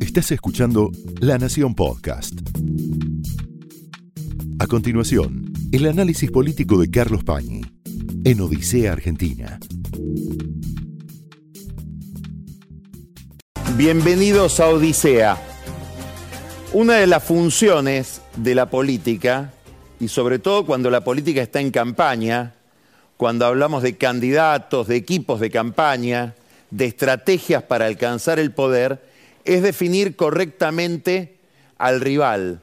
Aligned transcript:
Estás 0.00 0.32
escuchando 0.32 0.90
La 1.20 1.38
Nación 1.38 1.74
Podcast. 1.74 2.34
A 4.58 4.66
continuación, 4.66 5.52
el 5.72 5.86
análisis 5.86 6.30
político 6.30 6.80
de 6.80 6.90
Carlos 6.90 7.24
Pañi 7.24 7.62
en 8.24 8.40
Odisea 8.40 8.92
Argentina. 8.92 9.58
Bienvenidos 13.76 14.60
a 14.60 14.68
Odisea. 14.68 15.38
Una 16.72 16.94
de 16.94 17.06
las 17.06 17.22
funciones 17.22 18.20
de 18.36 18.54
la 18.54 18.68
política, 18.68 19.52
y 20.00 20.08
sobre 20.08 20.38
todo 20.38 20.66
cuando 20.66 20.90
la 20.90 21.02
política 21.04 21.42
está 21.42 21.60
en 21.60 21.70
campaña, 21.70 22.54
cuando 23.16 23.46
hablamos 23.46 23.82
de 23.82 23.96
candidatos, 23.96 24.88
de 24.88 24.96
equipos 24.96 25.40
de 25.40 25.50
campaña, 25.50 26.34
de 26.70 26.86
estrategias 26.86 27.62
para 27.62 27.86
alcanzar 27.86 28.38
el 28.38 28.52
poder, 28.52 29.02
es 29.44 29.62
definir 29.62 30.16
correctamente 30.16 31.36
al 31.78 32.00
rival. 32.00 32.60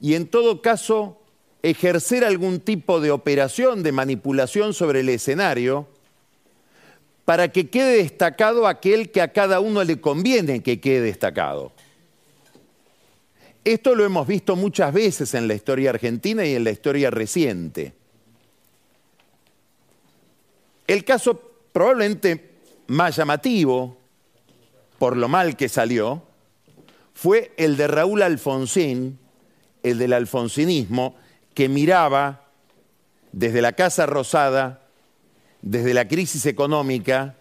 Y 0.00 0.14
en 0.14 0.26
todo 0.26 0.62
caso, 0.62 1.18
ejercer 1.62 2.24
algún 2.24 2.60
tipo 2.60 3.00
de 3.00 3.10
operación 3.10 3.82
de 3.82 3.92
manipulación 3.92 4.74
sobre 4.74 5.00
el 5.00 5.08
escenario 5.08 5.86
para 7.24 7.52
que 7.52 7.70
quede 7.70 7.98
destacado 7.98 8.66
aquel 8.66 9.10
que 9.10 9.20
a 9.20 9.32
cada 9.32 9.60
uno 9.60 9.84
le 9.84 10.00
conviene 10.00 10.62
que 10.62 10.80
quede 10.80 11.02
destacado. 11.02 11.72
Esto 13.64 13.94
lo 13.94 14.04
hemos 14.04 14.26
visto 14.26 14.56
muchas 14.56 14.92
veces 14.92 15.34
en 15.34 15.46
la 15.46 15.54
historia 15.54 15.90
argentina 15.90 16.44
y 16.44 16.56
en 16.56 16.64
la 16.64 16.72
historia 16.72 17.10
reciente. 17.10 17.92
El 20.88 21.04
caso 21.04 21.40
probablemente 21.72 22.51
más 22.86 23.16
llamativo, 23.16 23.96
por 24.98 25.16
lo 25.16 25.28
mal 25.28 25.56
que 25.56 25.68
salió, 25.68 26.22
fue 27.14 27.52
el 27.56 27.76
de 27.76 27.86
Raúl 27.86 28.22
Alfonsín, 28.22 29.18
el 29.82 29.98
del 29.98 30.12
alfonsinismo, 30.12 31.16
que 31.54 31.68
miraba 31.68 32.46
desde 33.32 33.62
la 33.62 33.72
Casa 33.72 34.06
Rosada, 34.06 34.82
desde 35.60 35.94
la 35.94 36.08
crisis 36.08 36.46
económica, 36.46 37.36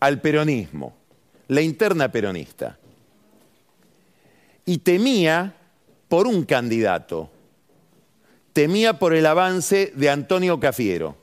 al 0.00 0.20
peronismo, 0.20 0.94
la 1.48 1.60
interna 1.60 2.10
peronista. 2.10 2.78
Y 4.64 4.78
temía 4.78 5.54
por 6.08 6.26
un 6.26 6.44
candidato, 6.44 7.30
temía 8.52 8.98
por 8.98 9.14
el 9.14 9.26
avance 9.26 9.92
de 9.94 10.10
Antonio 10.10 10.58
Cafiero. 10.58 11.16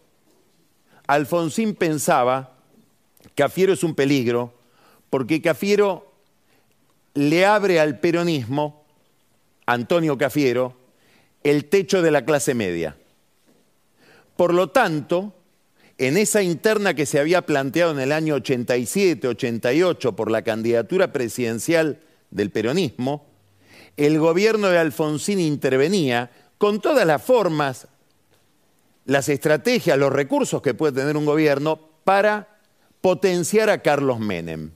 Alfonsín 1.07 1.75
pensaba, 1.75 2.56
Cafiero 3.37 3.73
es 3.73 3.83
un 3.83 3.93
peligro, 3.93 4.51
porque 5.11 5.43
Cafiero 5.43 6.11
le 7.13 7.45
abre 7.45 7.79
al 7.79 7.99
peronismo, 7.99 8.83
Antonio 9.67 10.17
Cafiero, 10.17 10.75
el 11.43 11.65
techo 11.65 12.01
de 12.01 12.09
la 12.09 12.25
clase 12.25 12.55
media. 12.55 12.97
Por 14.35 14.55
lo 14.55 14.71
tanto, 14.71 15.35
en 15.99 16.17
esa 16.17 16.41
interna 16.41 16.95
que 16.95 17.05
se 17.05 17.19
había 17.19 17.43
planteado 17.43 17.91
en 17.91 17.99
el 17.99 18.11
año 18.11 18.33
87, 18.33 19.27
88 19.27 20.15
por 20.15 20.31
la 20.31 20.41
candidatura 20.41 21.13
presidencial 21.13 21.99
del 22.31 22.49
peronismo, 22.49 23.27
el 23.97 24.17
gobierno 24.17 24.69
de 24.69 24.79
Alfonsín 24.79 25.39
intervenía 25.39 26.31
con 26.57 26.81
todas 26.81 27.05
las 27.05 27.21
formas, 27.21 27.87
las 29.05 29.29
estrategias, 29.29 29.95
los 29.95 30.11
recursos 30.11 30.63
que 30.63 30.73
puede 30.73 30.93
tener 30.93 31.15
un 31.15 31.25
gobierno 31.25 31.79
para 32.03 32.56
potenciar 33.01 33.69
a 33.69 33.81
Carlos 33.81 34.19
Menem, 34.19 34.71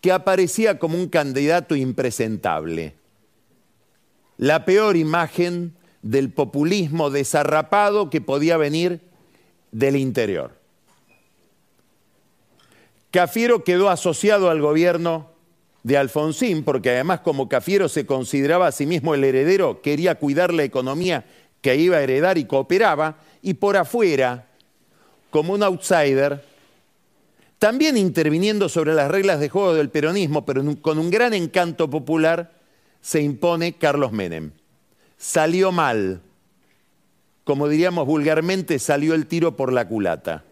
que 0.00 0.12
aparecía 0.12 0.78
como 0.78 0.98
un 0.98 1.08
candidato 1.08 1.74
impresentable. 1.76 2.94
La 4.36 4.64
peor 4.64 4.96
imagen 4.96 5.74
del 6.02 6.30
populismo 6.30 7.10
desarrapado 7.10 8.10
que 8.10 8.20
podía 8.20 8.56
venir 8.56 9.00
del 9.72 9.96
interior. 9.96 10.52
Cafiero 13.10 13.64
quedó 13.64 13.90
asociado 13.90 14.50
al 14.50 14.60
gobierno 14.60 15.30
de 15.84 15.96
Alfonsín, 15.96 16.64
porque 16.64 16.90
además 16.90 17.20
como 17.20 17.48
Cafiero 17.48 17.88
se 17.88 18.06
consideraba 18.06 18.66
a 18.66 18.72
sí 18.72 18.86
mismo 18.86 19.14
el 19.14 19.22
heredero, 19.22 19.82
quería 19.82 20.16
cuidar 20.16 20.52
la 20.52 20.64
economía 20.64 21.24
que 21.60 21.76
iba 21.76 21.96
a 21.96 22.02
heredar 22.02 22.38
y 22.38 22.44
cooperaba, 22.44 23.18
y 23.40 23.54
por 23.54 23.76
afuera, 23.76 24.48
como 25.30 25.52
un 25.52 25.62
outsider, 25.62 26.44
también 27.64 27.96
interviniendo 27.96 28.68
sobre 28.68 28.92
las 28.92 29.10
reglas 29.10 29.40
de 29.40 29.48
juego 29.48 29.72
del 29.72 29.88
peronismo, 29.88 30.44
pero 30.44 30.62
con 30.82 30.98
un 30.98 31.10
gran 31.10 31.32
encanto 31.32 31.88
popular, 31.88 32.52
se 33.00 33.22
impone 33.22 33.78
Carlos 33.78 34.12
Menem. 34.12 34.50
Salió 35.16 35.72
mal, 35.72 36.20
como 37.42 37.66
diríamos 37.66 38.06
vulgarmente, 38.06 38.78
salió 38.78 39.14
el 39.14 39.24
tiro 39.24 39.56
por 39.56 39.72
la 39.72 39.88
culata. 39.88 40.44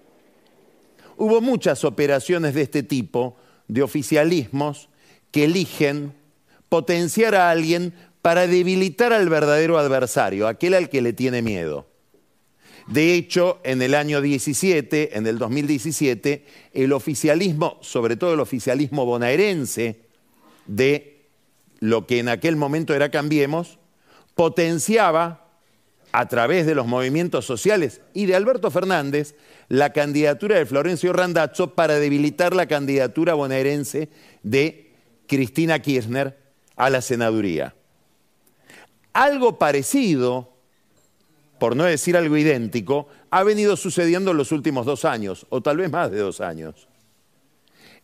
Hubo 1.18 1.42
muchas 1.42 1.84
operaciones 1.84 2.54
de 2.54 2.62
este 2.62 2.82
tipo, 2.82 3.36
de 3.68 3.82
oficialismos, 3.82 4.88
que 5.32 5.44
eligen 5.44 6.14
potenciar 6.70 7.34
a 7.34 7.50
alguien 7.50 7.92
para 8.22 8.46
debilitar 8.46 9.12
al 9.12 9.28
verdadero 9.28 9.76
adversario, 9.76 10.48
aquel 10.48 10.72
al 10.72 10.88
que 10.88 11.02
le 11.02 11.12
tiene 11.12 11.42
miedo. 11.42 11.91
De 12.86 13.14
hecho, 13.14 13.60
en 13.64 13.80
el 13.82 13.94
año 13.94 14.20
17, 14.20 15.16
en 15.16 15.26
el 15.26 15.38
2017, 15.38 16.44
el 16.72 16.92
oficialismo, 16.92 17.78
sobre 17.80 18.16
todo 18.16 18.34
el 18.34 18.40
oficialismo 18.40 19.04
bonaerense 19.06 20.00
de 20.66 21.22
lo 21.80 22.06
que 22.06 22.18
en 22.18 22.28
aquel 22.28 22.56
momento 22.56 22.94
era 22.94 23.10
Cambiemos, 23.10 23.78
potenciaba 24.34 25.48
a 26.12 26.28
través 26.28 26.66
de 26.66 26.74
los 26.74 26.86
movimientos 26.86 27.44
sociales 27.46 28.00
y 28.12 28.26
de 28.26 28.36
Alberto 28.36 28.70
Fernández 28.70 29.34
la 29.68 29.92
candidatura 29.92 30.58
de 30.58 30.66
Florencio 30.66 31.12
Randazzo 31.12 31.74
para 31.74 31.98
debilitar 31.98 32.54
la 32.54 32.66
candidatura 32.66 33.34
bonaerense 33.34 34.10
de 34.42 34.92
Cristina 35.26 35.80
Kirchner 35.80 36.36
a 36.76 36.90
la 36.90 37.00
senaduría. 37.00 37.74
Algo 39.14 39.58
parecido, 39.58 40.51
por 41.62 41.76
no 41.76 41.84
decir 41.84 42.16
algo 42.16 42.36
idéntico, 42.36 43.06
ha 43.30 43.44
venido 43.44 43.76
sucediendo 43.76 44.32
en 44.32 44.36
los 44.36 44.50
últimos 44.50 44.84
dos 44.84 45.04
años, 45.04 45.46
o 45.48 45.60
tal 45.60 45.76
vez 45.76 45.92
más 45.92 46.10
de 46.10 46.18
dos 46.18 46.40
años. 46.40 46.88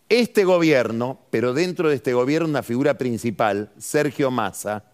Este 0.08 0.44
gobierno, 0.44 1.18
pero 1.30 1.52
dentro 1.52 1.88
de 1.88 1.96
este 1.96 2.12
gobierno 2.12 2.48
una 2.48 2.62
figura 2.62 2.96
principal, 2.96 3.72
Sergio 3.76 4.30
Massa, 4.30 4.84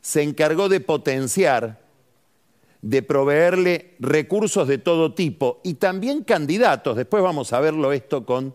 se 0.00 0.22
encargó 0.22 0.68
de 0.68 0.78
potenciar, 0.78 1.80
de 2.80 3.02
proveerle 3.02 3.96
recursos 3.98 4.68
de 4.68 4.78
todo 4.78 5.14
tipo 5.14 5.60
y 5.64 5.74
también 5.74 6.22
candidatos. 6.22 6.96
Después 6.96 7.24
vamos 7.24 7.52
a 7.52 7.58
verlo 7.58 7.90
esto 7.90 8.24
con 8.24 8.54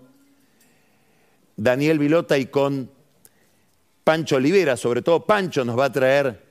Daniel 1.57 1.99
Vilota 1.99 2.37
y 2.37 2.45
con 2.45 2.89
Pancho 4.05 4.37
Olivera, 4.37 4.77
sobre 4.77 5.01
todo 5.01 5.25
Pancho 5.25 5.65
nos 5.65 5.77
va 5.77 5.83
a 5.83 5.91
traer 5.91 6.46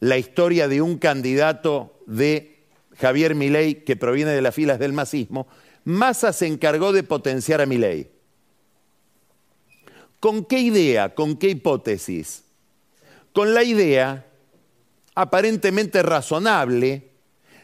la 0.00 0.18
historia 0.18 0.66
de 0.66 0.82
un 0.82 0.98
candidato 0.98 2.00
de 2.06 2.64
Javier 2.98 3.34
Milei 3.34 3.84
que 3.84 3.96
proviene 3.96 4.32
de 4.32 4.42
las 4.42 4.54
filas 4.54 4.78
del 4.78 4.92
masismo, 4.92 5.46
Massa 5.84 6.32
se 6.32 6.46
encargó 6.46 6.92
de 6.92 7.02
potenciar 7.02 7.60
a 7.60 7.66
Milei. 7.66 8.10
¿Con 10.18 10.44
qué 10.44 10.58
idea? 10.58 11.14
¿Con 11.14 11.36
qué 11.36 11.48
hipótesis? 11.50 12.44
Con 13.32 13.54
la 13.54 13.64
idea 13.64 14.26
aparentemente 15.14 16.02
razonable 16.02 17.08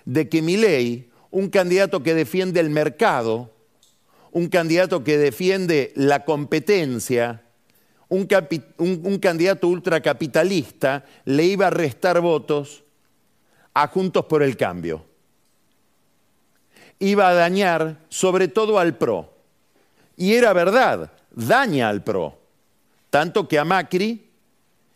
de 0.05 0.29
que 0.29 0.41
Milei, 0.41 1.11
un 1.31 1.49
candidato 1.49 2.03
que 2.03 2.15
defiende 2.15 2.61
el 2.61 2.71
mercado, 2.71 3.53
un 4.33 4.49
candidato 4.49 5.05
que 5.05 5.19
defiende 5.19 5.93
la 5.97 6.25
competencia, 6.25 7.46
un, 8.09 9.19
candidato 9.19 9.69
ultracapitalista 9.69 11.05
le 11.25 11.45
iba 11.45 11.67
a 11.67 11.71
restar 11.71 12.21
votos 12.21 12.85
a 13.75 13.89
Juntos 13.89 14.25
por 14.27 14.43
el 14.43 14.57
Cambio. 14.57 15.05
Iba 16.99 17.29
a 17.29 17.35
dañar 17.35 17.99
sobre 18.09 18.49
todo 18.49 18.79
al 18.79 18.97
PRO. 18.97 19.33
Y 20.17 20.35
era 20.35 20.53
verdad, 20.53 21.13
daña 21.33 21.89
al 21.89 22.03
PRO. 22.03 22.39
Tanto 23.11 23.47
que 23.49 23.59
a 23.59 23.65
Macri 23.65 24.31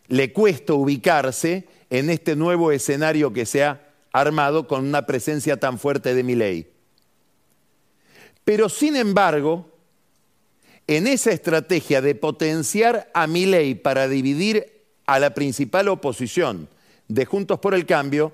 le 0.08 0.32
cuesta 0.32 0.74
ubicarse 0.74 1.68
en 1.90 2.10
este 2.10 2.36
nuevo 2.36 2.72
escenario 2.72 3.32
que 3.32 3.44
se 3.44 3.64
ha 3.64 3.88
armado 4.12 4.66
con 4.66 4.86
una 4.86 5.04
presencia 5.04 5.58
tan 5.58 5.78
fuerte 5.78 6.14
de 6.14 6.22
Milei. 6.22 6.70
Pero 8.44 8.68
sin 8.68 8.96
embargo, 8.96 9.69
en 10.86 11.06
esa 11.06 11.30
estrategia 11.30 12.00
de 12.00 12.14
potenciar 12.14 13.10
a 13.14 13.26
Milei 13.26 13.74
para 13.74 14.08
dividir 14.08 14.82
a 15.06 15.18
la 15.18 15.34
principal 15.34 15.88
oposición 15.88 16.68
de 17.08 17.24
Juntos 17.24 17.58
por 17.58 17.74
el 17.74 17.86
Cambio, 17.86 18.32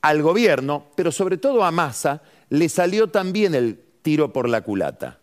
al 0.00 0.22
gobierno, 0.22 0.86
pero 0.96 1.10
sobre 1.10 1.38
todo 1.38 1.64
a 1.64 1.70
Massa, 1.70 2.22
le 2.50 2.68
salió 2.68 3.08
también 3.08 3.54
el 3.54 3.80
tiro 4.02 4.32
por 4.32 4.48
la 4.48 4.60
culata. 4.60 5.18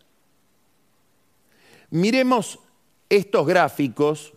Miremos 1.91 2.59
estos 3.09 3.45
gráficos, 3.45 4.33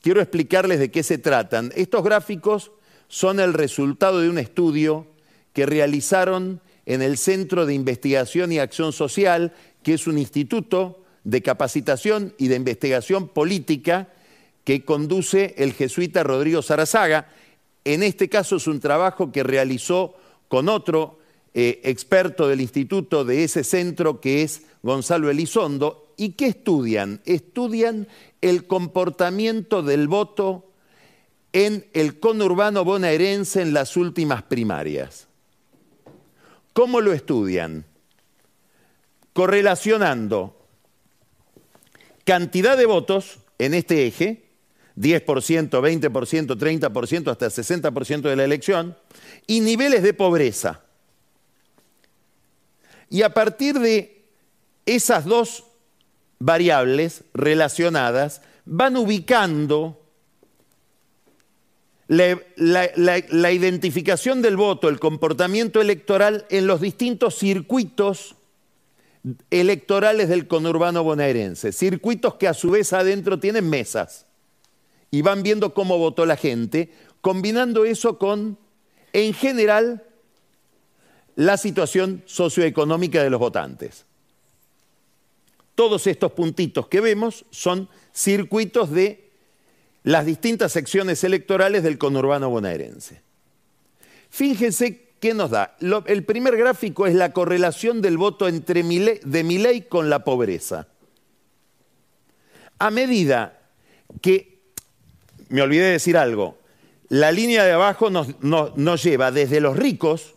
quiero 0.00 0.20
explicarles 0.20 0.78
de 0.78 0.90
qué 0.90 1.02
se 1.02 1.18
tratan. 1.18 1.72
Estos 1.76 2.02
gráficos 2.02 2.72
son 3.08 3.40
el 3.40 3.52
resultado 3.52 4.20
de 4.20 4.30
un 4.30 4.38
estudio 4.38 5.06
que 5.52 5.66
realizaron 5.66 6.60
en 6.86 7.02
el 7.02 7.16
Centro 7.18 7.66
de 7.66 7.74
Investigación 7.74 8.52
y 8.52 8.58
Acción 8.58 8.92
Social, 8.92 9.52
que 9.82 9.94
es 9.94 10.06
un 10.06 10.18
instituto 10.18 11.01
de 11.24 11.42
capacitación 11.42 12.34
y 12.38 12.48
de 12.48 12.56
investigación 12.56 13.28
política 13.28 14.08
que 14.64 14.84
conduce 14.84 15.54
el 15.58 15.72
jesuita 15.72 16.22
Rodrigo 16.22 16.62
Sarazaga. 16.62 17.28
En 17.84 18.02
este 18.02 18.28
caso 18.28 18.56
es 18.56 18.66
un 18.66 18.80
trabajo 18.80 19.32
que 19.32 19.42
realizó 19.42 20.14
con 20.48 20.68
otro 20.68 21.18
eh, 21.54 21.80
experto 21.84 22.48
del 22.48 22.60
instituto 22.60 23.24
de 23.24 23.44
ese 23.44 23.64
centro, 23.64 24.20
que 24.20 24.42
es 24.42 24.62
Gonzalo 24.82 25.30
Elizondo. 25.30 26.14
¿Y 26.16 26.30
qué 26.30 26.46
estudian? 26.46 27.20
Estudian 27.24 28.08
el 28.40 28.66
comportamiento 28.66 29.82
del 29.82 30.08
voto 30.08 30.68
en 31.52 31.86
el 31.92 32.18
conurbano 32.18 32.84
bonaerense 32.84 33.60
en 33.62 33.74
las 33.74 33.96
últimas 33.96 34.42
primarias. 34.42 35.28
¿Cómo 36.72 37.00
lo 37.00 37.12
estudian? 37.12 37.84
Correlacionando 39.34 40.61
cantidad 42.24 42.76
de 42.76 42.86
votos 42.86 43.38
en 43.58 43.74
este 43.74 44.06
eje, 44.06 44.48
10%, 44.96 45.70
20%, 45.70 46.56
30%, 46.56 47.30
hasta 47.30 47.46
60% 47.46 48.22
de 48.22 48.36
la 48.36 48.44
elección, 48.44 48.96
y 49.46 49.60
niveles 49.60 50.02
de 50.02 50.14
pobreza. 50.14 50.82
Y 53.08 53.22
a 53.22 53.34
partir 53.34 53.78
de 53.78 54.24
esas 54.86 55.24
dos 55.24 55.64
variables 56.38 57.24
relacionadas, 57.34 58.42
van 58.64 58.96
ubicando 58.96 60.02
la, 62.08 63.52
identificación 63.52 64.42
del 64.42 64.56
voto, 64.56 64.88
el 64.88 64.98
comportamiento 64.98 65.80
electoral 65.80 66.46
en 66.50 66.66
los 66.66 66.80
distintos 66.80 67.36
circuitos 67.38 68.36
electorales 69.50 70.28
del 70.28 70.48
conurbano 70.48 71.04
bonaerense, 71.04 71.72
circuitos 71.72 72.34
que 72.34 72.48
a 72.48 72.54
su 72.54 72.70
vez 72.70 72.92
adentro 72.92 73.38
tienen 73.38 73.68
mesas 73.68 74.26
y 75.10 75.22
van 75.22 75.42
viendo 75.42 75.74
cómo 75.74 75.98
votó 75.98 76.26
la 76.26 76.36
gente, 76.36 76.92
combinando 77.20 77.84
eso 77.84 78.18
con, 78.18 78.58
en 79.12 79.32
general, 79.34 80.04
la 81.36 81.56
situación 81.56 82.22
socioeconómica 82.26 83.22
de 83.22 83.30
los 83.30 83.38
votantes. 83.38 84.04
Todos 85.74 86.06
estos 86.06 86.32
puntitos 86.32 86.88
que 86.88 87.00
vemos 87.00 87.44
son 87.50 87.88
circuitos 88.12 88.90
de 88.90 89.30
las 90.02 90.26
distintas 90.26 90.72
secciones 90.72 91.22
electorales 91.24 91.82
del 91.82 91.96
conurbano 91.96 92.50
bonaerense. 92.50 93.22
Fíjense 94.30 95.01
qué 95.22 95.34
nos 95.34 95.50
da. 95.50 95.76
el 96.06 96.24
primer 96.24 96.56
gráfico 96.56 97.06
es 97.06 97.14
la 97.14 97.32
correlación 97.32 98.02
del 98.02 98.18
voto 98.18 98.48
entre 98.48 98.82
de 98.82 99.44
Milei 99.44 99.82
con 99.82 100.10
la 100.10 100.24
pobreza. 100.24 100.88
A 102.80 102.90
medida 102.90 103.60
que, 104.20 104.58
me 105.48 105.62
olvidé 105.62 105.84
de 105.84 105.90
decir 105.92 106.16
algo, 106.16 106.58
la 107.08 107.30
línea 107.30 107.62
de 107.62 107.70
abajo 107.70 108.10
nos, 108.10 108.42
nos 108.42 109.02
lleva 109.04 109.30
desde 109.30 109.60
los 109.60 109.76
ricos, 109.76 110.34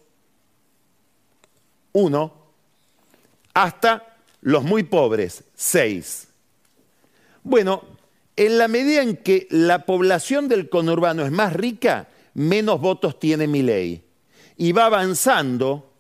uno, 1.94 2.36
hasta 3.56 4.18
los 4.42 4.64
muy 4.64 4.84
pobres, 4.84 5.46
seis. 5.56 6.28
Bueno, 7.42 7.84
en 8.36 8.60
la 8.60 8.68
medida 8.68 9.02
en 9.02 9.18
que 9.18 9.48
la 9.50 9.88
población 9.88 10.48
del 10.48 10.70
conurbano 10.70 11.26
es 11.26 11.32
más 11.32 11.54
rica, 11.54 12.08
menos 12.36 12.80
votos 12.80 13.20
tiene 13.20 13.48
mi 13.48 13.64
ley. 13.64 14.05
Y 14.58 14.72
va 14.72 14.86
avanzando 14.86 15.92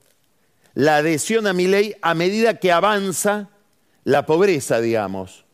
la 0.73 0.97
adhesión 0.97 1.47
a 1.47 1.53
mi 1.53 1.67
ley 1.67 1.95
a 2.01 2.13
medida 2.13 2.59
que 2.59 2.71
avanza 2.71 3.49
la 4.03 4.25
pobreza, 4.25 4.81
digamos, 4.81 5.45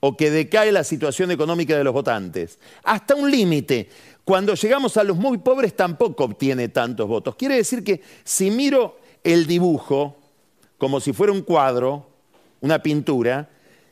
o 0.00 0.16
que 0.16 0.30
decae 0.30 0.72
la 0.72 0.84
situación 0.84 1.30
económica 1.30 1.76
de 1.76 1.84
los 1.84 1.92
votantes. 1.92 2.58
Hasta 2.84 3.14
un 3.14 3.30
límite. 3.30 3.88
Cuando 4.24 4.54
llegamos 4.54 4.96
a 4.96 5.04
los 5.04 5.16
muy 5.16 5.38
pobres 5.38 5.74
tampoco 5.74 6.24
obtiene 6.24 6.68
tantos 6.68 7.08
votos. 7.08 7.36
Quiere 7.36 7.56
decir 7.56 7.84
que 7.84 8.02
si 8.24 8.50
miro 8.50 8.98
el 9.22 9.46
dibujo 9.46 10.16
como 10.78 11.00
si 11.00 11.12
fuera 11.12 11.32
un 11.32 11.42
cuadro, 11.42 12.10
una 12.60 12.82
pintura, 12.82 13.48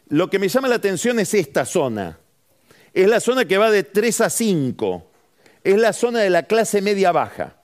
lo 0.08 0.28
que 0.28 0.38
me 0.38 0.48
llama 0.48 0.68
la 0.68 0.74
atención 0.74 1.18
es 1.18 1.32
esta 1.34 1.64
zona 1.64 2.18
es 2.94 3.08
la 3.08 3.20
zona 3.20 3.44
que 3.44 3.58
va 3.58 3.70
de 3.70 3.82
3 3.82 4.20
a 4.22 4.30
5. 4.30 5.10
Es 5.64 5.76
la 5.76 5.92
zona 5.92 6.20
de 6.20 6.30
la 6.30 6.44
clase 6.44 6.80
media 6.80 7.10
baja. 7.10 7.56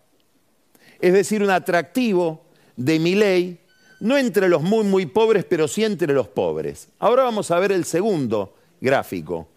Es 1.01 1.13
decir, 1.13 1.43
un 1.43 1.51
atractivo 1.51 2.45
de 2.77 2.99
mi 2.99 3.15
ley, 3.15 3.59
no 4.01 4.17
entre 4.17 4.49
los 4.49 4.63
muy, 4.63 4.85
muy 4.85 5.07
pobres, 5.07 5.45
pero 5.45 5.69
sí 5.69 5.85
entre 5.85 6.13
los 6.13 6.29
pobres. 6.29 6.89
Ahora 6.99 7.25
vamos 7.25 7.51
a 7.51 7.59
ver 7.59 7.73
el 7.73 7.85
segundo 7.85 8.55
gráfico. 8.81 9.49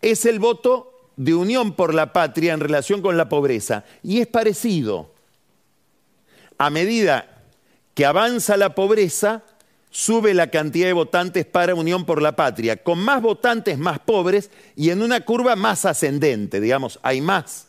Es 0.00 0.24
el 0.26 0.38
voto 0.38 1.10
de 1.16 1.34
unión 1.34 1.74
por 1.74 1.94
la 1.94 2.12
patria 2.12 2.52
en 2.52 2.60
relación 2.60 3.02
con 3.02 3.16
la 3.16 3.28
pobreza. 3.28 3.84
Y 4.02 4.20
es 4.20 4.26
parecido. 4.26 5.10
A 6.58 6.70
medida 6.70 7.42
que 7.94 8.04
avanza 8.04 8.56
la 8.56 8.74
pobreza, 8.74 9.42
sube 9.90 10.34
la 10.34 10.50
cantidad 10.50 10.86
de 10.86 10.92
votantes 10.92 11.46
para 11.46 11.74
Unión 11.74 12.04
por 12.04 12.20
la 12.20 12.36
Patria, 12.36 12.76
con 12.82 12.98
más 12.98 13.22
votantes 13.22 13.78
más 13.78 13.98
pobres 13.98 14.50
y 14.76 14.90
en 14.90 15.00
una 15.00 15.22
curva 15.22 15.56
más 15.56 15.86
ascendente, 15.86 16.60
digamos, 16.60 16.98
hay 17.02 17.22
más. 17.22 17.65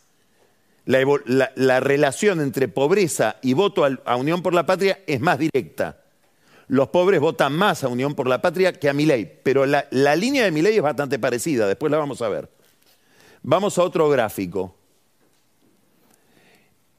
La, 0.88 1.80
relación 1.82 2.40
entre 2.40 2.70
pobreza 2.70 3.36
y 3.42 3.54
voto 3.54 3.84
a, 3.84 4.16
Unión 4.16 4.42
por 4.42 4.54
la 4.54 4.66
Patria 4.66 5.02
es 5.06 5.20
más 5.20 5.38
directa. 5.38 6.02
Los 6.70 6.88
pobres 6.90 7.20
votan 7.20 7.52
más 7.52 7.84
a 7.84 7.90
Unión 7.90 8.16
por 8.16 8.28
la 8.28 8.42
Patria 8.42 8.72
que 8.72 8.90
a 8.90 8.94
ley, 8.94 9.40
pero 9.44 9.66
la, 9.66 10.16
línea 10.16 10.50
de 10.50 10.62
ley 10.62 10.78
es 10.78 10.82
bastante 10.82 11.20
parecida, 11.20 11.68
después 11.68 11.92
la 11.92 11.98
vamos 11.98 12.22
a 12.22 12.30
ver. 12.30 12.50
Vamos 13.44 13.78
a 13.78 13.84
otro 13.84 14.10
gráfico. 14.10 14.76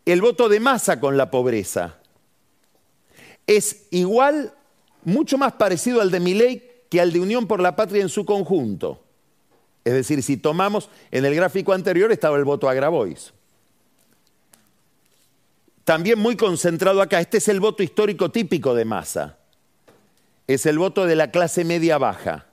El 0.05 0.20
voto 0.20 0.50
de 0.50 0.61
masa 0.61 1.00
con 1.00 1.17
la 1.17 1.31
pobreza 1.31 1.96
es 3.46 3.87
igual 3.90 4.52
mucho 5.05 5.38
más 5.38 5.55
parecido 5.55 6.02
al 6.02 6.11
de 6.11 6.20
Milei 6.20 6.62
que 6.90 7.00
al 7.00 7.11
de 7.11 7.20
Unión 7.20 7.46
por 7.46 7.61
la 7.61 7.75
Patria 7.75 8.02
en 8.02 8.11
su 8.11 8.26
conjunto. 8.26 9.02
Es 9.82 9.94
decir, 9.94 10.23
si 10.23 10.37
tomamos, 10.37 10.90
en 11.11 11.25
el 11.25 11.35
gráfico 11.35 11.73
anterior 11.73 12.12
estaba 12.12 12.37
el 12.37 12.45
voto 12.45 12.68
a 12.68 12.75
Grabois. 12.75 13.33
También 15.88 16.18
muy 16.18 16.37
concentrado 16.37 17.00
acá, 17.00 17.18
este 17.18 17.38
es 17.38 17.49
el 17.49 17.61
voto 17.61 17.83
histórico 17.83 18.30
típico 18.30 18.75
de 18.75 18.85
Massa. 18.85 19.38
Es 20.47 20.66
el 20.66 20.78
voto 20.78 21.07
de 21.07 21.16
la 21.16 21.30
clase 21.30 21.64
media 21.64 21.97
baja. 21.97 22.45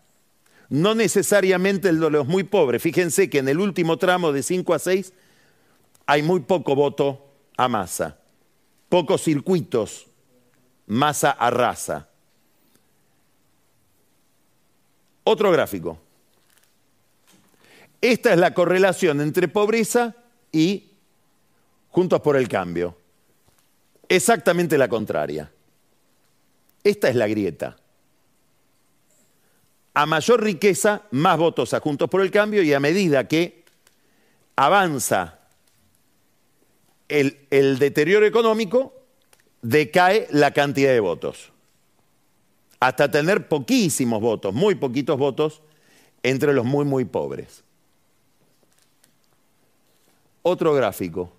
No 0.69 0.95
necesariamente 0.95 1.89
el 1.89 1.99
de 1.99 2.11
los 2.11 2.27
muy 2.27 2.45
pobres. 2.45 2.81
Fíjense 2.81 3.29
que 3.29 3.39
en 3.39 3.49
el 3.49 3.59
último 3.59 3.97
tramo 3.97 4.31
de 4.31 4.41
5 4.41 4.73
a 4.73 4.79
6 4.79 5.11
hay 6.05 6.23
muy 6.23 6.39
poco 6.39 6.75
voto 6.75 7.27
a 7.57 7.67
Massa. 7.67 8.17
Pocos 8.87 9.21
circuitos 9.21 10.07
Massa 10.87 11.31
a 11.31 11.49
raza. 11.49 12.07
Otro 15.25 15.51
gráfico. 15.51 15.99
Esta 17.99 18.31
es 18.31 18.39
la 18.39 18.53
correlación 18.53 19.19
entre 19.19 19.49
pobreza 19.49 20.15
y 20.53 20.91
Juntos 21.89 22.21
por 22.21 22.37
el 22.37 22.47
Cambio. 22.47 22.95
Exactamente 24.09 24.77
la 24.77 24.87
contraria. 24.87 25.51
Esta 26.83 27.09
es 27.09 27.15
la 27.15 27.27
grieta. 27.27 27.75
A 29.93 30.05
mayor 30.05 30.43
riqueza, 30.43 31.03
más 31.11 31.37
votos 31.37 31.73
a 31.73 31.79
Juntos 31.79 32.09
por 32.09 32.21
el 32.21 32.29
Cambio 32.29 32.61
y 32.61 32.73
a 32.73 32.79
medida 32.79 33.27
que 33.27 33.63
avanza 34.55 35.39
el, 37.07 37.79
deterioro 37.79 38.25
económico, 38.25 38.93
decae 39.61 40.27
la 40.31 40.51
cantidad 40.51 40.91
de 40.91 40.99
votos 40.99 41.51
hasta 42.79 43.09
tener 43.09 43.47
poquísimos 43.47 44.21
votos, 44.21 44.53
muy 44.53 44.75
poquitos 44.75 45.17
votos, 45.17 45.61
entre 46.21 46.53
los 46.53 46.65
muy, 46.65 46.85
muy 46.85 47.05
pobres. 47.05 47.63
Otro 50.43 50.73
gráfico. 50.73 51.34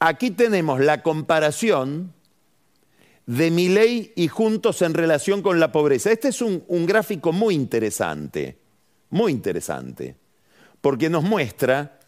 Aquí 0.00 0.30
tenemos 0.32 0.80
la 0.80 1.02
comparación 1.02 2.12
de 3.26 3.50
mi 3.50 3.68
ley 3.68 4.12
y 4.16 4.28
Juntos 4.28 4.82
en 4.82 4.94
relación 4.94 5.42
con 5.42 5.60
la 5.60 5.70
pobreza. 5.70 6.10
Este 6.10 6.28
es 6.28 6.42
un, 6.42 6.64
un 6.66 6.86
gráfico 6.86 7.32
muy 7.32 7.54
interesante, 7.54 8.58
muy 9.10 9.30
interesante, 9.30 10.16
porque 10.80 11.08
nos 11.08 11.22
muestra 11.22 12.00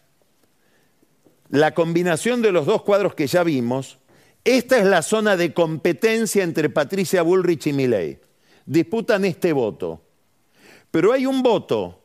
la 1.51 1.75
combinación 1.75 2.43
de 2.43 2.51
los 2.51 2.67
dos 2.67 2.83
cuadros 2.83 3.15
que 3.15 3.27
ya 3.29 3.45
vimos 3.45 3.99
esta 4.45 4.79
es 4.79 4.87
la 4.87 5.03
zona 5.03 5.37
de 5.37 5.55
competencia 5.55 6.43
entre 6.43 6.69
Patricia 6.69 7.23
Bullrich 7.23 7.69
y 7.69 7.73
Milley. 7.73 8.19
disputan 8.67 9.25
este 9.25 9.53
voto. 9.53 10.03
Pero 10.91 11.13
hay 11.13 11.27
un 11.27 11.43
voto, 11.43 12.01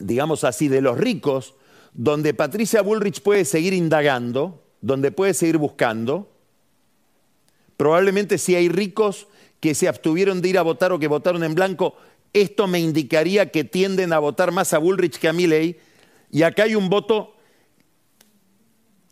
digamos 0.00 0.42
así, 0.42 0.68
de 0.68 0.80
los 0.80 0.98
ricos, 0.98 1.54
donde 1.92 2.34
Patricia 2.34 2.82
Bullrich 2.82 3.22
puede 3.22 3.44
seguir 3.44 3.72
indagando, 3.72 4.64
donde 4.80 5.10
puede 5.10 5.34
seguir 5.34 5.58
buscando. 5.58 6.30
Probablemente 7.76 8.38
si 8.38 8.54
hay 8.54 8.68
ricos 8.68 9.28
que 9.60 9.74
se 9.74 9.88
abstuvieron 9.88 10.40
de 10.40 10.48
ir 10.48 10.58
a 10.58 10.62
votar 10.62 10.92
o 10.92 10.98
que 10.98 11.08
votaron 11.08 11.44
en 11.44 11.54
blanco, 11.54 11.94
esto 12.32 12.66
me 12.66 12.80
indicaría 12.80 13.50
que 13.50 13.64
tienden 13.64 14.12
a 14.12 14.18
votar 14.18 14.52
más 14.52 14.72
a 14.72 14.78
Bullrich 14.78 15.18
que 15.18 15.28
a 15.28 15.32
Milley. 15.32 15.78
Y 16.30 16.42
acá 16.42 16.64
hay 16.64 16.74
un 16.74 16.88
voto 16.88 17.34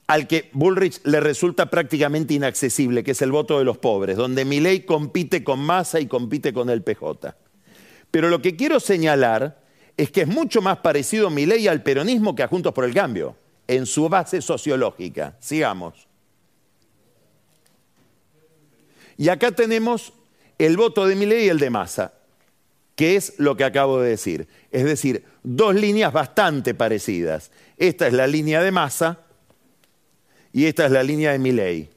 al 0.07 0.29
que 0.29 0.51
Bullrich 0.53 1.01
le 1.05 1.21
resulta 1.21 1.69
prácticamente 1.69 2.35
inaccesible, 2.35 3.03
que 3.03 3.13
es 3.13 3.23
el 3.23 3.33
voto 3.33 3.59
de 3.59 3.65
los 3.65 3.79
pobres, 3.79 4.17
donde 4.17 4.45
Milley 4.45 4.85
compite 4.85 5.43
con 5.43 5.61
Massa 5.61 5.99
y 5.99 6.07
compite 6.07 6.53
con 6.53 6.71
el 6.71 6.83
PJ. 6.83 7.37
Pero 8.11 8.29
lo 8.29 8.41
que 8.41 8.55
quiero 8.55 8.79
señalar 8.79 9.63
es 9.97 10.11
que 10.11 10.23
es 10.23 10.29
mucho 10.29 10.63
más 10.63 10.79
parecido 10.79 11.31
Milley 11.31 11.67
al 11.69 11.83
peronismo 11.83 12.35
que 12.35 12.43
a 12.43 12.49
Juntos 12.49 12.73
por 12.73 12.85
el 12.85 12.95
Cambio, 12.95 13.37
en 13.69 13.87
su 13.87 14.09
base 14.09 14.43
sociológica. 14.43 15.37
Sigamos. 15.41 16.07
Y 19.17 19.29
acá 19.29 19.53
tenemos 19.53 20.13
el 20.59 20.77
voto 20.77 21.07
de 21.07 21.17
Milley 21.17 21.47
y 21.47 21.49
el 21.49 21.59
de 21.59 21.71
Massa, 21.71 22.13
que 22.95 23.17
es 23.17 23.35
lo 23.39 23.57
que 23.57 23.65
acabo 23.65 24.01
de 24.01 24.11
decir. 24.11 24.49
Es 24.71 24.85
decir, 24.85 25.25
dos 25.43 25.75
líneas 25.75 26.13
bastante 26.13 26.75
parecidas. 26.75 27.51
Esta 27.77 28.07
es 28.07 28.13
la 28.13 28.27
línea 28.27 28.63
de 28.63 28.71
Massa 28.73 29.21
y 30.53 30.67
esta 30.67 30.87
es 30.87 30.93
la 30.93 31.03
línea 31.03 31.33
de 31.33 31.39
Milley, 31.39 31.91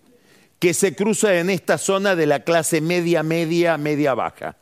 que 0.60 0.74
se 0.74 0.96
cruza 0.96 1.38
en 1.38 1.50
esta 1.50 1.78
zona 1.78 2.16
de 2.16 2.26
la 2.26 2.44
clase 2.44 2.82
media, 2.82 3.24
media, 3.24 3.78
media 3.78 4.14
baja. 4.14 4.58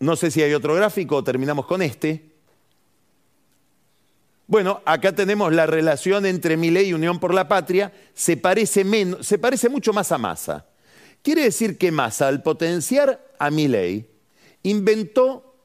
No 0.00 0.16
sé 0.16 0.32
si 0.32 0.42
hay 0.42 0.52
otro 0.52 0.74
gráfico 0.74 1.22
terminamos 1.22 1.66
con 1.66 1.80
este. 1.80 2.31
Bueno, 4.52 4.82
acá 4.84 5.14
tenemos 5.14 5.50
la 5.50 5.64
relación 5.64 6.26
entre 6.26 6.58
Milley 6.58 6.90
y 6.90 6.92
Unión 6.92 7.18
por 7.18 7.32
la 7.32 7.48
Patria, 7.48 7.90
se 8.12 8.36
parece, 8.36 8.84
menos, 8.84 9.26
se 9.26 9.38
parece 9.38 9.70
mucho 9.70 9.94
más 9.94 10.12
a 10.12 10.18
Massa. 10.18 10.66
Quiere 11.22 11.44
decir 11.44 11.78
que 11.78 11.90
Massa, 11.90 12.28
al 12.28 12.42
potenciar 12.42 13.32
a 13.38 13.50
Milley, 13.50 14.06
inventó 14.64 15.56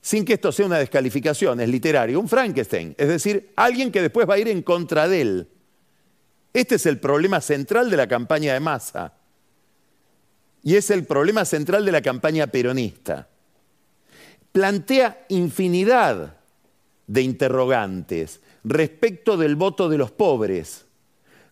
sin 0.00 0.24
que 0.24 0.32
esto 0.32 0.50
sea 0.50 0.66
una 0.66 0.78
descalificación, 0.78 1.60
es 1.60 1.68
literario, 1.68 2.18
un 2.18 2.28
Frankenstein, 2.28 2.96
es 2.98 3.06
decir, 3.06 3.52
alguien 3.54 3.92
que 3.92 4.02
después 4.02 4.28
va 4.28 4.34
a 4.34 4.38
ir 4.38 4.48
en 4.48 4.62
contra 4.62 5.06
de 5.06 5.20
él. 5.20 5.48
Este 6.52 6.74
es 6.74 6.86
el 6.86 6.98
problema 6.98 7.40
central 7.40 7.88
de 7.90 7.96
la 7.96 8.08
campaña 8.08 8.54
de 8.54 8.58
masa 8.58 9.12
y 10.64 10.74
es 10.74 10.90
el 10.90 11.04
problema 11.04 11.44
central 11.44 11.86
de 11.86 11.92
la 11.92 12.02
campaña 12.02 12.48
peronista. 12.48 13.28
Plantea 14.50 15.26
infinidad 15.28 16.36
de 17.06 17.22
interrogantes 17.22 18.40
respecto 18.64 19.36
del 19.36 19.56
voto 19.56 19.88
de 19.88 19.98
los 19.98 20.10
pobres, 20.10 20.86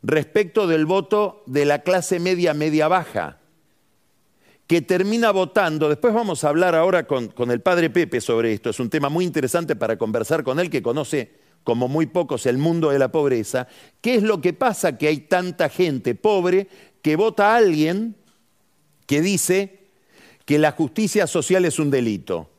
respecto 0.03 0.67
del 0.67 0.85
voto 0.85 1.43
de 1.47 1.65
la 1.65 1.81
clase 1.81 2.19
media, 2.19 2.55
media 2.55 2.89
baja, 2.89 3.39
que 4.67 4.83
termina 4.83 5.31
votando, 5.31 5.89
después 5.89 6.13
vamos 6.13 6.43
a 6.43 6.49
hablar 6.49 6.75
ahora 6.75 7.07
con, 7.07 7.33
el 7.51 7.61
padre 7.61 7.91
Pepe 7.91 8.21
sobre 8.21 8.53
esto, 8.53 8.71
es 8.71 8.81
un 8.81 8.91
tema 8.91 9.09
muy 9.09 9.25
interesante 9.25 9.77
para 9.77 9.97
conversar 9.97 10.43
con 10.43 10.59
él 10.59 10.71
que 10.71 10.83
conoce 10.83 11.45
como 11.63 11.87
muy 11.87 12.07
pocos 12.07 12.47
el 12.47 12.59
mundo 12.59 12.91
de 12.91 12.99
la 12.99 13.13
pobreza, 13.13 13.69
¿qué 14.01 14.17
es 14.17 14.23
lo 14.23 14.41
que 14.41 14.53
pasa 14.53 14.99
que 14.99 15.09
hay 15.09 15.19
tanta 15.19 15.69
gente 15.69 16.15
pobre 16.15 16.69
que 17.01 17.17
vota 17.17 17.53
a 17.53 17.57
alguien 17.57 18.17
que 19.07 19.21
dice 19.21 19.85
que 20.45 20.59
la 20.59 20.73
justicia 20.73 21.27
social 21.27 21.65
es 21.65 21.79
un 21.79 21.91
delito? 21.91 22.51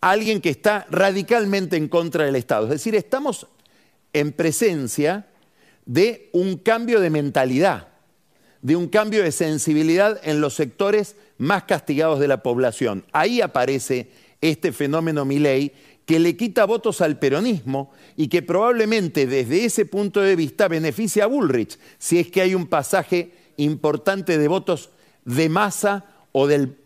Alguien 0.00 0.40
que 0.40 0.50
está 0.50 0.86
radicalmente 0.90 1.76
en 1.76 1.88
contra 1.88 2.24
del 2.24 2.36
Estado. 2.36 2.64
Es 2.64 2.70
decir, 2.70 2.94
estamos 2.94 3.46
en 4.12 4.32
presencia 4.32 5.26
de 5.86 6.30
un 6.32 6.58
cambio 6.58 7.00
de 7.00 7.10
mentalidad, 7.10 7.88
de 8.62 8.76
un 8.76 8.88
cambio 8.88 9.22
de 9.22 9.32
sensibilidad 9.32 10.20
en 10.22 10.40
los 10.40 10.54
sectores 10.54 11.16
más 11.38 11.64
castigados 11.64 12.20
de 12.20 12.28
la 12.28 12.42
población. 12.42 13.04
Ahí 13.12 13.40
aparece 13.40 14.10
este 14.40 14.72
fenómeno 14.72 15.24
Milei 15.24 15.72
que 16.04 16.18
le 16.18 16.36
quita 16.36 16.64
votos 16.64 17.00
al 17.00 17.18
peronismo 17.18 17.92
y 18.16 18.28
que 18.28 18.42
probablemente 18.42 19.26
desde 19.26 19.64
ese 19.64 19.84
punto 19.84 20.22
de 20.22 20.36
vista 20.36 20.66
beneficia 20.66 21.24
a 21.24 21.26
Bullrich, 21.26 21.78
si 21.98 22.18
es 22.18 22.30
que 22.30 22.40
hay 22.40 22.54
un 22.54 22.66
pasaje 22.66 23.32
importante 23.58 24.38
de 24.38 24.48
votos 24.48 24.90
de 25.24 25.48
masa 25.50 26.06
o 26.32 26.46
del 26.46 26.78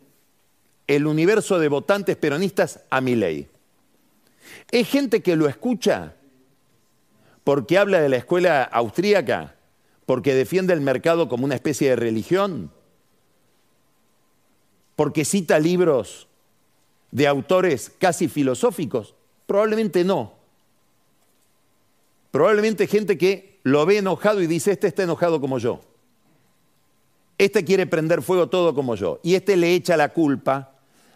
el 0.96 1.06
universo 1.06 1.58
de 1.58 1.68
votantes 1.68 2.16
peronistas 2.16 2.80
a 2.90 3.00
Milei. 3.00 3.48
Es 4.70 4.88
gente 4.88 5.22
que 5.22 5.36
lo 5.36 5.48
escucha 5.48 6.14
porque 7.44 7.78
habla 7.78 8.00
de 8.00 8.08
la 8.08 8.16
escuela 8.16 8.62
austríaca, 8.62 9.54
porque 10.06 10.34
defiende 10.34 10.74
el 10.74 10.80
mercado 10.80 11.28
como 11.28 11.44
una 11.44 11.54
especie 11.54 11.90
de 11.90 11.96
religión, 11.96 12.70
porque 14.96 15.24
cita 15.24 15.58
libros 15.58 16.28
de 17.10 17.26
autores 17.26 17.90
casi 17.98 18.28
filosóficos? 18.28 19.14
Probablemente 19.46 20.04
no. 20.04 20.34
Probablemente 22.30 22.86
gente 22.86 23.18
que 23.18 23.60
lo 23.62 23.84
ve 23.86 23.98
enojado 23.98 24.40
y 24.42 24.46
dice, 24.46 24.72
este 24.72 24.88
está 24.88 25.02
enojado 25.02 25.40
como 25.40 25.58
yo. 25.58 25.80
Este 27.38 27.64
quiere 27.64 27.86
prender 27.86 28.22
fuego 28.22 28.48
todo 28.48 28.74
como 28.74 28.94
yo. 28.94 29.20
Y 29.22 29.34
este 29.34 29.56
le 29.56 29.74
echa 29.74 29.96
la 29.96 30.10
culpa 30.10 30.71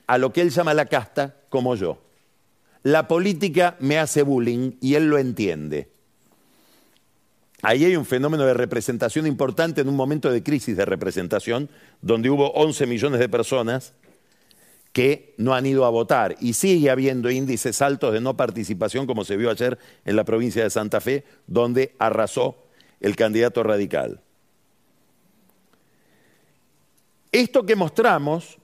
a 0.07 0.19
lo 0.19 0.33
que 0.33 0.41
él 0.41 0.51
llama 0.51 0.75
la 0.75 0.87
casta 0.87 1.37
como 1.49 1.75
yo. 1.75 2.03
La 2.83 3.09
política 3.09 3.77
me 3.81 3.99
hace 3.99 4.23
bullying 4.23 4.73
y 4.81 4.95
él 4.95 5.09
lo 5.09 5.19
entiende. 5.19 5.91
Ahí 7.63 7.85
hay 7.85 7.97
un 7.97 8.05
fenómeno 8.05 8.45
de 8.45 8.55
representación 8.55 9.27
importante 9.27 9.81
en 9.81 9.89
un 9.89 9.97
momento 9.97 10.31
de 10.31 10.43
crisis 10.43 10.77
de 10.77 10.85
representación, 10.85 11.69
donde 12.01 12.31
hubo 12.31 12.53
11 12.53 12.87
millones 12.87 13.19
de 13.19 13.29
personas 13.29 13.95
que 14.93 15.35
no 15.37 15.53
han 15.53 15.67
ido 15.67 15.85
a 15.85 15.91
votar 15.91 16.37
y 16.41 16.53
sigue 16.53 16.91
habiendo 16.91 17.31
índices 17.31 17.83
altos 17.83 18.13
de 18.13 18.21
no 18.21 18.37
participación, 18.37 19.07
como 19.07 19.25
se 19.25 19.37
vio 19.37 19.51
ayer 19.51 19.79
en 20.05 20.17
la 20.17 20.25
provincia 20.25 20.63
de 20.63 20.71
Santa 20.71 21.01
Fe, 21.01 21.25
donde 21.47 21.95
arrasó 21.99 22.57
el 23.01 23.17
candidato 23.17 23.63
radical. 23.63 24.21
Esto 27.33 27.67
que 27.67 27.77
mostramos, 27.77 28.59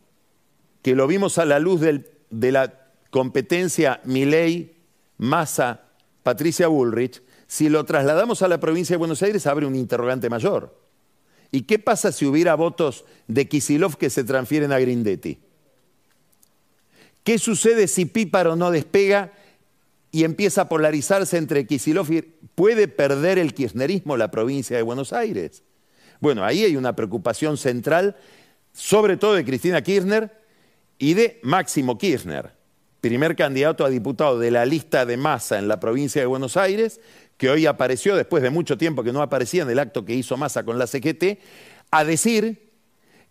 que 0.82 0.94
lo 0.94 1.06
vimos 1.06 1.38
a 1.38 1.44
la 1.44 1.58
luz 1.58 1.80
de 1.80 2.52
la 2.52 2.90
competencia 3.10 4.00
Milei, 4.04 4.74
Massa, 5.18 5.82
Patricia 6.22 6.68
Bullrich, 6.68 7.22
si 7.46 7.68
lo 7.68 7.84
trasladamos 7.84 8.42
a 8.42 8.48
la 8.48 8.58
provincia 8.58 8.94
de 8.94 8.98
Buenos 8.98 9.22
Aires, 9.22 9.46
abre 9.46 9.66
un 9.66 9.76
interrogante 9.76 10.30
mayor. 10.30 10.74
¿Y 11.50 11.62
qué 11.62 11.78
pasa 11.78 12.10
si 12.10 12.24
hubiera 12.24 12.54
votos 12.54 13.04
de 13.28 13.46
Kisilov 13.46 13.96
que 13.96 14.08
se 14.08 14.24
transfieren 14.24 14.72
a 14.72 14.78
Grindetti? 14.78 15.38
¿Qué 17.22 17.38
sucede 17.38 17.86
si 17.88 18.06
Píparo 18.06 18.56
no 18.56 18.70
despega 18.70 19.32
y 20.10 20.24
empieza 20.24 20.62
a 20.62 20.68
polarizarse 20.68 21.36
entre 21.36 21.66
Kisilov 21.66 22.10
y... 22.10 22.22
¿Puede 22.54 22.86
perder 22.86 23.38
el 23.38 23.54
kirchnerismo 23.54 24.16
la 24.16 24.30
provincia 24.30 24.76
de 24.76 24.82
Buenos 24.82 25.12
Aires? 25.12 25.62
Bueno, 26.20 26.44
ahí 26.44 26.64
hay 26.64 26.76
una 26.76 26.94
preocupación 26.94 27.56
central, 27.56 28.16
sobre 28.72 29.16
todo 29.16 29.34
de 29.34 29.44
Cristina 29.44 29.82
Kirchner 29.82 30.41
y 31.02 31.14
de 31.14 31.40
Máximo 31.42 31.99
Kirchner, 31.99 32.52
primer 33.00 33.35
candidato 33.35 33.85
a 33.85 33.90
diputado 33.90 34.38
de 34.38 34.52
la 34.52 34.64
lista 34.64 35.04
de 35.04 35.16
masa 35.16 35.59
en 35.59 35.66
la 35.66 35.80
provincia 35.80 36.23
de 36.23 36.26
Buenos 36.26 36.56
Aires, 36.56 37.00
que 37.37 37.50
hoy 37.50 37.66
apareció 37.66 38.14
después 38.14 38.40
de 38.40 38.50
mucho 38.50 38.78
tiempo 38.78 39.02
que 39.02 39.12
no 39.12 39.21
aparecía 39.21 39.64
en 39.64 39.71
el 39.71 39.80
acto 39.80 40.04
que 40.04 40.14
hizo 40.14 40.37
Massa 40.37 40.62
con 40.62 40.78
la 40.78 40.87
CGT, 40.87 41.40
a 41.90 42.04
decir 42.04 42.71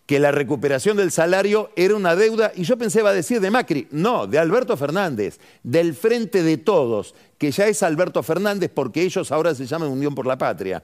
que 0.06 0.20
la 0.20 0.34
recuperación 0.34 0.98
del 0.98 1.12
salario 1.12 1.72
era 1.78 1.96
una 1.96 2.18
deuda, 2.18 2.52
y 2.58 2.64
yo 2.66 2.78
pensé 2.78 3.04
va 3.04 3.12
a 3.12 3.14
decir 3.14 3.40
de 3.40 3.52
Macri, 3.52 3.88
no, 3.92 4.28
de 4.28 4.38
Alberto 4.38 4.76
Fernández, 4.76 5.40
del 5.64 5.94
frente 5.94 6.44
de 6.44 6.58
todos, 6.58 7.16
que 7.38 7.52
ya 7.52 7.68
es 7.68 7.84
Alberto 7.84 8.22
Fernández 8.22 8.70
porque 8.74 9.02
ellos 9.02 9.32
ahora 9.32 9.56
se 9.56 9.66
llaman 9.66 9.88
Unión 9.88 10.14
por 10.14 10.28
la 10.28 10.38
Patria. 10.38 10.84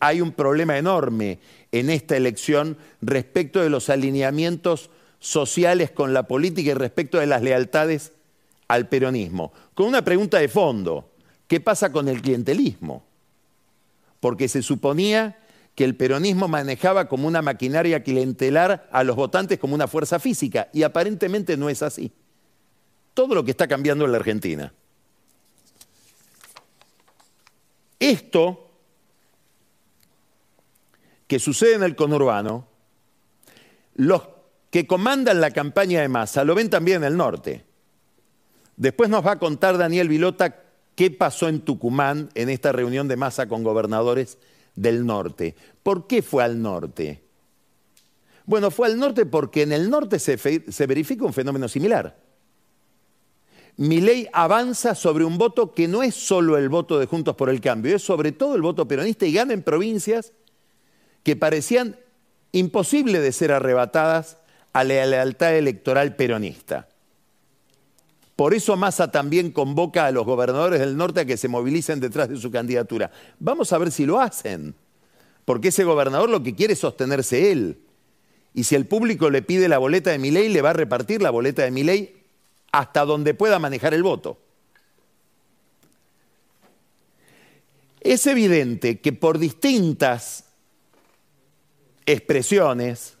hay 0.00 0.20
un 0.20 0.32
problema 0.32 0.76
enorme 0.76 1.38
en 1.70 1.90
esta 1.90 2.16
elección 2.16 2.76
respecto 3.00 3.60
de 3.60 3.70
los 3.70 3.88
alineamientos 3.88 4.90
sociales 5.20 5.90
con 5.90 6.12
la 6.12 6.24
política 6.24 6.70
y 6.70 6.74
respecto 6.74 7.18
de 7.18 7.26
las 7.26 7.42
lealtades 7.42 8.12
al 8.66 8.88
peronismo. 8.88 9.52
Con 9.74 9.86
una 9.86 10.02
pregunta 10.02 10.38
de 10.38 10.48
fondo. 10.48 11.10
¿Qué 11.46 11.60
pasa 11.60 11.92
con 11.92 12.08
el 12.08 12.22
clientelismo? 12.22 13.04
Porque 14.20 14.48
se 14.48 14.62
suponía 14.62 15.36
que 15.74 15.84
el 15.84 15.96
peronismo 15.96 16.48
manejaba 16.48 17.08
como 17.08 17.28
una 17.28 17.42
maquinaria 17.42 18.02
clientelar 18.02 18.88
a 18.92 19.04
los 19.04 19.16
votantes 19.16 19.58
como 19.58 19.74
una 19.74 19.88
fuerza 19.88 20.18
física 20.18 20.68
y 20.72 20.82
aparentemente 20.82 21.56
no 21.56 21.68
es 21.68 21.82
así. 21.82 22.12
Todo 23.14 23.34
lo 23.34 23.44
que 23.44 23.50
está 23.50 23.66
cambiando 23.66 24.04
en 24.04 24.12
la 24.12 24.18
Argentina. 24.18 24.72
Esto 27.98 28.68
que 31.26 31.38
sucede 31.38 31.74
en 31.74 31.82
el 31.82 31.94
conurbano, 31.96 32.66
los 33.94 34.22
que 34.70 34.86
comandan 34.86 35.40
la 35.40 35.50
campaña 35.50 36.00
de 36.00 36.08
masa 36.08 36.44
lo 36.44 36.54
ven 36.54 36.70
también 36.70 36.98
en 36.98 37.04
el 37.04 37.16
norte. 37.16 37.64
Después 38.76 39.10
nos 39.10 39.26
va 39.26 39.32
a 39.32 39.38
contar 39.38 39.76
Daniel 39.76 40.08
Vilota 40.08 40.62
qué 40.94 41.10
pasó 41.10 41.48
en 41.48 41.60
Tucumán 41.60 42.30
en 42.34 42.48
esta 42.48 42.72
reunión 42.72 43.08
de 43.08 43.16
masa 43.16 43.48
con 43.48 43.62
gobernadores 43.64 44.38
del 44.76 45.04
norte. 45.04 45.54
¿Por 45.82 46.06
qué 46.06 46.22
fue 46.22 46.44
al 46.44 46.62
norte? 46.62 47.22
Bueno, 48.46 48.70
fue 48.70 48.86
al 48.86 48.98
norte 48.98 49.26
porque 49.26 49.62
en 49.62 49.72
el 49.72 49.90
norte 49.90 50.18
se, 50.18 50.38
se 50.38 50.86
verifica 50.86 51.24
un 51.24 51.32
fenómeno 51.32 51.68
similar. 51.68 52.16
Mi 53.76 54.00
ley 54.00 54.28
avanza 54.32 54.94
sobre 54.94 55.24
un 55.24 55.38
voto 55.38 55.72
que 55.72 55.88
no 55.88 56.02
es 56.02 56.14
solo 56.14 56.58
el 56.58 56.68
voto 56.68 56.98
de 56.98 57.06
Juntos 57.06 57.36
por 57.36 57.48
el 57.48 57.60
Cambio, 57.60 57.96
es 57.96 58.02
sobre 58.02 58.32
todo 58.32 58.54
el 58.54 58.62
voto 58.62 58.86
peronista 58.86 59.26
y 59.26 59.32
gana 59.32 59.52
en 59.52 59.62
provincias 59.62 60.32
que 61.22 61.36
parecían 61.36 61.96
imposibles 62.52 63.22
de 63.22 63.32
ser 63.32 63.52
arrebatadas 63.52 64.36
a 64.72 64.84
la 64.84 65.06
lealtad 65.06 65.56
electoral 65.56 66.16
peronista. 66.16 66.88
Por 68.36 68.54
eso 68.54 68.76
Massa 68.76 69.10
también 69.10 69.50
convoca 69.50 70.06
a 70.06 70.12
los 70.12 70.24
gobernadores 70.24 70.80
del 70.80 70.96
norte 70.96 71.20
a 71.20 71.24
que 71.26 71.36
se 71.36 71.48
movilicen 71.48 72.00
detrás 72.00 72.28
de 72.28 72.38
su 72.38 72.50
candidatura. 72.50 73.10
Vamos 73.38 73.72
a 73.72 73.78
ver 73.78 73.92
si 73.92 74.06
lo 74.06 74.18
hacen, 74.18 74.74
porque 75.44 75.68
ese 75.68 75.84
gobernador 75.84 76.30
lo 76.30 76.42
que 76.42 76.54
quiere 76.54 76.72
es 76.72 76.78
sostenerse 76.78 77.52
él. 77.52 77.80
Y 78.54 78.64
si 78.64 78.76
el 78.76 78.86
público 78.86 79.28
le 79.28 79.42
pide 79.42 79.68
la 79.68 79.78
boleta 79.78 80.10
de 80.10 80.18
mi 80.18 80.30
ley, 80.30 80.48
le 80.48 80.62
va 80.62 80.70
a 80.70 80.72
repartir 80.72 81.20
la 81.20 81.30
boleta 81.30 81.62
de 81.62 81.70
mi 81.70 81.82
ley 81.84 82.22
hasta 82.72 83.04
donde 83.04 83.34
pueda 83.34 83.58
manejar 83.58 83.92
el 83.92 84.02
voto. 84.02 84.38
Es 88.00 88.26
evidente 88.26 89.00
que 89.00 89.12
por 89.12 89.38
distintas 89.38 90.44
expresiones, 92.06 93.18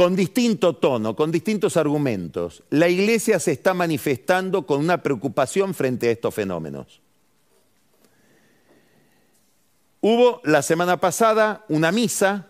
con 0.00 0.16
distinto 0.16 0.76
tono, 0.76 1.14
con 1.14 1.30
distintos 1.30 1.76
argumentos, 1.76 2.62
la 2.70 2.88
Iglesia 2.88 3.38
se 3.38 3.52
está 3.52 3.74
manifestando 3.74 4.64
con 4.64 4.80
una 4.80 5.02
preocupación 5.02 5.74
frente 5.74 6.08
a 6.08 6.12
estos 6.12 6.32
fenómenos. 6.32 7.02
Hubo 10.00 10.40
la 10.44 10.62
semana 10.62 11.00
pasada 11.00 11.66
una 11.68 11.92
misa 11.92 12.48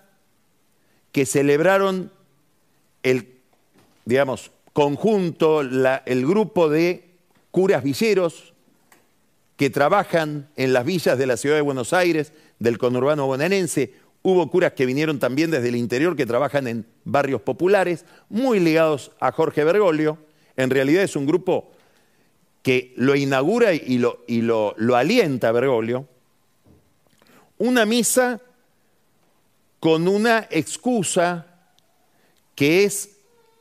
que 1.11 1.27
celebraron 1.27 2.13
el, 3.03 3.41
digamos, 4.05 4.53
conjunto, 4.73 5.63
el 5.63 6.27
grupo 6.29 6.69
de 6.69 7.11
curas 7.51 7.83
villeros 7.83 8.55
que 9.57 9.71
trabajan 9.71 10.49
en 10.55 10.73
las 10.73 10.85
villas 10.85 11.19
de 11.19 11.27
la 11.27 11.37
ciudad 11.37 11.57
de 11.57 11.63
Buenos 11.63 11.95
Aires, 11.95 12.33
del 12.61 12.79
conurbano 12.79 13.27
bonaerense, 13.27 13.93
Hubo 14.23 14.51
curas 14.51 14.73
que 14.73 14.87
vinieron 14.87 15.19
también 15.19 15.51
desde 15.51 15.69
el 15.69 15.77
interior, 15.77 16.15
que 16.15 16.27
trabajan 16.27 16.67
en 16.67 16.87
barrios 17.05 17.41
populares, 17.41 18.05
muy 18.29 18.61
ligados 18.61 19.13
a 19.19 19.33
Jorge 19.33 19.65
Bergoglio. 19.65 20.19
En 20.57 20.69
realidad 20.69 21.03
es 21.03 21.17
un 21.17 21.27
grupo 21.27 21.73
que 22.63 22.93
lo 22.97 23.17
inaugura 23.17 23.73
y 23.73 23.99
lo, 23.99 24.25
y 24.27 24.43
lo, 24.43 24.75
alienta 24.95 25.53
Bergoglio. 25.53 26.07
Una 27.59 27.87
misa 27.87 28.41
con 29.79 30.09
una 30.09 30.47
excusa 30.51 31.47
que 32.55 32.85
es 32.85 33.17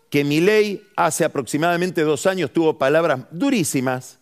que 0.09 0.23
ley 0.23 0.83
hace 0.95 1.23
aproximadamente 1.23 2.01
dos 2.01 2.25
años 2.25 2.51
tuvo 2.51 2.77
palabras 2.77 3.21
durísimas 3.31 4.19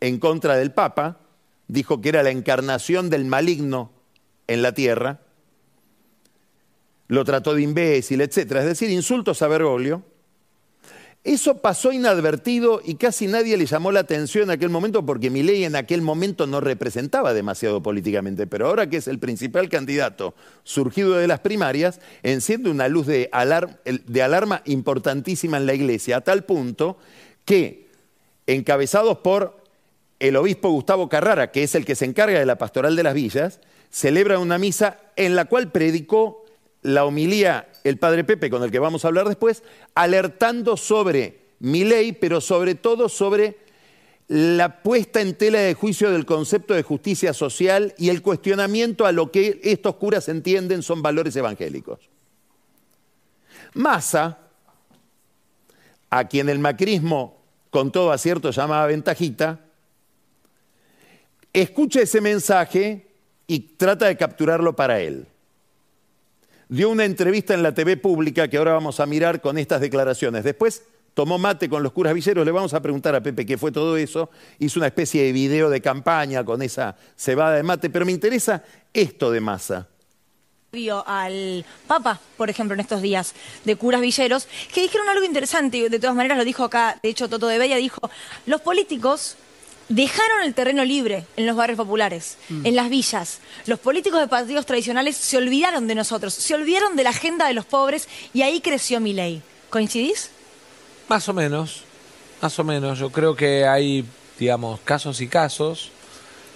en 0.00 0.18
contra 0.18 0.56
del 0.56 0.72
Papa, 0.72 1.20
dijo 1.68 2.00
que 2.00 2.08
era 2.08 2.22
la 2.22 2.30
encarnación 2.30 3.10
del 3.10 3.26
maligno 3.26 3.92
en 4.46 4.62
la 4.62 4.72
tierra, 4.72 5.20
lo 7.08 7.24
trató 7.24 7.54
de 7.54 7.62
imbécil, 7.62 8.20
etc. 8.20 8.36
Es 8.36 8.64
decir, 8.64 8.90
insultos 8.90 9.42
a 9.42 9.48
Bergoglio. 9.48 10.02
Eso 11.24 11.58
pasó 11.58 11.92
inadvertido 11.92 12.80
y 12.82 12.94
casi 12.94 13.26
nadie 13.26 13.56
le 13.56 13.66
llamó 13.66 13.90
la 13.90 14.00
atención 14.00 14.44
en 14.44 14.50
aquel 14.50 14.70
momento 14.70 15.04
porque 15.04 15.30
Milei 15.30 15.64
en 15.64 15.74
aquel 15.74 16.00
momento 16.00 16.46
no 16.46 16.60
representaba 16.60 17.34
demasiado 17.34 17.82
políticamente, 17.82 18.46
pero 18.46 18.68
ahora 18.68 18.88
que 18.88 18.98
es 18.98 19.08
el 19.08 19.18
principal 19.18 19.68
candidato 19.68 20.34
surgido 20.62 21.14
de 21.14 21.26
las 21.26 21.40
primarias, 21.40 22.00
enciende 22.22 22.70
una 22.70 22.88
luz 22.88 23.06
de, 23.06 23.30
de 24.06 24.22
alarma 24.22 24.62
importantísima 24.64 25.56
en 25.56 25.66
la 25.66 25.74
iglesia, 25.74 26.18
a 26.18 26.20
tal 26.20 26.44
punto 26.44 26.98
que, 27.44 27.88
encabezados 28.46 29.18
por 29.18 29.62
el 30.20 30.36
obispo 30.36 30.70
Gustavo 30.70 31.08
Carrara, 31.08 31.50
que 31.50 31.62
es 31.62 31.74
el 31.74 31.84
que 31.84 31.94
se 31.94 32.04
encarga 32.04 32.38
de 32.38 32.46
la 32.46 32.58
pastoral 32.58 32.96
de 32.96 33.02
las 33.02 33.14
villas, 33.14 33.60
celebra 33.90 34.38
una 34.38 34.56
misa 34.56 34.98
en 35.16 35.36
la 35.36 35.44
cual 35.44 35.72
predicó 35.72 36.44
la 36.82 37.04
homilía 37.04 37.68
el 37.84 37.98
padre 37.98 38.24
Pepe, 38.24 38.50
con 38.50 38.62
el 38.62 38.70
que 38.70 38.78
vamos 38.78 39.04
a 39.04 39.08
hablar 39.08 39.28
después, 39.28 39.62
alertando 39.94 40.76
sobre 40.76 41.48
mi 41.60 41.84
ley, 41.84 42.12
pero 42.12 42.40
sobre 42.40 42.74
todo 42.74 43.08
sobre 43.08 43.58
la 44.28 44.82
puesta 44.82 45.20
en 45.20 45.34
tela 45.34 45.60
de 45.60 45.74
juicio 45.74 46.10
del 46.10 46.26
concepto 46.26 46.74
de 46.74 46.82
justicia 46.82 47.32
social 47.32 47.94
y 47.96 48.10
el 48.10 48.20
cuestionamiento 48.20 49.06
a 49.06 49.12
lo 49.12 49.32
que 49.32 49.58
estos 49.64 49.96
curas 49.96 50.28
entienden 50.28 50.82
son 50.82 51.00
valores 51.00 51.34
evangélicos. 51.34 52.10
Massa, 53.72 54.38
a 56.10 56.28
quien 56.28 56.48
el 56.48 56.58
macrismo 56.58 57.38
con 57.70 57.90
todo 57.90 58.12
acierto 58.12 58.50
llamaba 58.50 58.86
ventajita, 58.86 59.60
escucha 61.52 62.00
ese 62.00 62.20
mensaje 62.20 63.06
y 63.46 63.60
trata 63.60 64.06
de 64.06 64.16
capturarlo 64.16 64.76
para 64.76 65.00
él 65.00 65.26
dio 66.68 66.90
una 66.90 67.04
entrevista 67.04 67.54
en 67.54 67.62
la 67.62 67.72
TV 67.72 67.96
pública 67.96 68.48
que 68.48 68.58
ahora 68.58 68.74
vamos 68.74 69.00
a 69.00 69.06
mirar 69.06 69.40
con 69.40 69.58
estas 69.58 69.80
declaraciones. 69.80 70.44
Después 70.44 70.82
tomó 71.14 71.38
mate 71.38 71.68
con 71.68 71.82
los 71.82 71.92
curas 71.92 72.14
villeros, 72.14 72.44
le 72.44 72.52
vamos 72.52 72.74
a 72.74 72.82
preguntar 72.82 73.14
a 73.14 73.22
Pepe 73.22 73.44
qué 73.44 73.58
fue 73.58 73.72
todo 73.72 73.96
eso, 73.96 74.30
hizo 74.58 74.78
una 74.78 74.86
especie 74.86 75.24
de 75.24 75.32
video 75.32 75.68
de 75.68 75.80
campaña 75.80 76.44
con 76.44 76.62
esa 76.62 76.96
cebada 77.16 77.56
de 77.56 77.62
mate, 77.62 77.90
pero 77.90 78.06
me 78.06 78.12
interesa 78.12 78.62
esto 78.92 79.30
de 79.30 79.40
masa. 79.40 79.88
Vio 80.70 81.02
al 81.08 81.64
Papa, 81.86 82.20
por 82.36 82.50
ejemplo, 82.50 82.74
en 82.74 82.80
estos 82.80 83.00
días 83.00 83.34
de 83.64 83.74
curas 83.74 84.02
villeros, 84.02 84.46
que 84.72 84.82
dijeron 84.82 85.08
algo 85.08 85.24
interesante, 85.24 85.88
de 85.88 85.98
todas 85.98 86.14
maneras 86.14 86.36
lo 86.36 86.44
dijo 86.44 86.62
acá, 86.62 87.00
de 87.02 87.08
hecho 87.08 87.28
Toto 87.28 87.48
de 87.48 87.58
Bella 87.58 87.76
dijo, 87.76 88.10
los 88.44 88.60
políticos 88.60 89.36
dejaron 89.88 90.42
el 90.44 90.54
terreno 90.54 90.84
libre 90.84 91.24
en 91.36 91.46
los 91.46 91.56
barrios 91.56 91.76
populares, 91.76 92.36
mm. 92.48 92.66
en 92.66 92.76
las 92.76 92.90
villas. 92.90 93.40
Los 93.66 93.78
políticos 93.78 94.20
de 94.20 94.28
partidos 94.28 94.66
tradicionales 94.66 95.16
se 95.16 95.36
olvidaron 95.36 95.86
de 95.86 95.94
nosotros, 95.94 96.34
se 96.34 96.54
olvidaron 96.54 96.96
de 96.96 97.04
la 97.04 97.10
agenda 97.10 97.46
de 97.46 97.54
los 97.54 97.64
pobres 97.64 98.08
y 98.34 98.42
ahí 98.42 98.60
creció 98.60 99.00
mi 99.00 99.12
ley. 99.12 99.42
¿Coincidís? 99.70 100.30
Más 101.08 101.28
o 101.28 101.34
menos, 101.34 101.82
más 102.40 102.58
o 102.58 102.64
menos. 102.64 102.98
Yo 102.98 103.10
creo 103.10 103.34
que 103.34 103.66
hay, 103.66 104.04
digamos, 104.38 104.80
casos 104.80 105.20
y 105.20 105.28
casos. 105.28 105.90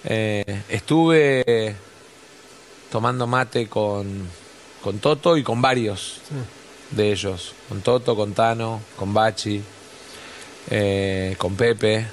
Eh, 0.05 0.61
estuve 0.69 1.75
tomando 2.91 3.25
mate 3.25 3.67
con, 3.67 4.27
con 4.81 4.99
Toto 4.99 5.37
y 5.37 5.43
con 5.43 5.61
varios 5.61 6.19
de 6.91 7.11
ellos. 7.11 7.53
Con 7.69 7.81
Toto, 7.81 8.15
con 8.15 8.33
Tano, 8.33 8.81
con 8.95 9.13
Bachi, 9.13 9.61
eh, 10.69 11.35
con 11.37 11.55
Pepe 11.55 12.05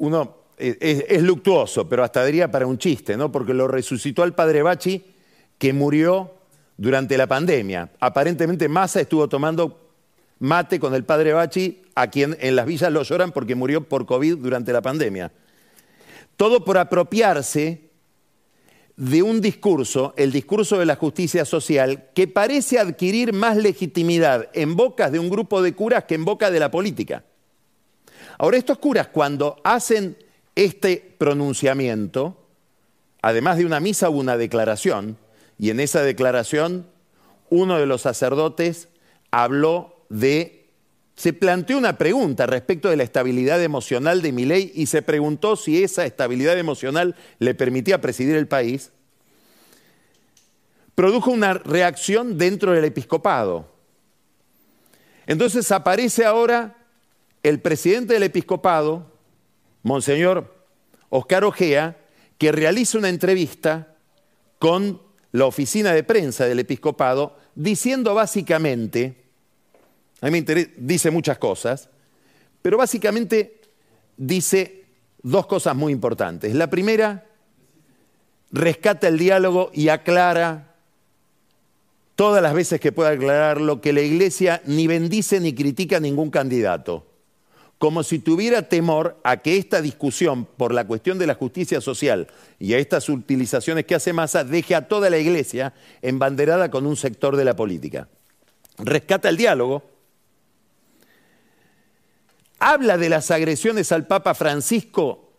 uno 0.00 0.40
es, 0.56 1.22
luctuoso, 1.22 1.88
pero 1.88 2.04
hasta 2.04 2.24
diría 2.24 2.50
para 2.50 2.66
un 2.66 2.78
chiste, 2.78 3.16
¿no? 3.16 3.30
Porque 3.32 3.54
lo 3.54 3.68
resucitó 3.68 4.22
al 4.22 4.34
padre 4.34 4.62
Bachi, 4.62 5.02
que 5.58 5.72
murió 5.72 6.34
durante 6.76 7.16
la 7.16 7.26
pandemia. 7.26 7.90
Aparentemente 8.00 8.68
Massa 8.68 9.00
estuvo 9.00 9.28
tomando 9.28 9.90
mate 10.38 10.80
con 10.80 10.94
el 10.94 11.04
padre 11.04 11.32
Bachi, 11.32 11.82
a 11.94 12.08
quien 12.08 12.36
en 12.40 12.56
las 12.56 12.66
villas 12.66 12.92
lo 12.92 13.02
lloran 13.02 13.32
porque 13.32 13.54
murió 13.54 13.88
por 13.88 14.06
COVID 14.06 14.36
durante 14.36 14.72
la 14.72 14.82
pandemia. 14.82 15.32
Todo 16.36 16.64
por 16.64 16.78
apropiarse 16.78 17.90
de 18.96 19.22
un 19.22 19.40
discurso, 19.40 20.14
el 20.16 20.32
discurso 20.32 20.78
de 20.78 20.86
la 20.86 20.96
justicia 20.96 21.44
social, 21.44 22.08
que 22.14 22.26
parece 22.26 22.78
adquirir 22.78 23.32
más 23.32 23.56
legitimidad 23.56 24.48
en 24.54 24.76
bocas 24.76 25.12
de 25.12 25.18
un 25.18 25.30
grupo 25.30 25.62
de 25.62 25.74
curas 25.74 26.04
que 26.04 26.14
en 26.14 26.24
boca 26.24 26.50
de 26.50 26.60
la 26.60 26.70
política. 26.70 27.24
Ahora, 28.40 28.56
estos 28.56 28.78
curas 28.78 29.08
cuando 29.08 29.60
hacen 29.64 30.16
este 30.54 31.14
pronunciamiento, 31.18 32.38
además 33.20 33.58
de 33.58 33.66
una 33.66 33.80
misa 33.80 34.08
hubo 34.08 34.18
una 34.18 34.38
declaración, 34.38 35.18
y 35.58 35.68
en 35.68 35.78
esa 35.78 36.02
declaración 36.02 36.86
uno 37.50 37.78
de 37.78 37.84
los 37.84 38.00
sacerdotes 38.00 38.88
habló 39.30 40.06
de, 40.08 40.70
se 41.16 41.34
planteó 41.34 41.76
una 41.76 41.98
pregunta 41.98 42.46
respecto 42.46 42.88
de 42.88 42.96
la 42.96 43.02
estabilidad 43.02 43.62
emocional 43.62 44.22
de 44.22 44.32
ley 44.32 44.72
y 44.74 44.86
se 44.86 45.02
preguntó 45.02 45.54
si 45.54 45.84
esa 45.84 46.06
estabilidad 46.06 46.58
emocional 46.58 47.16
le 47.40 47.54
permitía 47.54 48.00
presidir 48.00 48.36
el 48.36 48.48
país, 48.48 48.90
produjo 50.94 51.30
una 51.30 51.52
reacción 51.52 52.38
dentro 52.38 52.72
del 52.72 52.86
episcopado. 52.86 53.70
Entonces 55.26 55.70
aparece 55.72 56.24
ahora 56.24 56.79
el 57.42 57.60
presidente 57.60 58.14
del 58.14 58.24
episcopado, 58.24 59.10
Monseñor 59.82 60.66
Oscar 61.08 61.44
Ojea, 61.44 61.98
que 62.38 62.52
realiza 62.52 62.98
una 62.98 63.08
entrevista 63.08 63.96
con 64.58 65.00
la 65.32 65.46
oficina 65.46 65.92
de 65.92 66.02
prensa 66.02 66.46
del 66.46 66.58
episcopado 66.58 67.36
diciendo 67.54 68.14
básicamente, 68.14 69.24
a 70.20 70.26
mí 70.26 70.32
me 70.32 70.38
interesa, 70.38 70.70
dice 70.76 71.10
muchas 71.10 71.38
cosas, 71.38 71.88
pero 72.62 72.76
básicamente 72.76 73.60
dice 74.16 74.84
dos 75.22 75.46
cosas 75.46 75.74
muy 75.76 75.92
importantes. 75.92 76.54
La 76.54 76.68
primera, 76.68 77.26
rescata 78.52 79.08
el 79.08 79.18
diálogo 79.18 79.70
y 79.72 79.88
aclara 79.88 80.74
todas 82.16 82.42
las 82.42 82.52
veces 82.52 82.80
que 82.80 82.92
pueda 82.92 83.10
aclararlo 83.10 83.80
que 83.80 83.92
la 83.92 84.02
iglesia 84.02 84.60
ni 84.66 84.86
bendice 84.86 85.40
ni 85.40 85.54
critica 85.54 85.96
a 85.96 86.00
ningún 86.00 86.30
candidato, 86.30 87.06
como 87.80 88.02
si 88.02 88.18
tuviera 88.18 88.68
temor 88.68 89.18
a 89.24 89.38
que 89.38 89.56
esta 89.56 89.80
discusión 89.80 90.44
por 90.44 90.74
la 90.74 90.86
cuestión 90.86 91.18
de 91.18 91.26
la 91.26 91.34
justicia 91.34 91.80
social 91.80 92.26
y 92.58 92.74
a 92.74 92.78
estas 92.78 93.08
utilizaciones 93.08 93.86
que 93.86 93.94
hace 93.94 94.12
Massa 94.12 94.44
deje 94.44 94.74
a 94.74 94.86
toda 94.86 95.08
la 95.08 95.16
iglesia 95.16 95.72
embanderada 96.02 96.70
con 96.70 96.84
un 96.84 96.94
sector 96.94 97.36
de 97.36 97.46
la 97.46 97.56
política. 97.56 98.06
Rescata 98.76 99.30
el 99.30 99.38
diálogo, 99.38 99.82
habla 102.58 102.98
de 102.98 103.08
las 103.08 103.30
agresiones 103.30 103.90
al 103.92 104.06
Papa 104.06 104.34
Francisco 104.34 105.30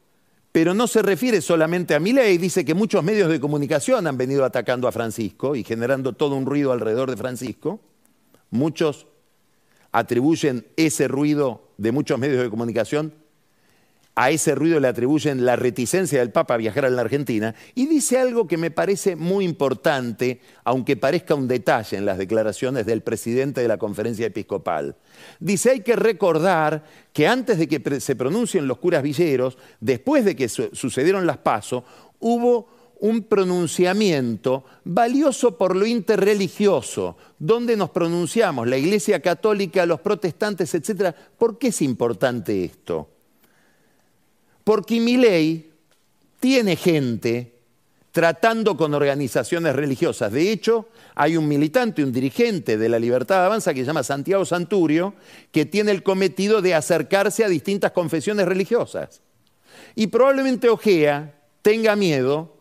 pero 0.51 0.73
no 0.73 0.88
se 0.88 1.04
refiere 1.04 1.41
solamente 1.41 1.93
a 1.93 1.99
Milei, 1.99 2.39
dice 2.39 2.65
que 2.65 2.73
muchos 2.73 3.04
medios 3.04 3.30
de 3.30 3.39
comunicación 3.39 4.06
han 4.08 4.17
venido 4.17 4.43
atacando 4.43 4.88
a 4.88 4.91
Francisco 4.91 5.56
y 5.56 5.63
generando 5.63 6.13
todo 6.13 6.36
un 6.36 6.47
ruido 6.47 6.71
alrededor 6.71 7.10
de 7.10 7.17
Francisco. 7.17 7.80
Muchos 8.49 9.08
atribuyen 9.91 10.65
ese 10.77 11.08
ruido 11.08 11.69
de 11.77 11.91
muchos 11.91 12.19
medios 12.19 12.41
de 12.43 12.49
comunicación 12.49 13.13
a 14.15 14.30
ese 14.30 14.56
ruido 14.56 14.80
le 14.80 14.89
atribuyen 14.89 15.45
la 15.45 15.56
reticencia 15.56 16.19
del 16.19 16.32
Papa 16.32 16.56
a 16.56 16.58
viajar 16.58 16.86
a 16.86 16.89
la 16.89 17.01
Argentina 17.01 17.56
y 17.75 17.88
dice 17.88 18.17
algo 18.17 18.45
que 18.45 18.58
me 18.58 18.69
parece 18.69 19.15
muy 19.15 19.45
importante, 19.45 20.41
aunque 20.65 20.97
parezca 20.97 21.34
un 21.34 21.47
detalle 21.47 21.97
en 21.97 22.06
las 22.06 22.17
declaraciones 22.17 22.86
del 22.86 23.01
presidente 23.01 23.62
de 23.62 23.69
la 23.69 23.77
conferencia 23.77 24.27
episcopal. 24.27 24.97
Dice, 25.39 25.71
hay 25.71 25.80
que 25.80 25.95
recordar 25.95 26.84
que 27.13 27.27
antes 27.27 27.58
de 27.58 27.67
que 27.67 28.01
se 28.01 28.15
pronuncien 28.15 28.67
los 28.67 28.80
curas 28.80 29.01
villeros, 29.01 29.58
después 29.80 30.25
de 30.25 30.36
que 30.36 30.49
sucedieron 30.49 31.25
las 31.25 31.38
pasos, 31.38 31.84
hubo 32.19 32.81
un 33.02 33.24
pronunciamiento 33.24 34.64
valioso 34.84 35.58
por 35.58 35.76
lo 35.76 35.86
interreligioso, 35.86 37.18
donde 37.38 37.76
nos 37.76 37.90
pronunciamos, 37.90 38.68
la 38.68 38.78
Iglesia 38.78 39.20
Católica, 39.20 39.86
los 39.86 40.02
protestantes, 40.02 40.74
etc. 40.76 41.14
¿Por 41.38 41.58
qué 41.58 41.68
es 41.68 41.82
importante 41.82 42.64
esto? 42.64 43.10
Porque 44.64 45.00
ley 45.00 45.72
tiene 46.40 46.76
gente 46.76 47.56
tratando 48.12 48.78
con 48.78 48.94
organizaciones 48.94 49.76
religiosas. 49.76 50.32
De 50.32 50.52
hecho, 50.52 50.90
hay 51.16 51.38
un 51.38 51.48
militante, 51.48 52.04
un 52.04 52.12
dirigente 52.12 52.78
de 52.78 52.90
la 52.90 53.00
Libertad 53.00 53.46
Avanza 53.46 53.74
que 53.74 53.80
se 53.80 53.88
llama 53.88 54.04
Santiago 54.04 54.46
Santurio, 54.46 55.16
que 55.52 55.66
tiene 55.66 55.92
el 55.92 56.04
cometido 56.04 56.62
de 56.62 56.76
acercarse 56.76 57.44
a 57.44 57.50
distintas 57.50 57.94
confesiones 57.94 58.46
religiosas. 58.46 59.22
Y 59.96 60.08
probablemente 60.08 60.70
Ojea 60.70 61.34
tenga 61.64 61.96
miedo 61.96 62.61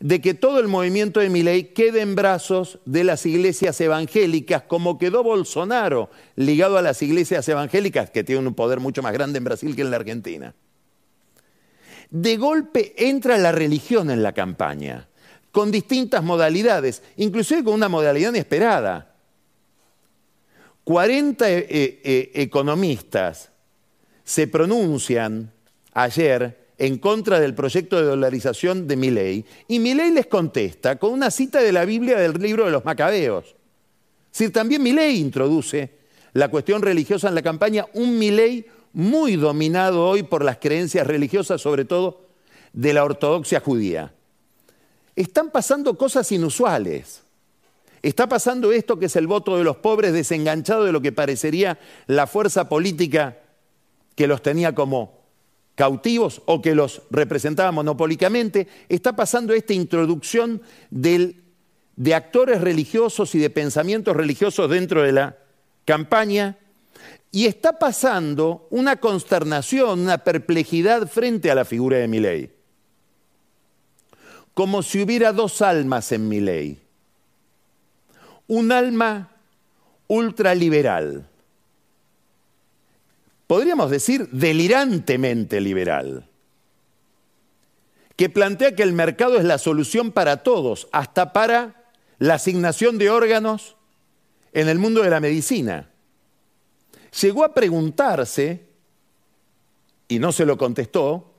de 0.00 0.20
que 0.20 0.34
todo 0.34 0.58
el 0.60 0.68
movimiento 0.68 1.20
de 1.20 1.28
Milei 1.28 1.72
quede 1.72 2.00
en 2.00 2.14
brazos 2.14 2.78
de 2.84 3.04
las 3.04 3.26
iglesias 3.26 3.80
evangélicas, 3.80 4.62
como 4.62 4.98
quedó 4.98 5.22
Bolsonaro 5.22 6.10
ligado 6.36 6.78
a 6.78 6.82
las 6.82 7.02
iglesias 7.02 7.48
evangélicas, 7.48 8.10
que 8.10 8.24
tienen 8.24 8.46
un 8.46 8.54
poder 8.54 8.80
mucho 8.80 9.02
más 9.02 9.12
grande 9.12 9.38
en 9.38 9.44
Brasil 9.44 9.74
que 9.76 9.82
en 9.82 9.90
la 9.90 9.96
Argentina 9.96 10.54
de 12.14 12.36
golpe 12.36 12.94
entra 12.96 13.36
la 13.38 13.50
religión 13.50 14.08
en 14.08 14.22
la 14.22 14.32
campaña, 14.32 15.08
con 15.50 15.72
distintas 15.72 16.22
modalidades, 16.22 17.02
inclusive 17.16 17.64
con 17.64 17.74
una 17.74 17.88
modalidad 17.88 18.30
inesperada. 18.30 19.16
40 20.84 21.50
eh, 21.50 21.66
eh, 21.68 22.30
economistas 22.34 23.50
se 24.22 24.46
pronuncian 24.46 25.50
ayer 25.92 26.63
en 26.78 26.98
contra 26.98 27.40
del 27.40 27.54
proyecto 27.54 27.96
de 27.96 28.04
dolarización 28.04 28.88
de 28.88 28.96
Milei 28.96 29.44
y 29.68 29.78
Milei 29.78 30.10
les 30.10 30.26
contesta 30.26 30.96
con 30.96 31.12
una 31.12 31.30
cita 31.30 31.60
de 31.60 31.72
la 31.72 31.84
Biblia 31.84 32.18
del 32.18 32.32
libro 32.34 32.64
de 32.64 32.70
los 32.70 32.84
Macabeos. 32.84 33.54
Decir, 34.32 34.52
también 34.52 34.82
Milei 34.82 35.18
introduce 35.20 35.90
la 36.32 36.48
cuestión 36.48 36.82
religiosa 36.82 37.28
en 37.28 37.36
la 37.36 37.42
campaña, 37.42 37.86
un 37.94 38.18
Milei 38.18 38.66
muy 38.92 39.36
dominado 39.36 40.06
hoy 40.06 40.24
por 40.24 40.44
las 40.44 40.58
creencias 40.58 41.06
religiosas, 41.06 41.60
sobre 41.60 41.84
todo 41.84 42.26
de 42.72 42.92
la 42.92 43.04
ortodoxia 43.04 43.60
judía. 43.60 44.12
Están 45.14 45.50
pasando 45.50 45.96
cosas 45.96 46.30
inusuales. 46.32 47.22
Está 48.02 48.28
pasando 48.28 48.72
esto 48.72 48.98
que 48.98 49.06
es 49.06 49.16
el 49.16 49.26
voto 49.26 49.56
de 49.56 49.64
los 49.64 49.76
pobres 49.76 50.12
desenganchado 50.12 50.84
de 50.84 50.92
lo 50.92 51.00
que 51.00 51.12
parecería 51.12 51.78
la 52.06 52.26
fuerza 52.26 52.68
política 52.68 53.38
que 54.14 54.26
los 54.26 54.42
tenía 54.42 54.74
como 54.74 55.23
cautivos 55.74 56.42
o 56.46 56.62
que 56.62 56.74
los 56.74 57.02
representaba 57.10 57.72
monopólicamente. 57.72 58.68
Está 58.88 59.16
pasando 59.16 59.52
esta 59.52 59.72
introducción 59.72 60.62
de 60.90 62.14
actores 62.14 62.60
religiosos 62.60 63.34
y 63.34 63.38
de 63.38 63.50
pensamientos 63.50 64.16
religiosos 64.16 64.70
dentro 64.70 65.02
de 65.02 65.12
la 65.12 65.38
campaña 65.84 66.58
y 67.34 67.46
está 67.46 67.80
pasando 67.80 68.68
una 68.70 68.96
consternación, 68.96 70.00
una 70.00 70.18
perplejidad 70.18 71.08
frente 71.08 71.50
a 71.50 71.56
la 71.56 71.64
figura 71.64 71.96
de 71.96 72.06
Milei. 72.06 72.50
Como 74.54 74.84
si 74.84 75.02
hubiera 75.02 75.32
dos 75.32 75.60
almas 75.60 76.12
en 76.12 76.28
Milei. 76.28 76.78
Un 78.46 78.70
alma 78.70 79.32
ultraliberal. 80.06 81.28
Podríamos 83.46 83.90
decir 83.90 84.28
delirantemente 84.30 85.60
liberal. 85.60 86.28
Que 88.16 88.30
plantea 88.30 88.74
que 88.74 88.82
el 88.82 88.92
mercado 88.92 89.36
es 89.38 89.44
la 89.44 89.58
solución 89.58 90.12
para 90.12 90.42
todos, 90.42 90.88
hasta 90.92 91.32
para 91.32 91.84
la 92.18 92.34
asignación 92.34 92.96
de 92.98 93.10
órganos 93.10 93.76
en 94.52 94.68
el 94.68 94.78
mundo 94.78 95.02
de 95.02 95.10
la 95.10 95.20
medicina 95.20 95.90
llegó 97.20 97.44
a 97.44 97.54
preguntarse, 97.54 98.68
y 100.08 100.18
no 100.18 100.32
se 100.32 100.44
lo 100.44 100.58
contestó, 100.58 101.32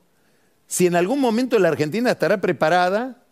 si 0.67 0.87
en 0.87 0.95
algún 0.95 1.19
momento 1.19 1.59
la 1.59 1.69
Argentina 1.69 2.11
estará 2.11 2.41
preparada 2.41 3.23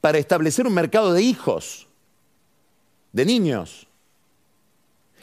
para 0.00 0.18
establecer 0.18 0.66
un 0.66 0.72
mercado 0.72 1.12
de 1.12 1.22
hijos, 1.22 1.88
de 3.12 3.26
niños. 3.26 3.86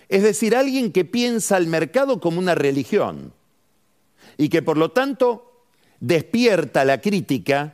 Es 0.10 0.24
decir, 0.24 0.56
alguien 0.56 0.92
que 0.92 1.06
piensa 1.06 1.58
el 1.58 1.68
mercado 1.68 2.20
como 2.20 2.40
una 2.40 2.56
religión 2.56 3.34
y 4.38 4.50
que 4.50 4.62
por 4.62 4.78
lo 4.78 4.92
tanto 4.92 5.66
despierta 6.00 6.86
la 6.86 7.02
crítica, 7.02 7.74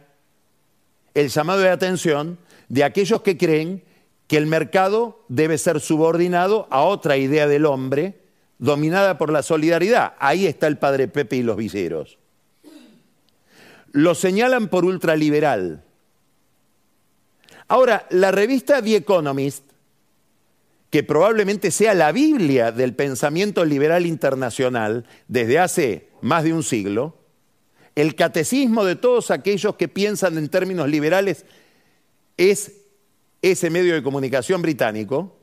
el 1.13 1.30
llamado 1.30 1.60
de 1.60 1.69
atención 1.69 2.39
de 2.69 2.84
aquellos 2.84 3.22
que 3.22 3.38
creen 3.38 3.84
que 4.28 4.38
el 4.38 4.48
mercado 4.48 5.24
debe 5.28 5.58
ser 5.58 5.80
subordinado 5.80 6.67
a 6.72 6.82
otra 6.82 7.17
idea 7.17 7.48
del 7.48 7.65
hombre 7.65 8.19
dominada 8.58 9.17
por 9.17 9.32
la 9.32 9.43
solidaridad. 9.43 10.13
Ahí 10.19 10.48
está 10.48 10.67
el 10.67 10.78
padre 10.78 11.08
Pepe 11.08 11.36
y 11.36 11.43
los 11.43 11.58
villeros. 11.58 12.17
Lo 13.91 14.15
señalan 14.15 14.69
por 14.69 14.86
ultraliberal. 14.86 15.84
Ahora, 17.67 18.08
la 18.10 18.32
revista 18.32 18.82
The 18.82 18.96
Economist, 18.96 19.65
que 20.93 21.01
probablemente 21.01 21.71
sea 21.71 21.95
la 21.95 22.12
Biblia 22.12 22.71
del 22.71 22.93
pensamiento 22.93 23.65
liberal 23.65 24.06
internacional 24.06 25.08
desde 25.27 25.58
hace 25.58 26.10
más 26.21 26.43
de 26.43 26.53
un 26.53 26.62
siglo, 26.62 27.17
el 27.95 28.13
catecismo 28.13 28.86
de 28.86 28.95
todos 28.95 29.32
aquellos 29.32 29.75
que 29.75 29.88
piensan 29.88 30.38
en 30.38 30.49
términos 30.49 30.88
liberales 30.88 31.47
es 32.38 32.73
ese 33.41 33.71
medio 33.71 33.95
de 33.95 34.03
comunicación 34.03 34.62
británico, 34.62 35.36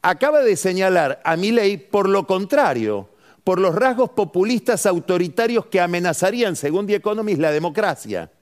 acaba 0.00 0.40
de 0.40 0.56
señalar 0.56 1.20
a 1.26 1.36
Milei 1.36 1.76
por 1.76 2.08
lo 2.08 2.26
contrario, 2.26 3.10
por 3.44 3.60
los 3.60 3.74
rasgos 3.74 4.08
populistas 4.12 4.86
autoritarios 4.86 5.66
que 5.66 5.82
amenazarían, 5.82 6.56
según 6.56 6.86
The 6.86 6.94
Economist, 6.94 7.38
la 7.38 7.52
democracia. 7.52 8.32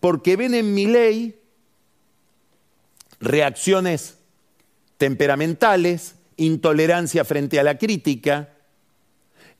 Porque 0.00 0.34
ven 0.36 0.54
en 0.54 0.72
Milei 0.72 1.38
reacciones 3.20 4.17
temperamentales, 4.98 6.16
intolerancia 6.36 7.24
frente 7.24 7.58
a 7.58 7.62
la 7.62 7.78
crítica 7.78 8.50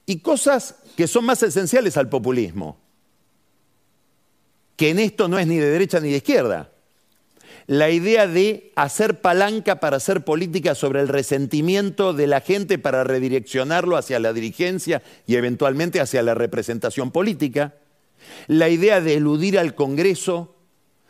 y 0.05 0.21
cosas 0.21 0.77
que 0.97 1.07
son 1.07 1.25
más 1.25 1.43
esenciales 1.43 1.97
al 1.97 2.09
populismo, 2.09 2.79
que 4.77 4.91
en 4.91 4.99
esto 4.99 5.29
no 5.29 5.39
es 5.39 5.47
ni 5.47 5.57
de 5.57 5.71
derecha 5.71 6.01
ni 6.01 6.11
de 6.11 6.19
izquierda. 6.19 6.73
La 7.67 7.91
idea 7.91 8.27
de 8.27 8.73
hacer 8.77 9.21
palanca 9.21 9.79
para 9.79 9.99
hacer 9.99 10.25
política 10.25 10.75
sobre 10.75 11.01
el 11.01 11.09
resentimiento 11.09 12.15
de 12.15 12.27
la 12.27 12.41
gente 12.41 12.79
para 12.79 13.05
redireccionarlo 13.05 13.97
hacia 13.97 14.19
la 14.19 14.33
dirigencia 14.33 15.03
y 15.27 15.37
eventualmente 15.37 16.01
hacia 16.01 16.23
la 16.23 16.35
representación 16.35 17.11
política, 17.11 17.75
la 18.47 18.71
idea 18.71 19.01
de 19.01 19.15
eludir 19.15 19.59
al 19.59 19.75
Congreso 19.75 20.58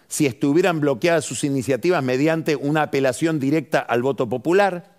si 0.08 0.26
estuvieran 0.26 0.80
bloqueadas 0.80 1.24
sus 1.24 1.44
iniciativas 1.44 2.02
mediante 2.02 2.56
una 2.56 2.82
apelación 2.82 3.38
directa 3.38 3.78
al 3.78 4.02
voto 4.02 4.28
popular. 4.28 4.96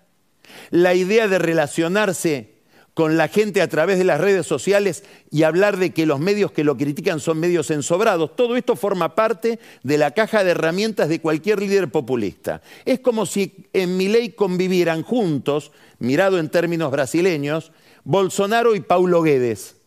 La 0.70 0.94
idea 0.94 1.28
de 1.28 1.38
relacionarse 1.38 2.60
con 2.94 3.16
la 3.16 3.28
gente 3.28 3.62
a 3.62 3.68
través 3.68 3.98
de 3.98 4.04
las 4.04 4.20
redes 4.20 4.46
sociales 4.46 5.04
y 5.30 5.44
hablar 5.44 5.76
de 5.76 5.90
que 5.90 6.06
los 6.06 6.20
medios 6.20 6.52
que 6.52 6.64
lo 6.64 6.76
critican 6.76 7.20
son 7.20 7.38
medios 7.38 7.70
ensobrados. 7.70 8.36
Todo 8.36 8.56
esto 8.56 8.76
forma 8.76 9.14
parte 9.14 9.58
de 9.82 9.98
la 9.98 10.12
caja 10.12 10.44
de 10.44 10.52
herramientas 10.52 11.08
de 11.08 11.20
cualquier 11.20 11.60
líder 11.60 11.90
populista. 11.90 12.62
Es 12.84 13.00
como 13.00 13.26
si 13.26 13.66
en 13.72 13.96
mi 13.96 14.08
ley 14.08 14.30
convivieran 14.30 15.02
juntos, 15.02 15.72
mirado 15.98 16.38
en 16.38 16.50
términos 16.50 16.90
brasileños, 16.90 17.72
Bolsonaro 18.04 18.74
y 18.74 18.80
Paulo 18.80 19.22
Guedes 19.22 19.79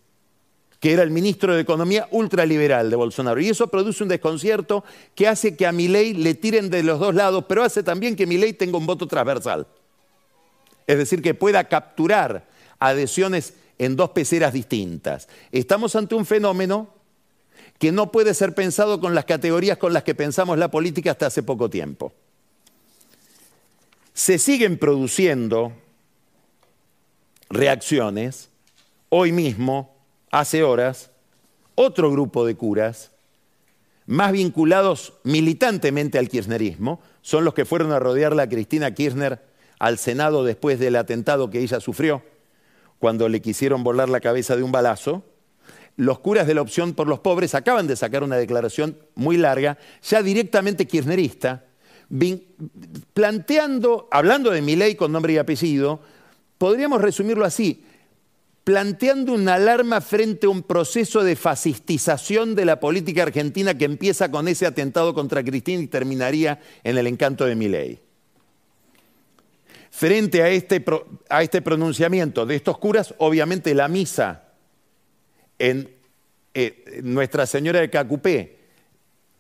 que 0.84 0.91
era 0.91 1.04
el 1.04 1.12
ministro 1.12 1.56
de 1.56 1.62
Economía 1.62 2.10
ultraliberal 2.12 2.89
de 2.89 2.98
Bolsonaro. 2.98 3.39
Y 3.39 3.48
eso 3.48 3.67
produce 3.67 4.04
un 4.04 4.10
desconcierto 4.10 4.84
que 5.15 5.30
hace 5.30 5.56
que 5.56 5.65
a 5.65 5.72
Milei 5.72 6.13
le 6.13 6.34
tiren 6.34 6.69
de 6.69 6.84
los 6.84 7.00
dos 7.00 7.15
lados, 7.15 7.46
pero 7.48 7.63
hace 7.63 7.84
también 7.84 8.17
que 8.17 8.28
Milei 8.28 8.52
tenga 8.52 8.78
un 8.78 8.86
voto 8.86 9.08
transversal. 9.08 9.65
Es 10.86 10.98
decir, 10.98 11.22
que 11.22 11.36
pueda 11.36 11.69
capturar 11.69 12.50
adhesiones 12.80 13.54
en 13.80 13.96
dos 13.96 14.10
peceras 14.10 14.52
distintas. 14.52 15.30
Estamos 15.54 15.96
ante 15.96 16.15
un 16.15 16.26
fenómeno 16.26 16.89
que 17.80 17.93
no 17.93 18.12
puede 18.12 18.34
ser 18.34 18.54
pensado 18.54 19.00
con 19.00 19.15
las 19.15 19.24
categorías 19.24 19.78
con 19.78 19.93
las 19.93 20.04
que 20.04 20.15
pensamos 20.15 20.58
la 20.58 20.69
política 20.69 21.12
hasta 21.12 21.28
hace 21.28 21.43
poco 21.43 21.69
tiempo. 21.69 22.12
Se 24.13 24.38
siguen 24.38 24.78
produciendo 24.78 25.72
reacciones 27.50 28.50
hoy 29.08 29.32
mismo 29.32 29.92
hace 30.34 30.63
horas 30.63 31.12
otro 31.76 32.12
grupo 32.12 32.43
de 32.43 32.56
curas, 32.56 33.12
más 34.08 34.32
vinculados 34.32 35.13
militantemente 35.24 36.17
al 36.17 36.28
kirchnerismo, 36.28 37.02
son 37.22 37.46
los 37.46 37.54
que 37.54 37.65
fueron 37.65 37.91
a 37.91 38.00
rodear 38.00 38.38
a 38.39 38.50
Cristina 38.50 38.96
Kirchner 38.96 39.43
al 39.78 40.00
Senado 40.00 40.43
después 40.43 40.80
del 40.80 40.96
atentado 40.96 41.52
que 41.52 41.60
ella 41.60 41.80
sufrió, 41.80 42.24
cuando 42.98 43.30
le 43.30 43.43
quisieron 43.43 43.84
volar 43.84 44.10
la 44.10 44.22
cabeza 44.22 44.56
de 44.56 44.63
un 44.63 44.72
balazo. 44.72 45.24
Los 45.98 46.17
curas 46.17 46.48
de 46.48 46.56
la 46.56 46.62
opción 46.62 46.93
por 46.93 47.08
los 47.08 47.19
pobres 47.19 47.54
acaban 47.54 47.86
de 47.86 47.96
sacar 47.96 48.24
una 48.24 48.38
declaración 48.38 48.98
muy 49.13 49.38
larga, 49.38 49.78
ya 50.02 50.24
directamente 50.24 50.88
kirchnerista, 50.88 51.63
planteando, 53.13 54.08
hablando 54.10 54.50
de 54.50 54.63
mi 54.63 54.76
ley 54.76 54.96
con 54.96 55.12
nombre 55.12 55.34
y 55.34 55.38
apellido, 55.38 56.00
podríamos 56.58 57.02
resumirlo 57.02 57.46
así, 57.46 57.86
planteando 58.63 59.34
una 59.34 59.56
alarma 59.56 59.99
frente 59.99 60.45
a 60.45 60.49
un 60.49 60.63
proceso 60.63 61.23
de 61.23 61.36
fascistización 61.36 62.56
de 62.56 62.65
la 62.65 62.80
política 62.80 63.23
argentina 63.23 63.78
que 63.78 63.86
empieza 63.86 64.32
con 64.32 64.47
ese 64.47 64.65
atentado 64.65 65.13
contra 65.13 65.43
Cristina 65.43 65.84
y 65.84 65.88
terminaría 65.88 66.60
en 66.84 66.97
el 66.97 67.08
encanto 67.08 67.45
de 67.45 67.56
Milei. 67.56 67.99
Frente 69.91 70.41
a 70.41 70.49
este, 70.49 70.84
a 71.30 71.43
este 71.43 71.62
pronunciamiento 71.62 72.45
de 72.45 72.56
estos 72.56 72.78
curas, 72.78 73.13
obviamente 73.17 73.76
la 73.76 73.88
misa 73.88 74.43
en 75.60 75.89
eh, 76.54 77.02
Nuestra 77.04 77.45
Señora 77.45 77.80
de 77.80 77.89
Cacupé 77.89 78.63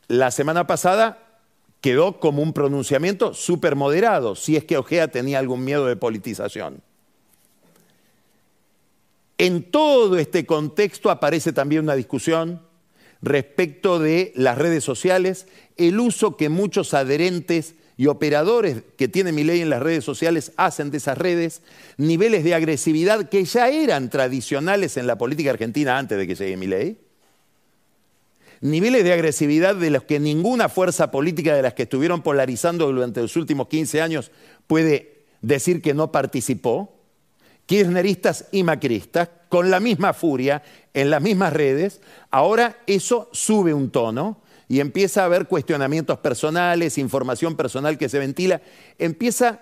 la 0.07 0.31
semana 0.31 0.67
pasada 0.67 1.39
quedó 1.81 2.19
como 2.19 2.41
un 2.41 2.53
pronunciamiento 2.53 3.33
súper 3.33 3.75
moderado, 3.75 4.35
si 4.35 4.55
es 4.55 4.63
que 4.63 4.77
Ojea 4.77 5.07
tenía 5.07 5.39
algún 5.39 5.63
miedo 5.63 5.85
de 5.85 5.95
politización. 5.95 6.81
En 9.43 9.61
todo 9.63 10.17
este 10.19 10.45
contexto 10.45 11.11
aparece 11.11 11.51
también 11.51 11.83
una 11.83 11.95
discusión 11.95 12.61
respecto 13.21 13.99
de 13.99 14.31
las 14.37 14.57
redes 14.57 14.85
sociales, 14.85 15.47
el 15.75 15.99
uso 15.99 16.37
que 16.37 16.47
muchos 16.47 16.93
adherentes 16.93 17.75
y 17.97 18.07
operadores 18.07 18.83
que 18.95 19.09
tienen 19.09 19.35
mi 19.35 19.43
ley 19.43 19.59
en 19.59 19.69
las 19.69 19.83
redes 19.83 20.05
sociales 20.05 20.53
hacen 20.55 20.91
de 20.91 20.97
esas 20.99 21.17
redes, 21.17 21.61
niveles 21.97 22.45
de 22.45 22.53
agresividad 22.55 23.27
que 23.27 23.43
ya 23.43 23.67
eran 23.67 24.09
tradicionales 24.09 24.95
en 24.95 25.07
la 25.07 25.17
política 25.17 25.49
argentina 25.49 25.97
antes 25.97 26.17
de 26.17 26.25
que 26.25 26.35
llegue 26.35 26.55
mi 26.55 26.67
ley, 26.67 26.97
niveles 28.61 29.03
de 29.03 29.11
agresividad 29.11 29.75
de 29.75 29.89
los 29.89 30.03
que 30.03 30.21
ninguna 30.21 30.69
fuerza 30.69 31.11
política 31.11 31.53
de 31.53 31.63
las 31.63 31.73
que 31.73 31.83
estuvieron 31.83 32.21
polarizando 32.21 32.89
durante 32.89 33.19
los 33.19 33.35
últimos 33.35 33.67
15 33.67 34.01
años 34.01 34.31
puede 34.67 35.25
decir 35.41 35.81
que 35.81 35.93
no 35.93 36.13
participó, 36.13 37.02
kirchneristas 37.65 38.45
y 38.51 38.63
macristas, 38.63 39.29
con 39.49 39.69
la 39.69 39.79
misma 39.79 40.13
furia, 40.13 40.63
en 40.93 41.09
las 41.09 41.21
mismas 41.21 41.53
redes, 41.53 42.01
ahora 42.31 42.77
eso 42.87 43.29
sube 43.31 43.73
un 43.73 43.91
tono 43.91 44.41
y 44.67 44.79
empieza 44.79 45.21
a 45.21 45.25
haber 45.25 45.47
cuestionamientos 45.47 46.17
personales, 46.19 46.97
información 46.97 47.55
personal 47.55 47.97
que 47.97 48.09
se 48.09 48.19
ventila, 48.19 48.61
empieza, 48.97 49.59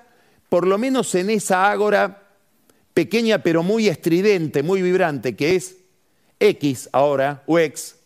por 0.49 0.65
lo 0.65 0.77
menos 0.77 1.13
en 1.15 1.29
esa 1.29 1.69
ágora 1.69 2.29
pequeña 2.93 3.39
pero 3.39 3.63
muy 3.63 3.87
estridente, 3.87 4.63
muy 4.63 4.81
vibrante, 4.81 5.35
que 5.35 5.55
es 5.55 5.77
X 6.39 6.89
ahora, 6.91 7.43
o 7.45 7.59
X, 7.59 7.97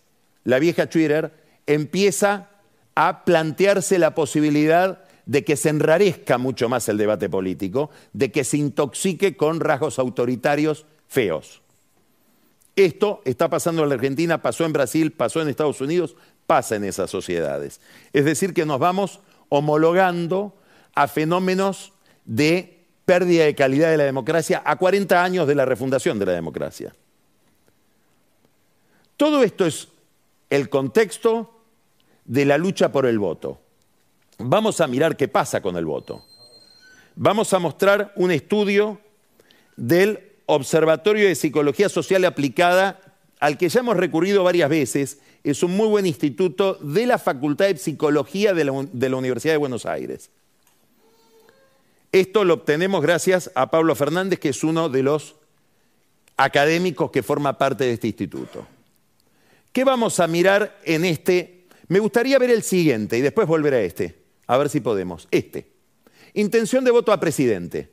la 0.44 0.60
vieja 0.60 0.88
Twitter, 0.88 1.32
empieza 1.68 2.50
a 2.96 3.26
plantearse 3.26 4.00
la 4.00 4.16
posibilidad 4.16 5.05
de 5.26 5.44
que 5.44 5.56
se 5.56 5.70
enrarezca 5.70 6.38
mucho 6.38 6.70
más 6.70 6.88
el 6.90 6.98
debate 6.98 7.30
político, 7.30 7.90
de 8.14 8.32
que 8.32 8.44
se 8.44 8.58
intoxique 8.58 9.36
con 9.36 9.60
rasgos 9.60 10.00
autoritarios 10.00 10.86
feos. 11.08 11.62
Esto 12.76 13.22
está 13.26 13.50
pasando 13.50 13.84
en 13.84 13.90
la 13.90 13.96
Argentina, 13.96 14.42
pasó 14.42 14.66
en 14.66 14.74
Brasil, 14.74 15.12
pasó 15.12 15.42
en 15.42 15.48
Estados 15.48 15.80
Unidos, 15.82 16.16
pasa 16.46 16.76
en 16.76 16.84
esas 16.84 17.10
sociedades. 17.10 17.80
Es 18.12 18.26
decir, 18.26 18.54
que 18.54 18.66
nos 18.66 18.80
vamos 18.80 19.22
homologando 19.50 20.54
a 20.94 21.08
fenómenos 21.08 21.94
de 22.26 22.86
pérdida 23.06 23.46
de 23.46 23.56
calidad 23.56 23.92
de 23.92 23.98
la 23.98 24.04
democracia 24.04 24.62
a 24.66 24.76
40 24.76 25.24
años 25.24 25.48
de 25.48 25.56
la 25.56 25.66
refundación 25.66 26.20
de 26.20 26.26
la 26.26 26.32
democracia. 26.34 26.94
Todo 29.16 29.44
esto 29.44 29.66
es 29.66 29.88
el 30.50 30.70
contexto 30.70 31.62
de 32.26 32.46
la 32.46 32.58
lucha 32.58 32.92
por 32.92 33.06
el 33.06 33.20
voto. 33.20 33.62
Vamos 34.38 34.82
a 34.82 34.88
mirar 34.88 35.16
qué 35.16 35.28
pasa 35.28 35.62
con 35.62 35.78
el 35.78 35.86
voto. 35.86 36.24
Vamos 37.16 37.54
a 37.54 37.60
mostrar 37.60 38.12
un 38.16 38.32
estudio 38.32 39.00
del 39.78 40.34
Observatorio 40.46 41.28
de 41.28 41.36
Psicología 41.36 41.90
Social 41.90 42.26
Aplicada 42.26 43.00
al 43.40 43.58
que 43.58 43.70
ya 43.70 43.80
hemos 43.80 43.98
recurrido 43.98 44.44
varias 44.44 44.70
veces. 44.70 45.20
Es 45.44 45.64
un 45.64 45.76
muy 45.76 45.88
buen 45.88 46.06
instituto 46.06 46.76
de 46.76 47.06
la 47.06 47.18
Facultad 47.18 47.68
de 47.68 47.78
Psicología 47.78 48.54
de 48.54 48.66
la, 48.66 49.18
Universidad 49.18 49.54
de 49.54 49.58
Buenos 49.58 49.86
Aires. 49.86 50.30
Esto 52.12 52.44
lo 52.44 52.56
obtenemos 52.56 53.02
gracias 53.02 53.52
a 53.56 53.70
Pablo 53.70 53.96
Fernández, 53.96 54.40
que 54.40 54.50
es 54.50 54.64
uno 54.64 54.90
de 54.90 55.04
los 55.04 55.36
académicos 56.38 57.12
que 57.12 57.24
forma 57.24 57.58
parte 57.58 57.86
de 57.86 57.94
este 57.94 58.08
instituto. 58.08 58.68
¿Qué 59.72 59.84
vamos 59.84 60.20
a 60.20 60.28
mirar 60.28 60.80
en 60.84 61.06
este? 61.06 61.68
Me 61.88 62.00
gustaría 62.00 62.40
ver 62.40 62.50
el 62.50 62.64
siguiente 62.64 63.18
y 63.18 63.22
después 63.22 63.48
volver 63.48 63.74
a 63.74 63.82
este. 63.82 64.25
A 64.48 64.58
ver 64.58 64.70
si 64.70 64.80
podemos. 64.80 65.28
Este. 65.32 65.68
Intención 66.34 66.84
de 66.84 66.92
voto 66.92 67.12
a 67.12 67.20
presidente. 67.20 67.90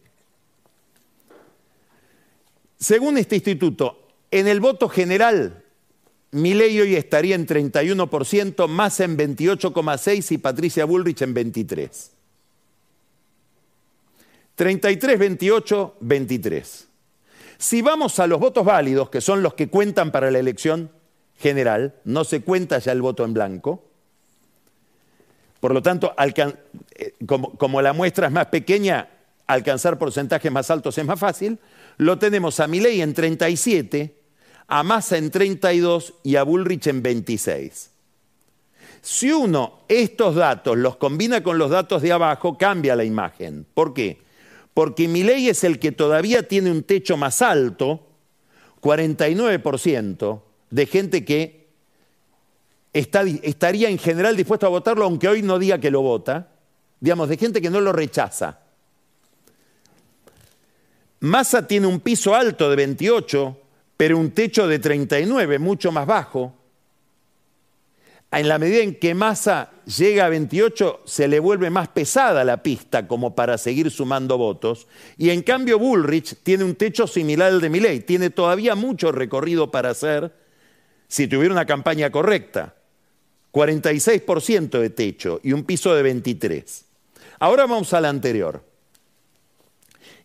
Según 2.79 3.17
este 3.17 3.37
instituto, 3.37 4.09
en 4.31 4.49
el 4.49 4.61
voto 4.61 4.89
general, 4.89 5.63
Milei 6.33 6.81
hoy 6.81 6.97
estaría 6.97 7.35
en 7.35 7.47
31%, 7.47 8.67
más 8.67 8.99
en 9.01 9.17
28,6% 9.17 10.33
y 10.33 10.39
Patricia 10.39 10.85
Bullrich 10.85 11.23
en 11.23 11.35
23%. 11.35 12.11
33, 14.55 15.19
28, 15.19 15.97
23. 16.01 16.89
Si 17.59 17.81
vamos 17.81 18.19
a 18.19 18.27
los 18.27 18.41
votos 18.41 18.65
válidos, 18.65 19.09
que 19.11 19.21
son 19.21 19.43
los 19.43 19.55
que 19.55 19.69
cuentan 19.69 20.11
para 20.11 20.31
la 20.31 20.39
elección 20.39 20.91
general, 21.39 21.95
no 22.05 22.25
se 22.25 22.43
cuenta 22.43 22.79
ya 22.79 22.93
el 22.93 23.03
voto 23.03 23.25
en 23.25 23.35
blanco, 23.35 23.92
por 25.63 25.73
lo 25.73 25.81
tanto, 25.81 26.13
eh, 26.19 27.15
como, 27.25 27.81
la 27.81 27.93
muestra 27.93 28.27
es 28.27 28.33
más 28.33 28.47
pequeña, 28.47 29.09
alcanzar 29.47 29.97
porcentajes 29.97 30.51
más 30.51 30.69
altos 30.73 30.99
es 30.99 31.07
más 31.07 31.21
fácil. 31.21 31.57
Lo 31.99 32.19
tenemos 32.19 32.59
a 32.59 32.67
Milei 32.67 33.01
en 33.01 33.15
37, 33.15 34.13
a 34.67 34.83
Massa 34.83 35.19
en 35.19 35.31
32 35.31 36.15
y 36.25 36.35
a 36.35 36.43
Bullrich 36.43 36.89
en 36.89 37.01
26. 37.01 37.93
Si 39.03 39.31
uno 39.31 39.85
estos 39.87 40.35
datos 40.35 40.77
los 40.77 40.97
combina 40.97 41.45
con 41.45 41.59
los 41.59 41.71
datos 41.71 42.03
de 42.03 42.11
abajo, 42.11 42.59
cambia 42.59 42.97
la 42.97 43.05
imagen. 43.05 43.65
¿Por 43.73 43.95
qué? 43.95 44.21
Porque 44.75 45.07
Milei 45.07 45.49
es 45.49 45.63
el 45.63 45.79
que 45.79 45.93
todavía 45.93 46.49
tiene 46.49 46.73
un 46.73 46.83
techo 46.83 47.17
más 47.17 47.41
alto, 47.41 48.09
49% 48.81 50.43
de 50.71 50.87
gente 50.87 51.25
que 51.25 51.62
estaría 52.93 53.89
en 53.89 53.99
general 53.99 54.37
dispuesto 54.37 54.67
a 54.67 54.71
votarlo, 54.71 55.05
aunque 55.05 55.29
hoy 55.29 55.43
no 55.43 55.59
diga 55.59 55.79
que 55.79 55.91
lo 55.91 56.03
vota, 56.03 56.49
digamos, 57.01 57.29
de 57.29 57.37
gente 57.37 57.61
que 57.61 57.71
no 57.71 57.81
lo 57.81 57.93
rechaza. 57.93 58.61
Massa 61.21 61.67
tiene 61.67 61.87
un 61.87 62.01
piso 62.01 62.35
alto 62.35 62.69
de 62.69 62.77
28, 62.77 63.57
pero 63.97 64.19
un 64.19 64.33
techo 64.33 64.67
de 64.67 64.79
39, 64.79 65.59
mucho 65.59 65.93
más 65.93 66.07
bajo. 66.07 66.55
en 68.33 68.49
la 68.49 68.59
medida 68.59 68.83
en 68.83 68.99
que 68.99 69.15
Massa 69.15 69.71
llega 69.85 70.25
a 70.25 70.29
28, 70.29 71.03
se 71.05 71.29
le 71.29 71.39
vuelve 71.39 71.71
más 71.71 71.89
pesada 71.89 72.45
la 72.45 72.63
pista 72.63 73.07
como 73.07 73.35
para 73.35 73.59
seguir 73.59 73.91
sumando 73.91 74.37
votos. 74.37 74.89
Y 75.17 75.31
en 75.31 75.43
cambio 75.43 75.79
Bullrich 75.79 76.39
tiene 76.43 76.65
un 76.65 76.75
techo 76.75 77.07
similar 77.07 77.53
al 77.53 77.61
de 77.61 77.69
Milley, 77.69 78.01
tiene 78.01 78.31
todavía 78.31 78.75
mucho 78.75 79.13
recorrido 79.13 79.71
para 79.71 79.91
hacer 79.91 80.33
si 81.07 81.29
tuviera 81.29 81.53
una 81.53 81.67
campaña 81.67 82.11
correcta. 82.11 82.75
46% 83.53 84.81
de 84.81 84.91
techo 84.91 85.41
y 85.43 85.53
un 85.53 85.65
piso 85.65 85.95
de 85.95 86.03
23. 86.03 86.85
Ahora 87.39 87.67
vamos 87.67 87.93
a 87.93 88.01
la 88.01 88.09
anterior. 88.09 88.65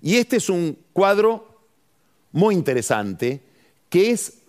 Y 0.02 0.18
este 0.18 0.38
es 0.38 0.50
un 0.50 0.78
cuadro 0.94 1.60
muy 2.32 2.56
interesante, 2.56 3.42
que 3.90 4.12
es 4.12 4.40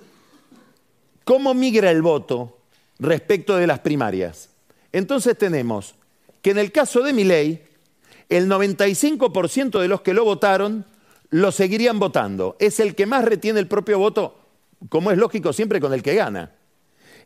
cómo 1.25 1.55
migra 1.55 1.91
el 1.91 2.03
voto 2.03 2.59
respecto 2.99 3.57
de 3.57 3.67
las 3.67 3.81
primarias. 3.81 4.51
Entonces 4.93 5.37
tenemos 5.37 5.95
que 6.43 6.51
en 6.51 6.59
el 6.59 6.73
caso 6.73 7.03
de 7.03 7.13
Milei, 7.13 7.63
el 8.29 8.49
95% 8.49 9.81
de 9.81 9.89
los 9.89 10.03
que 10.03 10.15
lo 10.15 10.25
votaron 10.25 10.85
lo 11.31 11.53
seguirían 11.53 11.99
votando. 11.99 12.57
Es 12.59 12.81
el 12.81 12.95
que 12.95 13.07
más 13.07 13.25
retiene 13.25 13.61
el 13.61 13.67
propio 13.67 13.99
voto, 13.99 14.39
como 14.89 15.11
es 15.11 15.19
lógico 15.19 15.53
siempre 15.53 15.81
con 15.81 15.93
el 15.93 16.03
que 16.03 16.15
gana. 16.15 16.53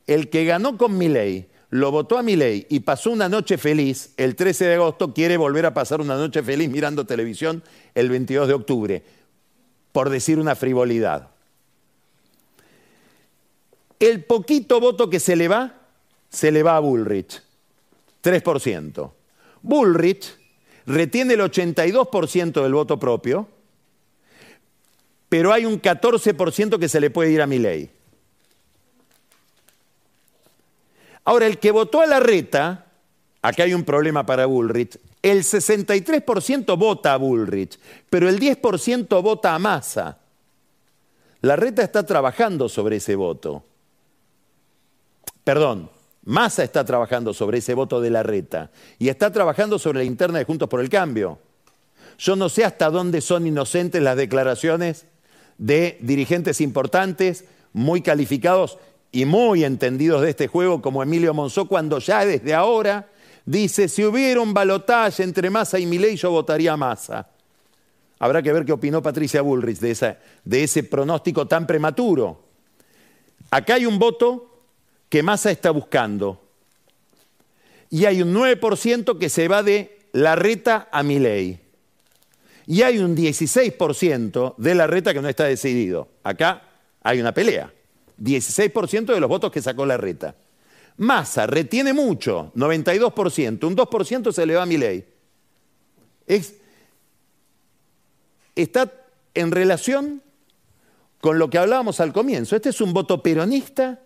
El 0.07 0.31
que 0.31 0.45
ganó 0.45 0.77
con 0.77 0.99
Milei, 0.99 1.49
lo 1.71 1.91
votó 1.91 2.19
a 2.19 2.23
Milei 2.23 2.67
y 2.69 2.81
pasó 2.81 3.11
una 3.11 3.29
noche 3.29 3.57
feliz, 3.59 4.13
el 4.17 4.37
13 4.37 4.67
de 4.67 4.75
agosto 4.75 5.15
quiere 5.15 5.37
volver 5.37 5.67
a 5.67 5.75
pasar 5.75 6.01
una 6.01 6.17
noche 6.17 6.43
feliz 6.43 6.69
mirando 6.69 7.07
televisión 7.07 7.63
el 7.95 8.11
22 8.11 8.49
de 8.49 8.55
octubre, 8.55 9.03
por 9.93 10.11
decir 10.11 10.39
una 10.39 10.55
frivolidad 10.55 11.33
el 14.09 14.25
poquito 14.25 14.81
voto 14.81 15.09
que 15.09 15.21
se 15.21 15.37
le 15.37 15.49
va, 15.49 15.75
se 16.29 16.51
le 16.51 16.63
va 16.63 16.77
a 16.77 16.81
Bullrich, 16.81 17.41
3%. 18.23 19.13
Bullrich 19.63 20.35
retiene 20.87 21.35
el 21.35 21.41
82% 21.41 22.63
del 22.63 22.75
voto 22.75 22.99
propio, 22.99 23.47
pero 25.29 25.53
hay 25.53 25.65
un 25.65 25.81
14% 25.81 26.79
que 26.79 26.89
se 26.89 27.01
le 27.01 27.11
puede 27.11 27.31
ir 27.31 27.43
a 27.43 27.47
Milei. 27.47 27.91
Ahora, 31.25 31.47
el 31.47 31.59
que 31.59 31.71
votó 31.71 32.01
a 32.01 32.07
la 32.07 32.21
reta, 32.21 32.87
acá 33.43 33.65
hay 33.65 33.75
un 33.75 33.85
problema 33.85 34.27
para 34.27 34.47
Bullrich, 34.47 34.99
el 35.23 35.45
63% 35.45 36.77
vota 36.77 37.15
a 37.15 37.17
Bullrich, 37.17 37.79
pero 38.11 38.29
el 38.29 38.41
10% 38.41 39.23
vota 39.23 39.55
a 39.55 39.59
Massa. 39.59 40.19
La 41.43 41.57
reta 41.57 41.83
está 41.83 42.05
trabajando 42.05 42.69
sobre 42.69 42.97
ese 42.97 43.15
voto. 43.15 43.65
Perdón, 45.45 45.91
Massa 46.25 46.63
está 46.63 46.85
trabajando 46.85 47.35
sobre 47.35 47.59
ese 47.59 47.75
voto 47.75 48.01
de 48.01 48.11
la 48.11 48.23
reta 48.23 48.71
y 48.99 49.09
está 49.09 49.33
trabajando 49.33 49.79
sobre 49.79 49.99
la 49.99 50.05
interna 50.05 50.39
de 50.39 50.45
Juntos 50.45 50.69
por 50.69 50.81
el 50.81 50.89
Cambio. 50.89 51.39
Yo 52.19 52.37
no 52.37 52.49
sé 52.49 52.65
hasta 52.65 52.91
dónde 52.91 53.21
son 53.21 53.47
inocentes 53.47 54.03
las 54.03 54.17
declaraciones 54.17 55.07
de 55.59 55.99
dirigentes 56.01 56.61
importantes, 56.61 57.45
muy 57.73 58.03
calificados 58.03 58.79
y 59.13 59.27
muy 59.27 59.63
entendidos 59.63 60.23
de 60.23 60.31
este 60.31 60.49
juego, 60.49 60.81
como 60.81 61.03
Emilio 61.03 61.35
Monzó, 61.35 61.67
cuando 61.69 61.99
ya 61.99 62.25
desde 62.25 62.55
ahora 62.55 63.11
dice, 63.45 63.87
si 63.87 64.05
hubiera 64.05 64.41
un 64.41 64.55
balotaje 64.55 65.23
entre 65.23 65.51
Massa 65.51 65.79
y 65.79 65.85
Milei, 65.85 66.17
yo 66.17 66.31
votaría 66.31 66.73
a 66.73 66.77
Massa. 66.79 67.29
Habrá 68.19 68.41
que 68.41 68.53
ver 68.53 68.65
qué 68.65 68.73
opinó 68.73 69.03
Patricia 69.03 69.43
Bullrich 69.43 69.81
de, 69.81 70.63
ese 70.63 70.83
pronóstico 70.85 71.47
tan 71.47 71.67
prematuro. 71.67 72.43
Acá 73.51 73.75
hay 73.75 73.85
un 73.85 73.99
voto 73.99 74.63
que 75.11 75.23
Massa 75.23 75.51
está 75.51 75.71
buscando. 75.71 76.41
Y 77.91 78.07
hay 78.07 78.23
un 78.23 78.33
9% 78.33 79.19
que 79.19 79.29
se 79.29 79.49
va 79.49 79.63
de 79.63 79.99
la 80.13 80.37
reta 80.37 80.89
a 80.91 81.03
mi 81.03 81.19
ley. 81.19 81.61
Y 82.67 82.81
hay 82.83 82.99
un 82.99 83.15
16% 83.15 84.55
de 84.57 84.75
la 84.75 84.87
reta 84.87 85.13
que 85.13 85.21
no 85.21 85.29
está 85.29 85.45
decidido. 85.45 86.09
Acá 86.23 86.63
hay 87.03 87.21
una 87.21 87.35
pelea. 87.35 87.73
16% 88.23 89.07
de 89.07 89.21
los 89.21 89.29
votos 89.29 89.51
que 89.51 89.61
sacó 89.61 89.85
la 89.85 89.97
reta. 89.97 90.37
Massa 90.99 91.47
retiene 91.47 91.93
mucho, 91.93 92.53
92%, 92.55 93.65
un 93.65 93.77
2% 93.77 94.33
se 94.33 94.47
le 94.47 94.55
va 94.55 94.63
a 94.63 94.67
mi 94.67 94.77
ley. 94.77 95.05
está 98.55 98.93
en 99.35 99.51
relación 99.51 100.23
con 101.21 101.39
lo 101.39 101.51
que 101.51 101.59
hablábamos 101.59 102.01
al 102.01 102.13
comienzo. 102.13 102.57
Este 102.57 102.69
es 102.69 102.81
un 102.81 102.93
voto 102.93 103.23
peronista 103.23 104.01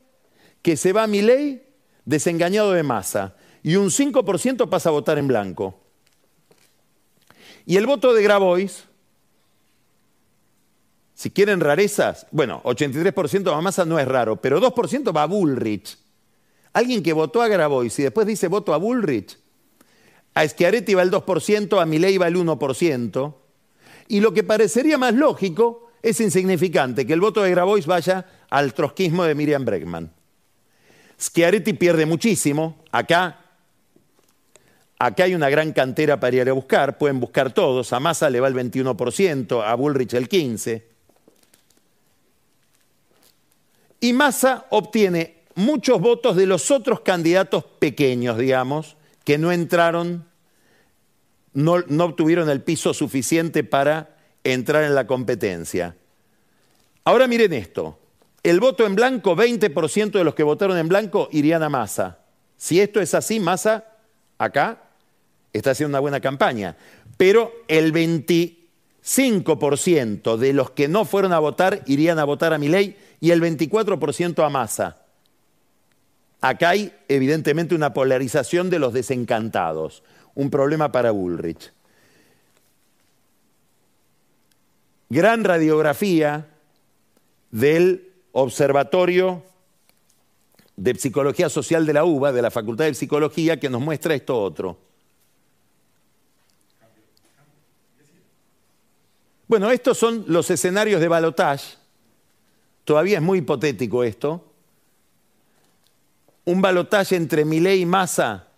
que 0.63 0.77
se 0.77 0.93
va 0.93 1.05
a 1.05 1.07
mi 1.07 1.23
ley 1.23 1.67
desengañado 2.05 2.73
de 2.73 2.83
masa 2.83 3.37
y 3.63 3.77
un 3.77 3.89
5% 3.89 4.69
pasa 4.69 4.89
a 4.91 4.93
votar 4.93 5.19
en 5.19 5.27
blanco. 5.27 5.81
Y 7.67 7.77
el 7.77 7.87
voto 7.87 8.15
de 8.15 8.23
Grabois, 8.23 8.85
si 11.17 11.31
quieren 11.31 11.61
rarezas, 11.61 12.27
bueno, 12.31 12.61
83% 12.65 13.51
a 13.51 13.61
masa 13.63 13.87
no 13.87 13.99
es 13.99 14.07
raro, 14.07 14.37
pero 14.37 14.61
2% 14.61 15.17
va 15.17 15.23
a 15.23 15.27
Bullrich. 15.27 15.97
Alguien 16.75 17.03
que 17.03 17.15
votó 17.15 17.41
a 17.41 17.49
Grabois 17.49 17.99
y 17.99 18.03
después 18.03 18.27
dice 18.27 18.49
voto 18.49 18.75
a 18.75 18.77
Bullrich. 18.77 19.39
A 20.35 20.47
Schiaretti 20.47 20.93
va 20.93 21.01
el 21.01 21.11
2%, 21.11 21.81
a 21.81 21.87
Milei 21.87 22.19
va 22.19 22.29
el 22.29 22.37
1%. 22.37 23.35
Y 24.09 24.21
lo 24.21 24.35
que 24.35 24.45
parecería 24.45 24.99
más 24.99 25.15
lógico 25.15 25.89
es 26.03 26.21
insignificante, 26.21 27.07
que 27.07 27.15
el 27.15 27.23
voto 27.23 27.43
de 27.43 27.51
Grabois 27.51 27.87
vaya 27.87 28.27
al 28.51 28.75
trotskismo 28.75 29.25
de 29.25 29.35
Miriam 29.35 29.65
Bregman. 29.65 30.13
Schiaretti 31.19 31.73
pierde 31.73 32.05
muchísimo. 32.05 32.85
Acá, 32.93 33.41
acá 34.99 35.25
hay 35.25 35.35
una 35.35 35.49
gran 35.49 35.73
cantera 35.73 36.21
para 36.21 36.37
ir 36.37 36.51
a 36.51 36.53
buscar. 36.53 36.99
Pueden 36.99 37.21
buscar 37.21 37.55
todos. 37.55 37.95
A 37.95 38.01
Massa 38.01 38.29
le 38.29 38.39
va 38.39 38.49
el 38.49 38.55
21%, 38.55 39.65
a 39.65 39.75
Bullrich 39.77 40.13
el 40.13 40.29
15%. 40.29 40.83
Y 44.01 44.13
Massa 44.13 44.67
obtiene 44.71 45.43
muchos 45.55 46.01
votos 46.01 46.37
de 46.37 46.47
los 46.47 46.71
otros 46.71 47.01
candidatos 47.01 47.65
pequeños, 47.65 48.39
digamos, 48.39 48.97
que 49.25 49.39
no 49.39 49.53
entraron, 49.53 50.27
no, 51.53 51.75
obtuvieron 52.05 52.49
el 52.51 52.63
piso 52.63 52.95
suficiente 52.95 53.65
para 53.65 54.17
entrar 54.45 54.85
en 54.85 54.95
la 54.95 55.07
competencia. 55.07 55.97
Ahora 57.05 57.27
miren 57.27 57.53
esto 57.53 57.99
el 58.47 58.61
voto 58.61 58.87
en 58.87 58.95
blanco, 58.95 59.35
20% 59.35 60.13
de 60.13 60.23
los 60.23 60.37
que 60.37 60.45
votaron 60.45 60.79
en 60.79 60.87
blanco 60.87 61.29
irían 61.33 61.65
a 61.65 61.69
Massa. 61.69 62.21
Si 62.57 62.81
esto 62.81 63.01
es 63.01 63.13
así, 63.13 63.41
Massa 63.41 63.85
acá 64.39 64.85
está 65.53 65.73
haciendo 65.73 65.91
una 65.91 65.99
buena 65.99 66.21
campaña. 66.21 66.77
Pero 67.17 67.53
el 67.67 67.91
25% 69.07 70.37
de 70.37 70.53
los 70.53 70.71
que 70.71 70.89
no 70.89 71.05
fueron 71.05 71.33
a 71.33 71.39
votar 71.39 71.83
irían 71.87 72.19
a 72.19 72.25
votar 72.25 72.53
a 72.53 72.59
Milei 72.59 72.97
y 73.21 73.31
el 73.31 73.41
24% 73.41 74.45
a 74.45 74.51
Massa. 74.51 75.03
Acá 76.41 76.71
hay 76.71 76.93
evidentemente 77.09 77.75
una 77.75 77.95
polarización 77.95 78.69
de 78.69 78.79
los 78.79 78.93
desencantados, 78.93 80.03
un 80.35 80.51
problema 80.51 80.93
para 80.93 81.13
Bullrich. 81.13 81.73
Gran 85.09 85.45
radiografía 85.45 86.49
del 87.53 88.13
observatorio 88.33 89.45
de 90.77 90.95
Psicología 90.97 91.49
Social 91.49 91.87
de 91.87 91.93
la 91.93 92.05
UBA, 92.05 92.33
de 92.33 92.43
la 92.43 92.51
Facultad 92.51 92.85
de 92.87 92.95
Psicología, 92.95 93.59
que 93.59 93.71
nos 93.71 93.81
muestra 93.81 94.15
esto 94.15 94.39
otro. 94.39 94.86
Bueno, 99.49 99.71
estos 99.71 99.99
son 99.99 100.25
los 100.27 100.51
escenarios 100.51 101.01
de 101.01 101.09
balotage. 101.09 101.77
Todavía 102.85 103.19
es 103.19 103.23
muy 103.23 103.39
hipotético 103.39 104.05
esto. 104.05 104.45
Un 106.45 106.61
balotaje 106.61 107.17
entre 107.17 107.45
Milei 107.45 107.81
y 107.81 107.87
Massa 107.87 108.49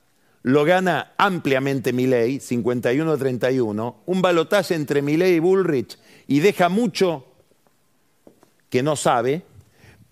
lo 0.43 0.65
gana 0.65 1.12
ampliamente 1.19 1.93
Milei, 1.93 2.39
51-31. 2.39 3.95
Un 4.07 4.23
balotaje 4.23 4.75
entre 4.75 5.03
Milei 5.03 5.37
y 5.37 5.39
Bullrich 5.41 5.99
y 6.27 6.41
deja 6.41 6.69
mucho 6.69 7.27
que 8.71 8.83
no 8.83 8.97
sabe. 8.97 9.43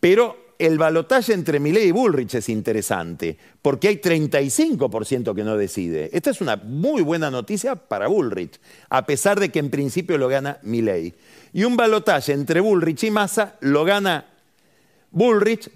Pero 0.00 0.45
el 0.59 0.78
balotaje 0.78 1.32
entre 1.32 1.61
Milei 1.61 1.88
y 1.88 1.92
Bullrich 1.92 2.34
es 2.34 2.48
interesante, 2.48 3.36
porque 3.61 3.88
hay 3.88 3.96
35% 3.96 5.34
que 5.34 5.44
no 5.44 5.57
decide. 5.57 6.11
Esta 6.12 6.30
es 6.30 6.40
una 6.40 6.57
muy 6.57 7.02
buena 7.02 7.30
noticia 7.30 7.76
para 7.76 8.09
Bullrich, 8.09 8.59
a 8.88 9.07
pesar 9.07 9.38
de 9.38 9.50
que 9.50 9.59
en 9.59 9.70
principio 9.70 10.18
lo 10.18 10.28
gana 10.28 10.59
Milei. 10.62 11.14
Y 11.52 11.64
un 11.64 11.76
balotaje 11.76 12.32
entre 12.32 12.61
Bullrich 12.61 13.04
y 13.04 13.11
Massa 13.11 13.57
lo 13.61 13.84
gana 13.84 14.26
Bullrich 15.11 15.70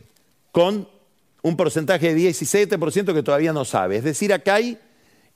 con 0.52 0.88
un 1.42 1.56
porcentaje 1.56 2.14
de 2.14 2.30
17% 2.30 3.14
que 3.14 3.22
todavía 3.22 3.52
no 3.52 3.64
sabe. 3.64 3.96
Es 3.96 4.04
decir, 4.04 4.32
acá 4.32 4.54
hay, 4.54 4.78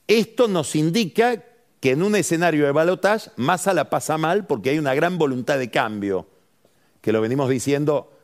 esto 0.07 0.47
nos 0.47 0.75
indica 0.75 1.43
que 1.79 1.91
en 1.91 2.03
un 2.03 2.15
escenario 2.15 2.65
de 2.65 2.71
balotaje 2.71 3.31
Massa 3.35 3.73
la 3.73 3.89
pasa 3.89 4.17
mal 4.17 4.45
porque 4.45 4.71
hay 4.71 4.79
una 4.79 4.95
gran 4.95 5.17
voluntad 5.17 5.57
de 5.59 5.69
cambio, 5.69 6.27
que 7.01 7.11
lo 7.11 7.21
venimos 7.21 7.49
diciendo 7.49 8.14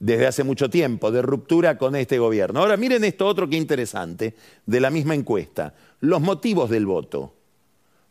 desde 0.00 0.26
hace 0.26 0.44
mucho 0.44 0.70
tiempo, 0.70 1.10
de 1.10 1.22
ruptura 1.22 1.76
con 1.78 1.96
este 1.96 2.18
gobierno. 2.18 2.60
Ahora 2.60 2.76
miren 2.76 3.04
esto 3.04 3.26
otro 3.26 3.48
que 3.48 3.56
interesante, 3.56 4.34
de 4.66 4.80
la 4.80 4.90
misma 4.90 5.14
encuesta, 5.14 5.74
los 6.00 6.20
motivos 6.20 6.70
del 6.70 6.86
voto. 6.86 7.34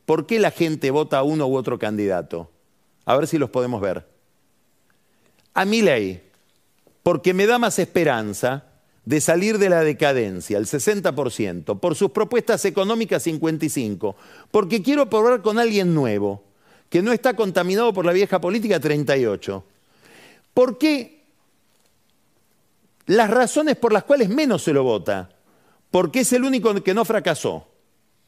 ¿Por 0.06 0.26
qué 0.26 0.40
la 0.40 0.52
gente 0.52 0.92
vota 0.92 1.20
a 1.20 1.24
uno 1.24 1.48
u 1.48 1.56
otro 1.56 1.80
candidato? 1.80 2.50
A 3.06 3.16
ver 3.16 3.28
si 3.28 3.38
los 3.38 3.50
podemos 3.50 3.82
ver. 3.82 4.06
A 5.54 5.66
mi 5.66 5.82
ley, 5.82 6.22
porque 7.04 7.34
me 7.34 7.46
da 7.46 7.58
más 7.58 7.80
esperanza 7.80 8.66
de 9.06 9.22
salir 9.22 9.58
de 9.58 9.70
la 9.70 9.82
decadencia, 9.82 10.58
el 10.58 10.66
60%, 10.66 11.80
por 11.80 11.96
sus 11.96 12.12
propuestas 12.12 12.66
económicas 12.66 13.26
55%, 13.26 14.16
porque 14.52 14.84
quiero 14.84 15.10
probar 15.10 15.42
con 15.42 15.58
alguien 15.58 15.94
nuevo, 15.94 16.44
que 16.90 17.02
no 17.02 17.14
está 17.14 17.34
contaminado 17.34 17.94
por 17.94 18.06
la 18.06 18.12
vieja 18.12 18.42
política 18.42 18.82
38%. 18.82 19.64
¿Por 20.54 20.78
qué 20.78 21.17
las 23.08 23.30
razones 23.30 23.76
por 23.78 23.92
las 23.92 24.04
cuales 24.04 24.30
menos 24.30 24.64
se 24.64 24.74
lo 24.74 24.84
vota? 24.84 25.30
Porque 25.90 26.20
es 26.20 26.34
el 26.34 26.44
único 26.44 26.74
que 26.84 26.94
no 26.94 27.06
fracasó. 27.06 27.68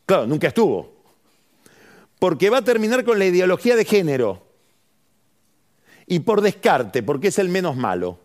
Claro, 0.05 0.25
nunca 0.25 0.47
estuvo. 0.47 0.93
Porque 2.17 2.49
va 2.49 2.57
a 2.57 2.63
terminar 2.63 3.03
con 3.03 3.19
la 3.19 3.25
ideología 3.25 3.75
de 3.75 3.86
género. 3.86 4.41
Y 6.07 6.19
por 6.21 6.41
descarte, 6.41 7.03
porque 7.03 7.27
es 7.27 7.38
el 7.38 7.49
menos 7.49 7.75
malo. 7.75 8.17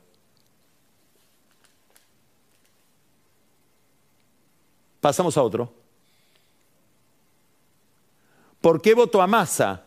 Pasamos 5.01 5.37
a 5.37 5.43
otro. 5.43 5.71
¿Por 8.61 8.81
qué 8.81 8.95
voto 8.95 9.21
a 9.21 9.27
Massa? 9.27 9.83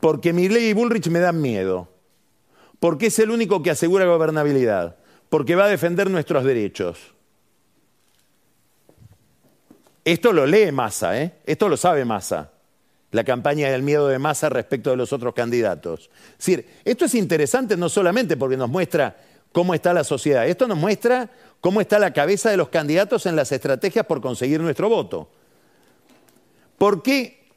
Porque 0.00 0.32
Milley 0.32 0.70
y 0.70 0.72
Bullrich 0.72 1.06
me 1.08 1.20
dan 1.20 1.40
miedo. 1.40 1.88
Porque 2.80 3.06
es 3.06 3.18
el 3.20 3.30
único 3.30 3.62
que 3.62 3.70
asegura 3.70 4.04
gobernabilidad. 4.06 4.96
Porque 5.34 5.56
va 5.56 5.64
a 5.64 5.68
defender 5.68 6.08
nuestros 6.08 6.44
derechos. 6.44 7.12
Esto 10.04 10.32
lo 10.32 10.46
lee 10.46 10.70
Massa, 10.70 11.20
¿eh? 11.20 11.40
Esto 11.44 11.68
lo 11.68 11.76
sabe 11.76 12.04
Massa. 12.04 12.52
La 13.10 13.24
campaña 13.24 13.68
del 13.68 13.82
miedo 13.82 14.06
de 14.06 14.20
Massa 14.20 14.48
respecto 14.48 14.90
de 14.90 14.96
los 14.96 15.12
otros 15.12 15.34
candidatos. 15.34 16.08
Es 16.30 16.38
decir, 16.38 16.68
esto 16.84 17.06
es 17.06 17.16
interesante 17.16 17.76
no 17.76 17.88
solamente 17.88 18.36
porque 18.36 18.56
nos 18.56 18.68
muestra 18.70 19.16
cómo 19.50 19.74
está 19.74 19.92
la 19.92 20.04
sociedad, 20.04 20.46
esto 20.46 20.68
nos 20.68 20.78
muestra 20.78 21.28
cómo 21.60 21.80
está 21.80 21.98
la 21.98 22.12
cabeza 22.12 22.50
de 22.50 22.56
los 22.56 22.68
candidatos 22.68 23.26
en 23.26 23.34
las 23.34 23.50
estrategias 23.50 24.06
por 24.06 24.20
conseguir 24.20 24.60
nuestro 24.60 24.88
voto. 24.88 25.28
¿Por 26.78 27.02
qué 27.02 27.48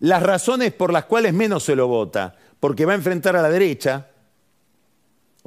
las 0.00 0.20
razones 0.20 0.72
por 0.72 0.92
las 0.92 1.04
cuales 1.04 1.32
menos 1.32 1.62
se 1.62 1.76
lo 1.76 1.86
vota? 1.86 2.34
Porque 2.58 2.84
va 2.84 2.90
a 2.90 2.96
enfrentar 2.96 3.36
a 3.36 3.42
la 3.42 3.50
derecha, 3.50 4.08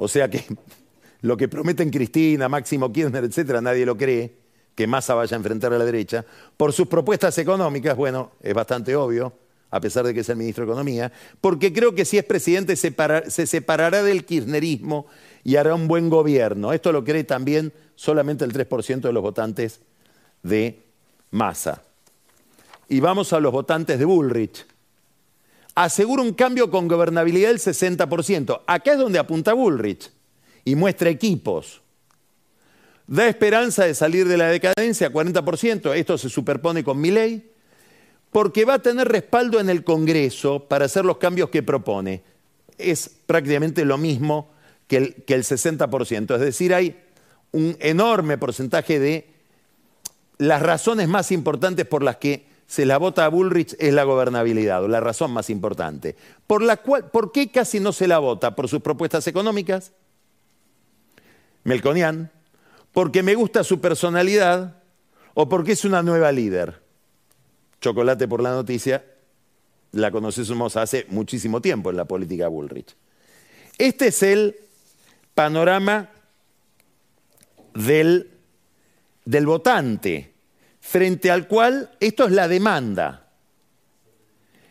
o 0.00 0.08
sea 0.08 0.30
que 0.30 0.44
lo 1.20 1.36
que 1.36 1.46
prometen 1.46 1.90
Cristina, 1.90 2.48
Máximo 2.48 2.90
Kirchner, 2.90 3.22
etcétera, 3.22 3.60
nadie 3.60 3.84
lo 3.84 3.96
cree, 3.96 4.34
que 4.74 4.86
Massa 4.86 5.14
vaya 5.14 5.36
a 5.36 5.38
enfrentar 5.38 5.72
a 5.74 5.78
la 5.78 5.84
derecha. 5.84 6.24
Por 6.56 6.72
sus 6.72 6.88
propuestas 6.88 7.36
económicas, 7.36 7.96
bueno, 7.96 8.32
es 8.40 8.54
bastante 8.54 8.96
obvio, 8.96 9.34
a 9.70 9.78
pesar 9.78 10.06
de 10.06 10.14
que 10.14 10.20
es 10.20 10.28
el 10.30 10.36
ministro 10.36 10.64
de 10.64 10.70
Economía, 10.70 11.12
porque 11.42 11.72
creo 11.72 11.94
que 11.94 12.06
si 12.06 12.16
es 12.16 12.24
presidente 12.24 12.76
se 12.76 13.46
separará 13.46 14.02
del 14.02 14.24
kirchnerismo 14.24 15.06
y 15.44 15.56
hará 15.56 15.74
un 15.74 15.86
buen 15.86 16.08
gobierno. 16.08 16.72
Esto 16.72 16.92
lo 16.92 17.04
cree 17.04 17.24
también 17.24 17.70
solamente 17.94 18.46
el 18.46 18.54
3% 18.54 19.00
de 19.00 19.12
los 19.12 19.22
votantes 19.22 19.80
de 20.42 20.82
Massa. 21.30 21.82
Y 22.88 23.00
vamos 23.00 23.34
a 23.34 23.40
los 23.40 23.52
votantes 23.52 23.98
de 23.98 24.04
Bullrich. 24.06 24.66
Asegura 25.80 26.20
un 26.20 26.34
cambio 26.34 26.70
con 26.70 26.88
gobernabilidad 26.88 27.48
del 27.48 27.58
60%. 27.58 28.60
Acá 28.66 28.92
es 28.92 28.98
donde 28.98 29.18
apunta 29.18 29.54
Bullrich 29.54 30.10
y 30.62 30.74
muestra 30.74 31.08
equipos. 31.08 31.80
Da 33.06 33.26
esperanza 33.26 33.86
de 33.86 33.94
salir 33.94 34.28
de 34.28 34.36
la 34.36 34.48
decadencia, 34.48 35.10
40%. 35.10 35.94
Esto 35.94 36.18
se 36.18 36.28
superpone 36.28 36.84
con 36.84 37.00
mi 37.00 37.10
ley, 37.10 37.50
porque 38.30 38.66
va 38.66 38.74
a 38.74 38.82
tener 38.82 39.08
respaldo 39.08 39.58
en 39.58 39.70
el 39.70 39.82
Congreso 39.82 40.68
para 40.68 40.84
hacer 40.84 41.06
los 41.06 41.16
cambios 41.16 41.48
que 41.48 41.62
propone. 41.62 42.24
Es 42.76 43.08
prácticamente 43.24 43.86
lo 43.86 43.96
mismo 43.96 44.50
que 44.86 44.98
el, 44.98 45.24
60%. 45.26 46.34
Es 46.34 46.40
decir, 46.42 46.74
hay 46.74 47.00
un 47.52 47.74
enorme 47.80 48.36
porcentaje 48.36 49.00
de 49.00 49.30
las 50.36 50.60
razones 50.60 51.08
más 51.08 51.32
importantes 51.32 51.86
por 51.86 52.02
las 52.02 52.16
que 52.16 52.49
se 52.70 52.86
la 52.86 52.98
vota 52.98 53.24
a 53.24 53.28
Bullrich 53.28 53.74
es 53.80 53.92
la 53.92 54.04
gobernabilidad, 54.04 54.84
o 54.84 54.86
la 54.86 55.00
razón 55.00 55.32
más 55.32 55.50
importante. 55.50 56.14
Por, 56.46 56.62
la 56.62 56.76
cual, 56.76 57.10
¿Por 57.10 57.32
qué 57.32 57.50
casi 57.50 57.80
no 57.80 57.92
se 57.92 58.06
la 58.06 58.20
vota? 58.20 58.54
¿Por 58.54 58.68
sus 58.68 58.80
propuestas 58.80 59.26
económicas? 59.26 59.90
Melconian. 61.64 62.30
¿Porque 62.92 63.24
me 63.24 63.34
gusta 63.34 63.64
su 63.64 63.80
personalidad? 63.80 64.76
¿O 65.34 65.48
porque 65.48 65.72
es 65.72 65.84
una 65.84 66.04
nueva 66.04 66.30
líder? 66.30 66.80
Chocolate 67.80 68.28
por 68.28 68.40
la 68.40 68.50
noticia, 68.50 69.04
la 69.90 70.12
conocemos 70.12 70.76
hace 70.76 71.06
muchísimo 71.08 71.60
tiempo 71.60 71.90
en 71.90 71.96
la 71.96 72.04
política 72.04 72.46
Bullrich. 72.46 72.94
Este 73.78 74.06
es 74.06 74.22
el 74.22 74.54
panorama 75.34 76.08
del, 77.74 78.30
del 79.24 79.46
votante, 79.46 80.29
frente 80.90 81.30
al 81.30 81.46
cual 81.46 81.88
esto 82.00 82.24
es 82.24 82.32
la 82.32 82.48
demanda. 82.48 83.28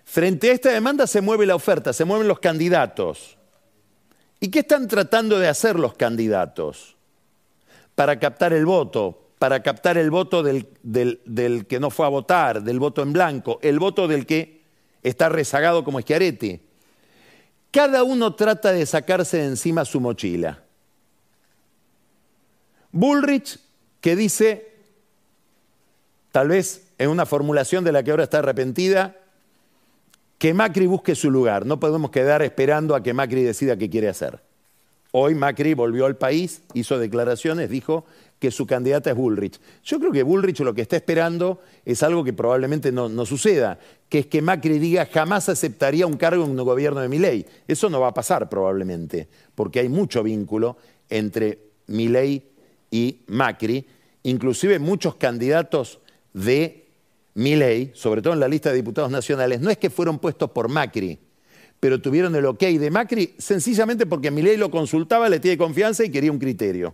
Frente 0.03 0.49
a 0.49 0.53
esta 0.53 0.69
demanda 0.69 1.07
se 1.07 1.21
mueve 1.21 1.45
la 1.45 1.55
oferta, 1.55 1.93
se 1.93 2.03
mueven 2.03 2.27
los 2.27 2.39
candidatos. 2.39 3.37
¿Y 4.41 4.49
qué 4.49 4.59
están 4.59 4.89
tratando 4.89 5.39
de 5.39 5.47
hacer 5.47 5.79
los 5.79 5.93
candidatos? 5.93 6.97
Para 7.95 8.19
captar 8.19 8.51
el 8.51 8.65
voto, 8.65 9.29
para 9.39 9.63
captar 9.63 9.97
el 9.97 10.11
voto 10.11 10.43
del, 10.43 10.67
del, 10.83 11.65
que 11.67 11.79
no 11.79 11.89
fue 11.89 12.05
a 12.05 12.09
votar, 12.09 12.63
del 12.63 12.79
voto 12.79 13.01
en 13.01 13.13
blanco, 13.13 13.57
el 13.61 13.79
voto 13.79 14.05
del 14.09 14.25
que 14.25 14.63
está 15.01 15.29
rezagado 15.29 15.85
como 15.85 16.01
Schiaretti. 16.01 16.59
Cada 17.71 18.03
uno 18.03 18.35
trata 18.35 18.73
de 18.73 18.85
sacarse 18.85 19.37
de 19.37 19.45
encima 19.45 19.85
su 19.85 20.01
mochila. 20.01 20.61
Bullrich, 22.91 23.57
que 24.01 24.17
dice, 24.17 24.68
tal 26.31 26.49
vez 26.49 26.87
en 26.97 27.09
una 27.09 27.25
formulación 27.25 27.83
de 27.83 27.91
la 27.91 28.03
que 28.03 28.11
ahora 28.11 28.23
está 28.23 28.39
arrepentida, 28.39 29.15
que 30.37 30.53
Macri 30.53 30.87
busque 30.87 31.15
su 31.15 31.29
lugar. 31.29 31.65
No 31.65 31.79
podemos 31.79 32.11
quedar 32.11 32.41
esperando 32.41 32.95
a 32.95 33.03
que 33.03 33.13
Macri 33.13 33.43
decida 33.43 33.77
qué 33.77 33.89
quiere 33.89 34.09
hacer. 34.09 34.39
Hoy 35.11 35.33
Macri 35.33 35.73
volvió 35.73 36.05
al 36.05 36.17
país, 36.17 36.61
hizo 36.73 36.99
declaraciones, 36.99 37.69
dijo 37.69 38.05
que 38.37 38.51
su 38.51 38.67
candidata 38.67 39.09
es 39.09 39.15
Bullrich. 39.15 39.59
Yo 39.83 39.99
creo 39.99 40.11
que 40.11 40.23
Bullrich 40.23 40.59
lo 40.59 40.73
que 40.73 40.83
está 40.83 40.95
esperando 40.95 41.61
es 41.83 42.03
algo 42.03 42.23
que 42.23 42.31
probablemente 42.31 42.91
no, 42.91 43.25
suceda, 43.25 43.79
que 44.07 44.19
es 44.19 44.25
que 44.27 44.41
Macri 44.41 44.77
diga 44.77 45.07
jamás 45.11 45.49
aceptaría 45.49 46.05
un 46.05 46.15
cargo 46.15 46.45
en 46.45 46.51
un 46.51 46.65
gobierno 46.65 47.01
de 47.01 47.09
Milei. 47.09 47.45
Eso 47.67 47.89
no 47.89 47.99
va 47.99 48.09
a 48.09 48.13
pasar 48.13 48.49
probablemente, 48.49 49.27
porque 49.55 49.79
hay 49.79 49.89
mucho 49.89 50.23
vínculo 50.23 50.77
entre 51.09 51.59
Milei 51.87 52.43
y 52.91 53.17
Macri, 53.27 53.85
inclusive 54.23 54.79
muchos 54.79 55.15
candidatos 55.15 55.99
de 56.43 56.87
Milei, 57.33 57.91
sobre 57.93 58.21
todo 58.21 58.33
en 58.33 58.39
la 58.39 58.47
lista 58.47 58.69
de 58.69 58.75
diputados 58.75 59.11
nacionales, 59.11 59.61
no 59.61 59.69
es 59.69 59.77
que 59.77 59.89
fueron 59.89 60.19
puestos 60.19 60.51
por 60.51 60.69
Macri, 60.69 61.19
pero 61.79 62.01
tuvieron 62.01 62.35
el 62.35 62.45
ok 62.45 62.59
de 62.59 62.91
Macri 62.91 63.35
sencillamente 63.37 64.05
porque 64.05 64.31
Milei 64.31 64.57
lo 64.57 64.71
consultaba, 64.71 65.29
le 65.29 65.39
tiene 65.39 65.57
confianza 65.57 66.03
y 66.03 66.11
quería 66.11 66.31
un 66.31 66.39
criterio. 66.39 66.93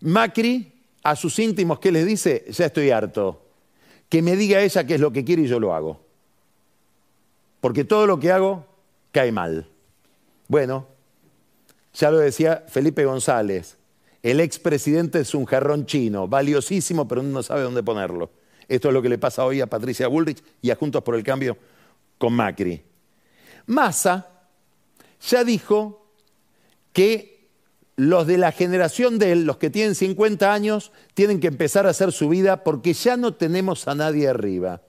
Macri 0.00 0.72
a 1.02 1.16
sus 1.16 1.38
íntimos, 1.38 1.80
¿qué 1.80 1.90
les 1.90 2.06
dice? 2.06 2.44
Ya 2.50 2.66
estoy 2.66 2.90
harto. 2.90 3.44
Que 4.08 4.22
me 4.22 4.36
diga 4.36 4.60
ella 4.60 4.86
qué 4.86 4.94
es 4.94 5.00
lo 5.00 5.12
que 5.12 5.24
quiere 5.24 5.42
y 5.42 5.46
yo 5.46 5.60
lo 5.60 5.74
hago. 5.74 6.00
Porque 7.60 7.84
todo 7.84 8.06
lo 8.06 8.20
que 8.20 8.30
hago 8.30 8.66
cae 9.12 9.32
mal. 9.32 9.68
Bueno, 10.46 10.86
ya 11.92 12.10
lo 12.10 12.18
decía 12.18 12.64
Felipe 12.68 13.04
González, 13.04 13.77
el 14.30 14.40
expresidente 14.40 15.20
es 15.20 15.34
un 15.34 15.44
jarrón 15.44 15.86
chino, 15.86 16.28
valiosísimo, 16.28 17.06
pero 17.06 17.20
uno 17.20 17.30
no 17.30 17.42
sabe 17.42 17.62
dónde 17.62 17.82
ponerlo. 17.82 18.30
Esto 18.68 18.88
es 18.88 18.94
lo 18.94 19.00
que 19.00 19.08
le 19.08 19.18
pasa 19.18 19.44
hoy 19.44 19.60
a 19.60 19.66
Patricia 19.66 20.08
Bullrich 20.08 20.42
y 20.60 20.70
a 20.70 20.76
Juntos 20.76 21.02
por 21.02 21.14
el 21.14 21.22
Cambio 21.22 21.56
con 22.18 22.34
Macri. 22.34 22.82
Massa 23.66 24.28
ya 25.20 25.44
dijo 25.44 26.06
que 26.92 27.48
los 27.96 28.26
de 28.26 28.38
la 28.38 28.52
generación 28.52 29.18
de 29.18 29.32
él, 29.32 29.44
los 29.44 29.56
que 29.56 29.70
tienen 29.70 29.94
50 29.94 30.52
años, 30.52 30.92
tienen 31.14 31.40
que 31.40 31.48
empezar 31.48 31.86
a 31.86 31.90
hacer 31.90 32.12
su 32.12 32.28
vida 32.28 32.62
porque 32.62 32.92
ya 32.92 33.16
no 33.16 33.34
tenemos 33.34 33.88
a 33.88 33.94
nadie 33.94 34.28
arriba. 34.28 34.82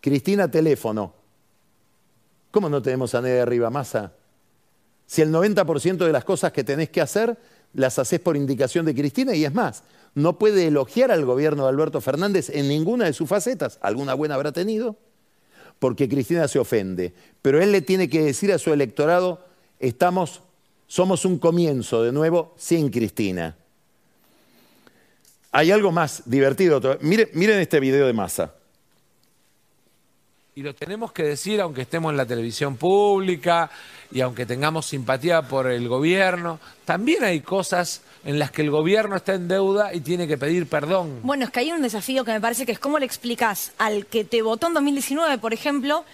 Cristina, 0.00 0.50
teléfono. 0.50 1.14
¿Cómo 2.50 2.68
no 2.68 2.80
tenemos 2.80 3.14
a 3.14 3.20
nadie 3.20 3.40
arriba, 3.40 3.70
Massa? 3.70 4.12
Si 5.06 5.22
el 5.22 5.32
90% 5.32 5.96
de 5.96 6.12
las 6.12 6.24
cosas 6.24 6.52
que 6.52 6.64
tenés 6.64 6.90
que 6.90 7.00
hacer 7.00 7.38
las 7.74 7.98
haces 7.98 8.20
por 8.20 8.36
indicación 8.36 8.86
de 8.86 8.94
Cristina 8.94 9.34
y 9.34 9.44
es 9.44 9.54
más, 9.54 9.82
no 10.14 10.38
puede 10.38 10.66
elogiar 10.66 11.10
al 11.10 11.24
gobierno 11.24 11.64
de 11.64 11.68
Alberto 11.68 12.00
Fernández 12.00 12.50
en 12.50 12.68
ninguna 12.68 13.04
de 13.04 13.12
sus 13.12 13.28
facetas, 13.28 13.78
alguna 13.82 14.14
buena 14.14 14.34
habrá 14.34 14.52
tenido, 14.52 14.96
porque 15.78 16.08
Cristina 16.08 16.48
se 16.48 16.58
ofende. 16.58 17.14
Pero 17.42 17.62
él 17.62 17.72
le 17.72 17.82
tiene 17.82 18.08
que 18.08 18.22
decir 18.22 18.52
a 18.52 18.58
su 18.58 18.72
electorado, 18.72 19.44
estamos, 19.78 20.42
somos 20.86 21.24
un 21.24 21.38
comienzo 21.38 22.02
de 22.02 22.12
nuevo 22.12 22.54
sin 22.56 22.90
Cristina. 22.90 23.56
Hay 25.52 25.70
algo 25.70 25.92
más 25.92 26.22
divertido. 26.26 26.80
Miren, 27.00 27.28
miren 27.32 27.60
este 27.60 27.80
video 27.80 28.06
de 28.06 28.12
masa. 28.12 28.54
Y 30.58 30.62
lo 30.62 30.74
tenemos 30.74 31.12
que 31.12 31.22
decir 31.22 31.60
aunque 31.60 31.82
estemos 31.82 32.10
en 32.10 32.16
la 32.16 32.26
televisión 32.26 32.76
pública 32.76 33.70
y 34.10 34.22
aunque 34.22 34.44
tengamos 34.44 34.86
simpatía 34.86 35.42
por 35.42 35.70
el 35.70 35.86
gobierno, 35.86 36.58
también 36.84 37.22
hay 37.22 37.42
cosas 37.42 38.02
en 38.24 38.40
las 38.40 38.50
que 38.50 38.62
el 38.62 38.70
gobierno 38.72 39.14
está 39.14 39.34
en 39.34 39.46
deuda 39.46 39.94
y 39.94 40.00
tiene 40.00 40.26
que 40.26 40.36
pedir 40.36 40.68
perdón. 40.68 41.20
Bueno, 41.22 41.44
es 41.44 41.52
que 41.52 41.60
hay 41.60 41.70
un 41.70 41.80
desafío 41.80 42.24
que 42.24 42.32
me 42.32 42.40
parece 42.40 42.66
que 42.66 42.72
es 42.72 42.80
cómo 42.80 42.98
le 42.98 43.06
explicas 43.06 43.70
al 43.78 44.06
que 44.06 44.24
te 44.24 44.42
votó 44.42 44.66
en 44.66 44.74
2019, 44.74 45.38
por 45.38 45.54
ejemplo, 45.54 46.04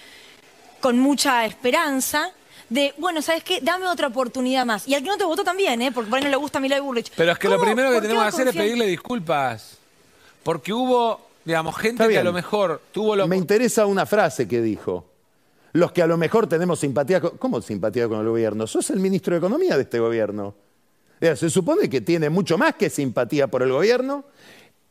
con 0.81 0.99
mucha 0.99 1.47
esperanza, 1.47 2.31
de, 2.69 2.93
bueno, 2.99 3.23
¿sabes 3.23 3.45
qué? 3.45 3.61
Dame 3.63 3.87
otra 3.87 4.09
oportunidad 4.09 4.67
más. 4.67 4.87
Y 4.87 4.95
al 4.95 5.03
que 5.03 5.09
no 5.09 5.17
te 5.17 5.25
votó 5.25 5.43
también, 5.43 5.81
¿eh? 5.81 5.91
Porque 5.91 6.11
por 6.11 6.19
ahí 6.19 6.25
no 6.25 6.31
le 6.31 6.37
gusta 6.37 6.59
a 6.59 6.61
Milay 6.61 6.81
Burrich. 6.81 7.11
Pero 7.17 7.33
es 7.33 7.39
que 7.39 7.49
lo 7.49 7.59
primero 7.59 7.91
que 7.93 8.03
tenemos 8.03 8.25
que 8.25 8.29
hacer 8.29 8.49
es 8.49 8.55
pedirle 8.55 8.89
disculpas. 8.89 9.79
Porque 10.43 10.75
hubo, 10.75 11.31
digamos, 11.45 11.77
gente 11.77 12.09
que 12.09 12.19
a 12.19 12.25
lo 12.25 12.33
mejor 12.33 12.81
tuvo 12.93 13.17
lo... 13.17 13.29
Me 13.29 13.37
interesa 13.37 13.87
una 13.87 14.07
frase 14.07 14.49
que 14.49 14.61
dijo. 14.61 15.07
Los 15.73 15.93
que 15.93 16.03
a 16.03 16.07
lo 16.07 16.17
mejor 16.17 16.47
tenemos 16.47 16.79
simpatía 16.79 17.21
con... 17.21 17.37
¿Cómo 17.37 17.61
simpatía 17.61 18.09
con 18.09 18.21
el 18.21 18.29
gobierno? 18.29 18.67
Sos 18.67 18.91
el 18.91 19.01
ministro 19.01 19.35
de 19.35 19.39
Economía 19.39 19.77
de 19.77 19.83
este 19.83 19.99
gobierno. 19.99 20.55
Se 21.21 21.49
supone 21.49 21.89
que 21.89 22.01
tiene 22.01 22.29
mucho 22.29 22.59
más 22.59 22.75
que 22.75 22.91
simpatía 22.91 23.47
por 23.47 23.63
el 23.63 23.73
gobierno 23.73 24.25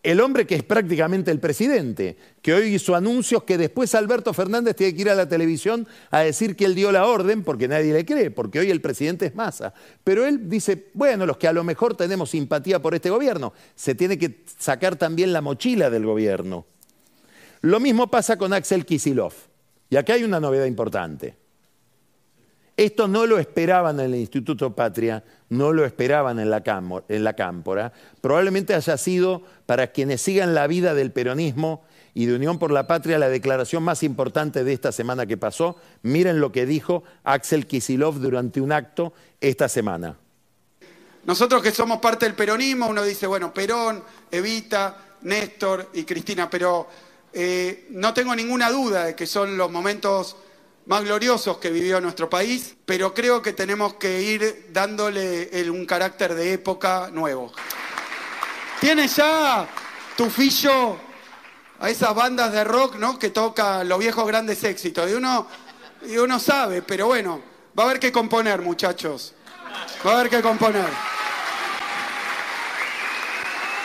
el 0.04 0.20
hombre 0.20 0.46
que 0.46 0.56
es 0.56 0.64
prácticamente 0.64 1.32
el 1.32 1.40
presidente, 1.40 2.18
que 2.42 2.54
hoy 2.54 2.76
hizo 2.76 2.94
anuncios 2.94 3.44
que 3.44 3.58
después 3.58 3.96
Alberto 3.96 4.34
Fernández 4.34 4.76
tiene 4.76 4.94
que 4.94 5.02
ir 5.02 5.10
a 5.10 5.16
la 5.16 5.30
televisión 5.30 5.88
a 6.12 6.20
decir 6.20 6.58
que 6.58 6.66
él 6.66 6.76
dio 6.76 6.92
la 6.92 7.08
orden 7.08 7.44
porque 7.44 7.70
nadie 7.70 7.94
le 7.94 8.06
cree, 8.06 8.30
porque 8.30 8.60
hoy 8.60 8.70
el 8.70 8.82
presidente 8.82 9.28
es 9.28 9.36
masa. 9.36 9.74
Pero 10.04 10.26
él 10.26 10.50
dice, 10.50 10.90
bueno, 10.94 11.26
los 11.26 11.38
que 11.38 11.48
a 11.48 11.54
lo 11.54 11.64
mejor 11.64 11.96
tenemos 11.96 12.32
simpatía 12.32 12.82
por 12.82 12.94
este 12.94 13.10
gobierno, 13.10 13.54
se 13.76 13.96
tiene 13.96 14.18
que 14.18 14.44
sacar 14.60 14.98
también 14.98 15.32
la 15.32 15.40
mochila 15.40 15.90
del 15.90 16.06
gobierno. 16.06 16.66
Lo 17.62 17.80
mismo 17.80 18.12
pasa 18.12 18.38
con 18.38 18.52
Axel 18.52 18.86
Kisilov. 18.86 19.34
Y 19.90 19.96
acá 19.96 20.14
hay 20.14 20.26
una 20.26 20.42
novedad 20.42 20.66
importante. 20.66 21.43
Esto 22.76 23.08
no 23.08 23.28
lo 23.28 23.38
esperaban 23.38 24.00
en 24.00 24.08
el 24.08 24.20
Instituto 24.20 24.76
Patria, 24.76 25.24
no 25.50 25.72
lo 25.74 25.86
esperaban 25.86 26.40
en 26.40 26.50
la, 26.50 26.64
Cámpora. 27.36 27.94
Probablemente 28.20 28.74
haya 28.74 28.98
sido, 28.98 29.44
para 29.68 29.88
quienes 29.88 30.22
sigan 30.22 30.56
la 30.56 30.66
vida 30.66 30.96
del 30.96 31.12
peronismo 31.12 31.84
y 32.16 32.26
de 32.26 32.36
Unión 32.36 32.58
por 32.58 32.72
la 32.72 32.88
Patria, 32.88 33.20
la 33.20 33.30
declaración 33.30 33.84
más 33.84 34.02
importante 34.02 34.64
de 34.64 34.74
esta 34.74 34.92
semana 34.92 35.28
que 35.28 35.38
pasó. 35.38 35.76
Miren 36.02 36.40
lo 36.40 36.52
que 36.52 36.66
dijo 36.66 37.04
Axel 37.24 37.68
Kisilov 37.68 38.16
durante 38.16 38.60
un 38.60 38.72
acto 38.72 39.14
esta 39.40 39.70
semana. 39.70 40.18
Nosotros 41.26 41.62
que 41.62 41.72
somos 41.72 42.00
parte 42.00 42.26
del 42.26 42.34
peronismo, 42.34 42.88
uno 42.88 43.04
dice, 43.04 43.28
bueno, 43.28 43.54
Perón, 43.54 44.04
Evita, 44.32 44.98
Néstor 45.22 45.92
y 45.94 46.04
Cristina, 46.04 46.50
pero 46.50 46.88
eh, 47.32 47.88
no 47.92 48.14
tengo 48.14 48.36
ninguna 48.36 48.72
duda 48.72 49.06
de 49.06 49.16
que 49.16 49.28
son 49.28 49.58
los 49.58 49.72
momentos 49.72 50.36
más 50.86 51.04
gloriosos 51.04 51.58
que 51.58 51.70
vivió 51.70 52.02
nuestro 52.02 52.30
país, 52.30 52.76
pero 52.86 53.14
creo 53.14 53.42
que 53.42 53.54
tenemos 53.54 53.96
que 53.96 54.22
ir 54.22 54.70
dándole 54.72 55.50
un 55.70 55.86
carácter 55.86 56.36
de 56.36 56.54
época 56.54 57.10
nuevo. 57.12 57.52
Tienes 58.80 59.16
ya 59.16 59.68
tu 60.18 60.30
fillo 60.30 60.98
a 61.80 61.90
esas 61.90 62.14
bandas 62.14 62.52
de 62.52 62.64
rock 62.64 62.96
¿no? 62.96 63.18
que 63.18 63.30
tocan 63.30 63.88
los 63.88 64.00
viejos 64.00 64.28
grandes 64.28 64.64
éxitos. 64.64 65.10
Y 65.10 65.14
uno, 65.14 65.48
y 66.06 66.18
uno 66.18 66.40
sabe, 66.40 66.82
pero 66.82 67.08
bueno, 67.08 67.42
va 67.78 67.84
a 67.84 67.86
haber 67.88 68.00
que 68.00 68.12
componer, 68.12 68.62
muchachos. 68.62 69.34
Va 70.06 70.12
a 70.12 70.20
haber 70.20 70.30
que 70.30 70.42
componer. 70.42 70.88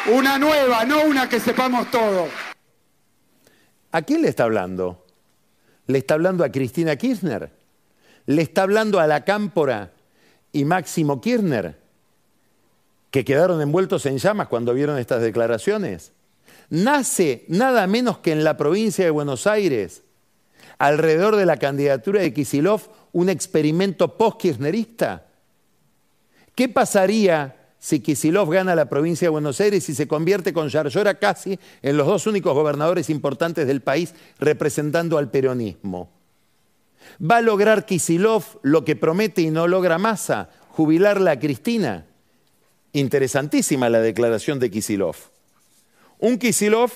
Una 0.06 0.38
nueva, 0.38 0.84
no 0.84 1.02
una 1.02 1.28
que 1.28 1.38
sepamos 1.38 1.90
todo. 1.90 2.28
¿A 3.92 4.02
quién 4.02 4.22
le 4.22 4.28
está 4.28 4.44
hablando? 4.44 5.04
¿Le 5.88 5.98
está 5.98 6.14
hablando 6.14 6.44
a 6.44 6.52
Cristina 6.52 6.96
Kirchner? 6.96 7.50
¿Le 8.26 8.42
está 8.42 8.62
hablando 8.62 9.00
a 9.00 9.06
la 9.06 9.24
Cámpora 9.24 9.90
y 10.52 10.66
Máximo 10.66 11.20
Kirchner? 11.20 11.76
Que 13.10 13.24
quedaron 13.24 13.60
envueltos 13.62 14.04
en 14.04 14.18
llamas 14.18 14.48
cuando 14.48 14.74
vieron 14.74 14.98
estas 14.98 15.22
declaraciones. 15.22 16.12
Nace 16.68 17.46
nada 17.48 17.86
menos 17.86 18.18
que 18.18 18.32
en 18.32 18.44
la 18.44 18.58
provincia 18.58 19.02
de 19.02 19.10
Buenos 19.10 19.46
Aires, 19.46 20.02
alrededor 20.76 21.36
de 21.36 21.46
la 21.46 21.56
candidatura 21.56 22.20
de 22.20 22.34
Kisilov, 22.34 22.82
un 23.12 23.30
experimento 23.30 24.18
post-kirchnerista. 24.18 25.24
¿Qué 26.54 26.68
pasaría 26.68 27.56
si 27.78 28.00
Kisilov 28.00 28.50
gana 28.50 28.74
la 28.74 28.88
provincia 28.88 29.26
de 29.26 29.30
Buenos 29.30 29.60
Aires 29.60 29.88
y 29.88 29.94
se 29.94 30.08
convierte 30.08 30.52
con 30.52 30.68
Yarlora 30.68 31.18
casi 31.18 31.58
en 31.82 31.96
los 31.96 32.06
dos 32.06 32.26
únicos 32.26 32.54
gobernadores 32.54 33.08
importantes 33.08 33.66
del 33.66 33.82
país 33.82 34.14
representando 34.38 35.16
al 35.16 35.30
peronismo. 35.30 36.10
¿Va 37.18 37.36
a 37.36 37.42
lograr 37.42 37.86
Kisilov 37.86 38.44
lo 38.62 38.84
que 38.84 38.96
promete 38.96 39.42
y 39.42 39.50
no 39.50 39.66
logra 39.66 39.98
Massa? 39.98 40.50
Jubilarla 40.70 41.32
a 41.32 41.38
Cristina. 41.38 42.06
Interesantísima 42.92 43.88
la 43.88 44.00
declaración 44.00 44.58
de 44.58 44.70
Kisilov. 44.70 45.16
Un 46.18 46.38
Kisilov 46.38 46.90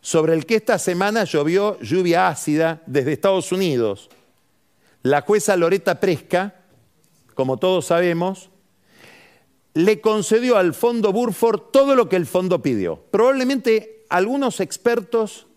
sobre 0.00 0.34
el 0.34 0.46
que 0.46 0.56
esta 0.56 0.78
semana 0.78 1.24
llovió 1.24 1.80
lluvia 1.80 2.28
ácida 2.28 2.80
desde 2.86 3.12
Estados 3.12 3.50
Unidos. 3.50 4.08
La 5.02 5.22
jueza 5.22 5.56
Loreta 5.56 5.98
Presca, 5.98 6.54
como 7.34 7.56
todos 7.56 7.86
sabemos, 7.86 8.50
le 9.76 10.00
concedió 10.00 10.56
al 10.56 10.72
fondo 10.72 11.12
Burford 11.12 11.64
todo 11.70 11.94
lo 11.94 12.08
que 12.08 12.16
el 12.16 12.24
fondo 12.24 12.62
pidió. 12.62 12.96
Probablemente 13.10 14.06
algunos 14.08 14.60
expertos 14.60 15.48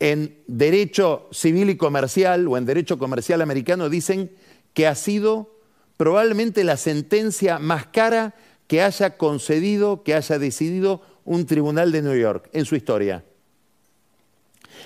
en 0.00 0.36
derecho 0.48 1.28
civil 1.30 1.70
y 1.70 1.76
comercial 1.76 2.48
o 2.48 2.56
en 2.56 2.66
derecho 2.66 2.98
comercial 2.98 3.40
americano 3.40 3.88
dicen 3.88 4.32
que 4.74 4.88
ha 4.88 4.96
sido 4.96 5.54
probablemente 5.96 6.64
la 6.64 6.76
sentencia 6.76 7.60
más 7.60 7.86
cara 7.86 8.34
que 8.66 8.82
haya 8.82 9.16
concedido, 9.16 10.02
que 10.02 10.14
haya 10.14 10.40
decidido 10.40 11.00
un 11.24 11.46
tribunal 11.46 11.92
de 11.92 12.02
New 12.02 12.18
York 12.18 12.50
en 12.52 12.64
su 12.64 12.74
historia. 12.74 13.24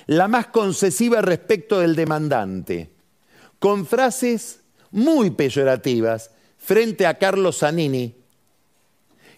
La 0.04 0.28
más 0.28 0.48
concesiva 0.48 1.22
respecto 1.22 1.80
del 1.80 1.96
demandante, 1.96 2.90
con 3.58 3.86
frases 3.86 4.60
muy 4.90 5.30
peyorativas 5.30 6.30
frente 6.58 7.06
a 7.06 7.16
Carlos 7.16 7.60
Zanini, 7.60 8.22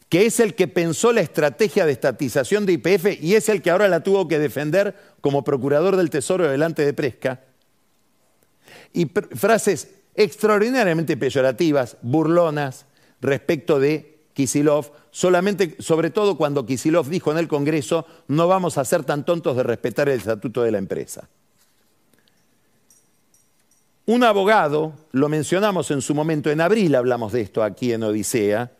que 0.08 0.26
es 0.26 0.38
el 0.40 0.54
que 0.54 0.68
pensó 0.68 1.12
la 1.12 1.20
estrategia 1.20 1.84
de 1.84 1.92
estatización 1.92 2.64
de 2.64 2.74
IPF 2.74 3.20
y 3.20 3.34
es 3.34 3.48
el 3.48 3.62
que 3.62 3.70
ahora 3.70 3.88
la 3.88 4.02
tuvo 4.02 4.28
que 4.28 4.38
defender 4.38 4.94
como 5.20 5.44
procurador 5.44 5.96
del 5.96 6.10
Tesoro 6.10 6.48
delante 6.48 6.84
de 6.84 6.92
Presca. 6.92 7.40
Y 8.92 9.06
frases 9.06 9.88
extraordinariamente 10.14 11.16
peyorativas, 11.16 11.96
burlonas, 12.02 12.86
respecto 13.20 13.80
de 13.80 14.16
Kisilov, 14.32 14.92
solamente, 15.10 15.76
sobre 15.78 16.10
todo 16.10 16.36
cuando 16.36 16.66
Kisilov 16.66 17.08
dijo 17.08 17.32
en 17.32 17.38
el 17.38 17.48
Congreso, 17.48 18.06
no 18.28 18.46
vamos 18.48 18.78
a 18.78 18.84
ser 18.84 19.02
tan 19.04 19.24
tontos 19.24 19.56
de 19.56 19.62
respetar 19.62 20.08
el 20.08 20.18
estatuto 20.18 20.62
de 20.62 20.70
la 20.70 20.78
empresa. 20.78 21.28
Un 24.04 24.22
abogado, 24.22 24.92
lo 25.10 25.28
mencionamos 25.28 25.90
en 25.90 26.00
su 26.00 26.14
momento, 26.14 26.50
en 26.50 26.60
abril 26.60 26.94
hablamos 26.94 27.32
de 27.32 27.40
esto 27.40 27.62
aquí 27.62 27.92
en 27.92 28.04
Odisea, 28.04 28.70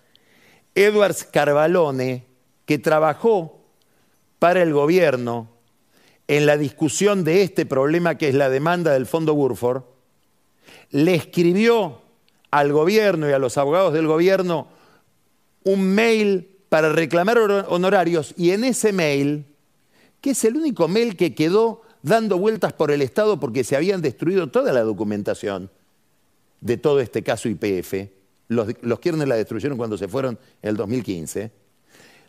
Edwards 0.76 1.24
Carvalone, 1.24 2.26
que 2.66 2.78
trabajó 2.78 3.64
para 4.38 4.62
el 4.62 4.74
gobierno 4.74 5.48
en 6.28 6.44
la 6.44 6.58
discusión 6.58 7.24
de 7.24 7.42
este 7.42 7.64
problema 7.64 8.16
que 8.16 8.28
es 8.28 8.34
la 8.34 8.50
demanda 8.50 8.92
del 8.92 9.06
Fondo 9.06 9.34
Burford, 9.34 9.84
le 10.90 11.14
escribió 11.14 12.02
al 12.50 12.72
gobierno 12.72 13.28
y 13.28 13.32
a 13.32 13.38
los 13.38 13.56
abogados 13.56 13.94
del 13.94 14.06
gobierno 14.06 14.68
un 15.64 15.94
mail 15.94 16.50
para 16.68 16.92
reclamar 16.92 17.38
honorarios 17.38 18.34
y 18.36 18.50
en 18.50 18.64
ese 18.64 18.92
mail, 18.92 19.46
que 20.20 20.30
es 20.30 20.44
el 20.44 20.56
único 20.56 20.88
mail 20.88 21.16
que 21.16 21.34
quedó 21.34 21.82
dando 22.02 22.38
vueltas 22.38 22.74
por 22.74 22.90
el 22.90 23.00
Estado 23.00 23.40
porque 23.40 23.64
se 23.64 23.76
habían 23.76 24.02
destruido 24.02 24.48
toda 24.48 24.74
la 24.74 24.82
documentación 24.82 25.70
de 26.60 26.76
todo 26.76 27.00
este 27.00 27.22
caso 27.22 27.48
IPF, 27.48 28.10
los, 28.48 28.68
los 28.82 29.00
la 29.04 29.36
destruyeron 29.36 29.76
cuando 29.76 29.98
se 29.98 30.08
fueron 30.08 30.38
en 30.62 30.70
el 30.70 30.76
2015, 30.76 31.50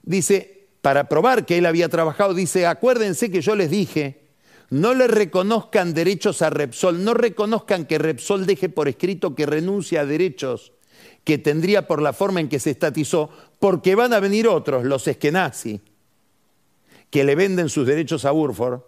dice, 0.04 0.68
para 0.82 1.10
probar 1.10 1.46
que 1.46 1.58
él 1.58 1.66
había 1.66 1.90
trabajado, 1.90 2.34
dice, 2.34 2.66
acuérdense 2.66 3.30
que 3.32 3.42
yo 3.42 3.56
les 3.56 3.70
dije, 3.70 4.28
no 4.70 4.94
le 4.94 5.08
reconozcan 5.08 5.94
derechos 5.94 6.42
a 6.42 6.50
Repsol, 6.50 7.04
no 7.04 7.14
reconozcan 7.14 7.86
que 7.86 7.98
Repsol 7.98 8.46
deje 8.46 8.70
por 8.70 8.88
escrito 8.88 9.36
que 9.36 9.46
renuncia 9.46 10.02
a 10.02 10.06
derechos 10.06 10.74
que 11.28 11.38
tendría 11.38 11.88
por 11.88 12.02
la 12.02 12.14
forma 12.14 12.40
en 12.40 12.48
que 12.48 12.58
se 12.58 12.72
estatizó, 12.72 13.30
porque 13.60 13.96
van 13.96 14.14
a 14.14 14.22
venir 14.22 14.48
otros, 14.48 14.86
los 14.86 15.10
eskenazi, 15.10 15.82
que 17.10 17.26
le 17.26 17.36
venden 17.36 17.68
sus 17.68 17.86
derechos 17.86 18.24
a 18.24 18.32
Burford, 18.32 18.80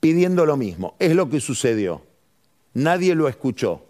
pidiendo 0.00 0.46
lo 0.46 0.56
mismo. 0.56 0.96
Es 0.98 1.14
lo 1.14 1.28
que 1.28 1.40
sucedió. 1.40 2.00
Nadie 2.72 3.14
lo 3.14 3.28
escuchó. 3.28 3.89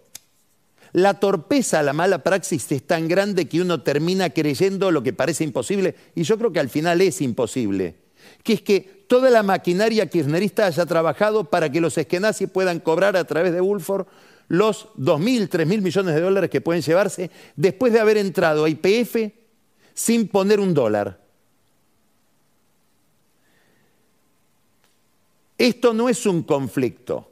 La 0.93 1.19
torpeza, 1.19 1.83
la 1.83 1.93
mala 1.93 2.23
praxis 2.23 2.71
es 2.71 2.83
tan 2.83 3.07
grande 3.07 3.47
que 3.47 3.61
uno 3.61 3.81
termina 3.81 4.29
creyendo 4.29 4.91
lo 4.91 5.03
que 5.03 5.13
parece 5.13 5.43
imposible, 5.43 5.95
y 6.15 6.23
yo 6.23 6.37
creo 6.37 6.51
que 6.51 6.59
al 6.59 6.69
final 6.69 6.99
es 7.01 7.21
imposible, 7.21 7.95
que 8.43 8.53
es 8.53 8.61
que 8.61 9.05
toda 9.07 9.29
la 9.29 9.43
maquinaria 9.43 10.07
kirchnerista 10.07 10.65
haya 10.65 10.85
trabajado 10.85 11.45
para 11.45 11.71
que 11.71 11.81
los 11.81 11.97
eskenazis 11.97 12.49
puedan 12.49 12.79
cobrar 12.79 13.15
a 13.15 13.23
través 13.23 13.53
de 13.53 13.61
Woolford 13.61 14.07
los 14.49 14.89
2.000, 14.97 15.49
3.000 15.49 15.81
millones 15.81 16.13
de 16.13 16.21
dólares 16.21 16.49
que 16.49 16.59
pueden 16.59 16.81
llevarse 16.81 17.31
después 17.55 17.93
de 17.93 18.01
haber 18.01 18.17
entrado 18.17 18.65
a 18.65 18.69
IPF 18.69 19.31
sin 19.93 20.27
poner 20.27 20.59
un 20.59 20.73
dólar. 20.73 21.21
Esto 25.57 25.93
no 25.93 26.09
es 26.09 26.25
un 26.25 26.43
conflicto, 26.43 27.31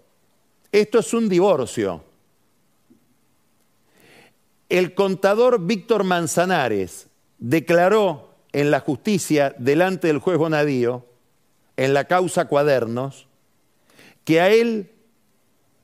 esto 0.72 1.00
es 1.00 1.14
un 1.14 1.28
divorcio. 1.28 2.09
El 4.70 4.94
contador 4.94 5.66
Víctor 5.66 6.04
Manzanares 6.04 7.08
declaró 7.40 8.36
en 8.52 8.72
la 8.72 8.80
justicia 8.80 9.56
delante 9.58 10.08
del 10.08 10.20
juez 10.20 10.38
Bonadío, 10.38 11.06
en 11.76 11.94
la 11.94 12.06
causa 12.06 12.46
Cuadernos, 12.46 13.28
que 14.24 14.42
a 14.42 14.50
él, 14.50 14.92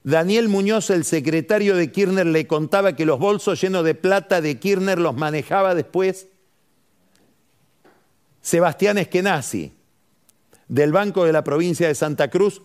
Daniel 0.03 0.49
Muñoz, 0.49 0.91
el 0.91 1.03
secretario 1.03 1.75
de 1.75 1.91
Kirchner, 1.91 2.27
le 2.27 2.45
contaba 2.45 2.95
que 2.95 3.05
los 3.05 3.17
bolsos 3.17 3.59
llenos 3.59 3.83
de 3.83 3.95
plata 3.95 4.39
de 4.39 4.59
Kirchner 4.59 4.99
los 4.99 5.15
manejaba 5.15 5.73
después 5.73 6.27
Sebastián 8.41 8.99
Eskenazi, 8.99 9.73
del 10.67 10.91
Banco 10.91 11.25
de 11.25 11.33
la 11.33 11.43
Provincia 11.43 11.87
de 11.87 11.95
Santa 11.95 12.29
Cruz, 12.29 12.61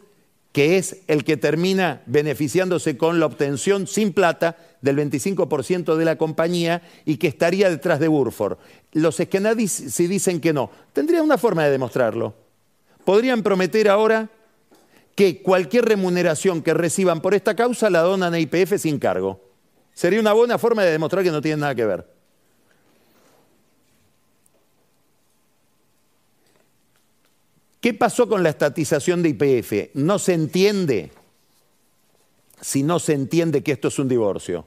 que 0.53 0.79
es 0.79 0.99
el 1.07 1.25
que 1.25 1.37
termina 1.37 2.03
beneficiándose 2.07 2.97
con 2.97 3.21
la 3.21 3.27
obtención 3.27 3.87
sin 3.87 4.13
plata 4.13 4.57
del 4.81 4.97
25% 4.97 5.97
de 5.97 6.05
la 6.05 6.17
compañía 6.17 6.83
y 7.05 7.19
que 7.19 7.29
estaría 7.29 7.71
detrás 7.71 8.01
de 8.01 8.09
Burford. 8.09 8.59
Los 8.93 9.21
Eskenadis, 9.21 9.71
si 9.71 10.07
dicen 10.07 10.41
que 10.41 10.53
no, 10.53 10.71
tendrían 10.93 11.25
una 11.25 11.39
forma 11.39 11.65
de 11.65 11.71
demostrarlo. 11.71 12.35
Podrían 13.05 13.43
prometer 13.43 13.89
ahora 13.89 14.29
que 15.15 15.43
cualquier 15.43 15.85
remuneración 15.85 16.63
que 16.63 16.75
reciban 16.75 17.21
por 17.21 17.35
esta 17.35 17.55
causa 17.55 17.91
la 17.91 18.01
donan 18.01 18.35
a 18.35 18.41
IPF 18.41 18.79
sin 18.79 18.99
cargo. 18.99 19.41
Sería 19.93 20.21
una 20.21 20.33
buena 20.33 20.59
forma 20.59 20.83
de 20.83 20.93
demostrar 20.93 21.23
que 21.23 21.31
no 21.31 21.43
tienen 21.43 21.61
nada 21.61 21.75
que 21.75 21.85
ver. 21.85 22.20
¿Qué 27.81 27.95
pasó 27.95 28.29
con 28.29 28.43
la 28.43 28.51
estatización 28.51 29.23
de 29.23 29.31
IPF? 29.31 29.95
No 29.95 30.19
se 30.19 30.35
entiende 30.35 31.11
si 32.61 32.83
no 32.83 32.99
se 32.99 33.15
entiende 33.15 33.63
que 33.63 33.73
esto 33.73 33.89
es 33.89 33.99
un 33.99 34.09
divorcio. 34.09 34.67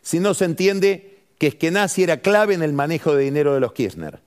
Si 0.00 0.20
no 0.20 0.32
se 0.32 0.46
entiende 0.46 1.18
que 1.38 1.48
Eskenazi 1.48 2.02
era 2.02 2.20
clave 2.20 2.54
en 2.54 2.62
el 2.62 2.72
manejo 2.72 3.14
de 3.14 3.24
dinero 3.24 3.54
de 3.54 3.60
los 3.60 3.72
Kirchner. 3.72 4.20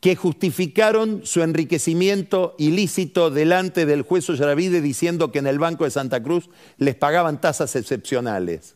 Que 0.00 0.16
justificaron 0.16 1.24
su 1.24 1.42
enriquecimiento 1.42 2.54
ilícito 2.58 3.30
delante 3.30 3.86
del 3.86 4.02
juez 4.02 4.28
Ollavide 4.28 4.80
diciendo 4.80 5.30
que 5.30 5.38
en 5.38 5.46
el 5.46 5.58
Banco 5.58 5.84
de 5.84 5.90
Santa 5.90 6.22
Cruz 6.22 6.50
les 6.76 6.94
pagaban 6.94 7.40
tasas 7.40 7.74
excepcionales. 7.76 8.74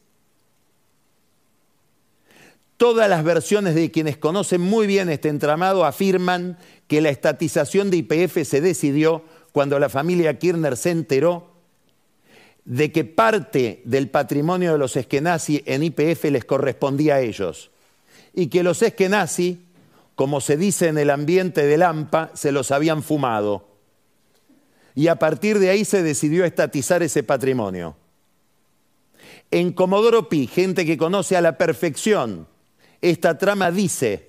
Todas 2.79 3.11
las 3.11 3.25
versiones 3.25 3.75
de 3.75 3.91
quienes 3.91 4.19
conocen 4.19 4.61
muy 4.61 4.87
bien 4.87 5.09
este 5.09 5.29
entramado 5.29 5.85
afirman 5.85 6.59
que 6.87 7.01
la 7.01 7.11
estatización 7.11 7.91
de 7.91 7.97
IPF 7.99 8.45
se 8.45 8.61
decidió 8.61 9.25
cuando 9.51 9.81
la 9.81 9.89
familia 9.89 10.39
Kirchner 10.39 10.77
se 10.77 10.93
enteró 10.93 11.51
de 12.65 12.93
que 12.93 13.05
parte 13.05 13.83
del 13.85 14.09
patrimonio 14.11 14.73
de 14.73 14.79
los 14.79 14.97
Eskenazi 14.97 15.61
en 15.67 15.83
IPF 15.83 16.27
les 16.27 16.45
correspondía 16.45 17.17
a 17.17 17.21
ellos 17.21 17.73
y 18.33 18.47
que 18.47 18.63
los 18.63 18.81
Eskenazi, 18.81 19.61
como 20.15 20.41
se 20.41 20.57
dice 20.57 20.87
en 20.87 20.99
el 20.99 21.11
ambiente 21.11 21.67
del 21.67 21.83
AMPA, 21.83 22.31
se 22.35 22.53
los 22.53 22.71
habían 22.71 23.03
fumado. 23.03 23.67
Y 24.95 25.09
a 25.09 25.17
partir 25.17 25.59
de 25.59 25.71
ahí 25.71 25.85
se 25.85 26.05
decidió 26.05 26.45
estatizar 26.45 27.03
ese 27.03 27.25
patrimonio. 27.25 27.97
En 29.51 29.73
Comodoro 29.73 30.29
Pi, 30.29 30.47
gente 30.47 30.87
que 30.87 30.97
conoce 30.97 31.37
a 31.37 31.41
la 31.41 31.59
perfección 31.59 32.47
esta 33.01 33.39
trama 33.39 33.71
dice, 33.71 34.29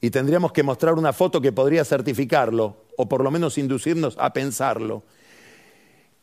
y 0.00 0.10
tendríamos 0.10 0.52
que 0.52 0.62
mostrar 0.62 0.94
una 0.94 1.12
foto 1.12 1.40
que 1.40 1.52
podría 1.52 1.84
certificarlo, 1.84 2.84
o 2.96 3.08
por 3.08 3.22
lo 3.22 3.30
menos 3.30 3.58
inducirnos 3.58 4.16
a 4.18 4.32
pensarlo, 4.32 5.02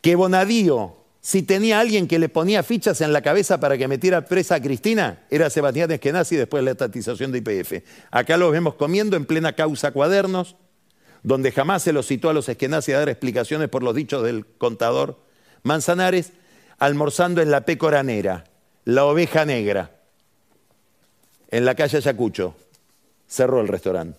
que 0.02 0.16
Bonadío, 0.16 0.98
si 1.22 1.44
tenía 1.44 1.80
alguien 1.80 2.08
que 2.08 2.20
le 2.20 2.30
ponía 2.30 2.64
fichas 2.64 3.02
en 3.02 3.12
la 3.12 3.22
cabeza 3.22 3.60
para 3.60 3.78
que 3.78 3.88
metiera 3.88 4.26
presa 4.26 4.56
a 4.56 4.62
Cristina, 4.62 5.26
era 5.30 5.50
Sebastián 5.50 5.92
Eskenazi 5.92 6.38
después 6.38 6.62
de 6.62 6.66
la 6.66 6.72
estatización 6.72 7.32
de 7.32 7.40
IPF. 7.40 7.84
Acá 8.12 8.38
lo 8.38 8.52
vemos 8.52 8.76
comiendo 8.76 9.18
en 9.18 9.26
plena 9.26 9.54
causa 9.54 9.92
cuadernos, 9.92 10.56
donde 11.24 11.52
jamás 11.52 11.84
se 11.84 11.92
lo 11.92 12.02
citó 12.02 12.30
a 12.30 12.34
los 12.34 12.48
Eskenazi 12.48 12.94
a 12.94 13.00
dar 13.00 13.10
explicaciones 13.10 13.68
por 13.68 13.84
los 13.84 13.94
dichos 13.94 14.24
del 14.24 14.46
contador 14.46 15.20
Manzanares, 15.64 16.32
almorzando 16.78 17.42
en 17.42 17.52
la 17.52 17.66
pecoranera, 17.66 18.46
la 18.86 19.04
oveja 19.04 19.44
negra 19.44 19.99
en 21.50 21.66
la 21.66 21.76
calle 21.76 21.98
Ayacucho. 21.98 22.56
Cerró 23.28 23.62
el 23.62 23.68
restaurante. 23.68 24.18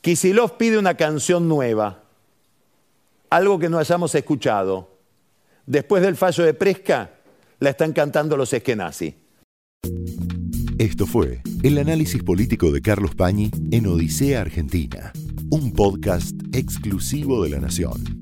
Kisilov 0.00 0.56
pide 0.56 0.78
una 0.78 0.96
canción 0.96 1.46
nueva, 1.48 2.02
algo 3.30 3.58
que 3.58 3.68
no 3.68 3.78
hayamos 3.78 4.14
escuchado. 4.14 4.90
Después 5.64 6.02
del 6.02 6.16
fallo 6.16 6.44
de 6.44 6.54
Presca, 6.54 7.10
la 7.60 7.70
están 7.70 7.92
cantando 7.92 8.36
los 8.36 8.52
eskenazi. 8.52 9.14
Esto 10.78 11.06
fue 11.06 11.42
el 11.62 11.78
análisis 11.78 12.24
político 12.24 12.72
de 12.72 12.82
Carlos 12.82 13.14
Pañi 13.14 13.52
en 13.70 13.86
Odisea 13.86 14.40
Argentina, 14.40 15.12
un 15.50 15.72
podcast 15.72 16.34
exclusivo 16.52 17.44
de 17.44 17.50
la 17.50 17.60
Nación. 17.60 18.21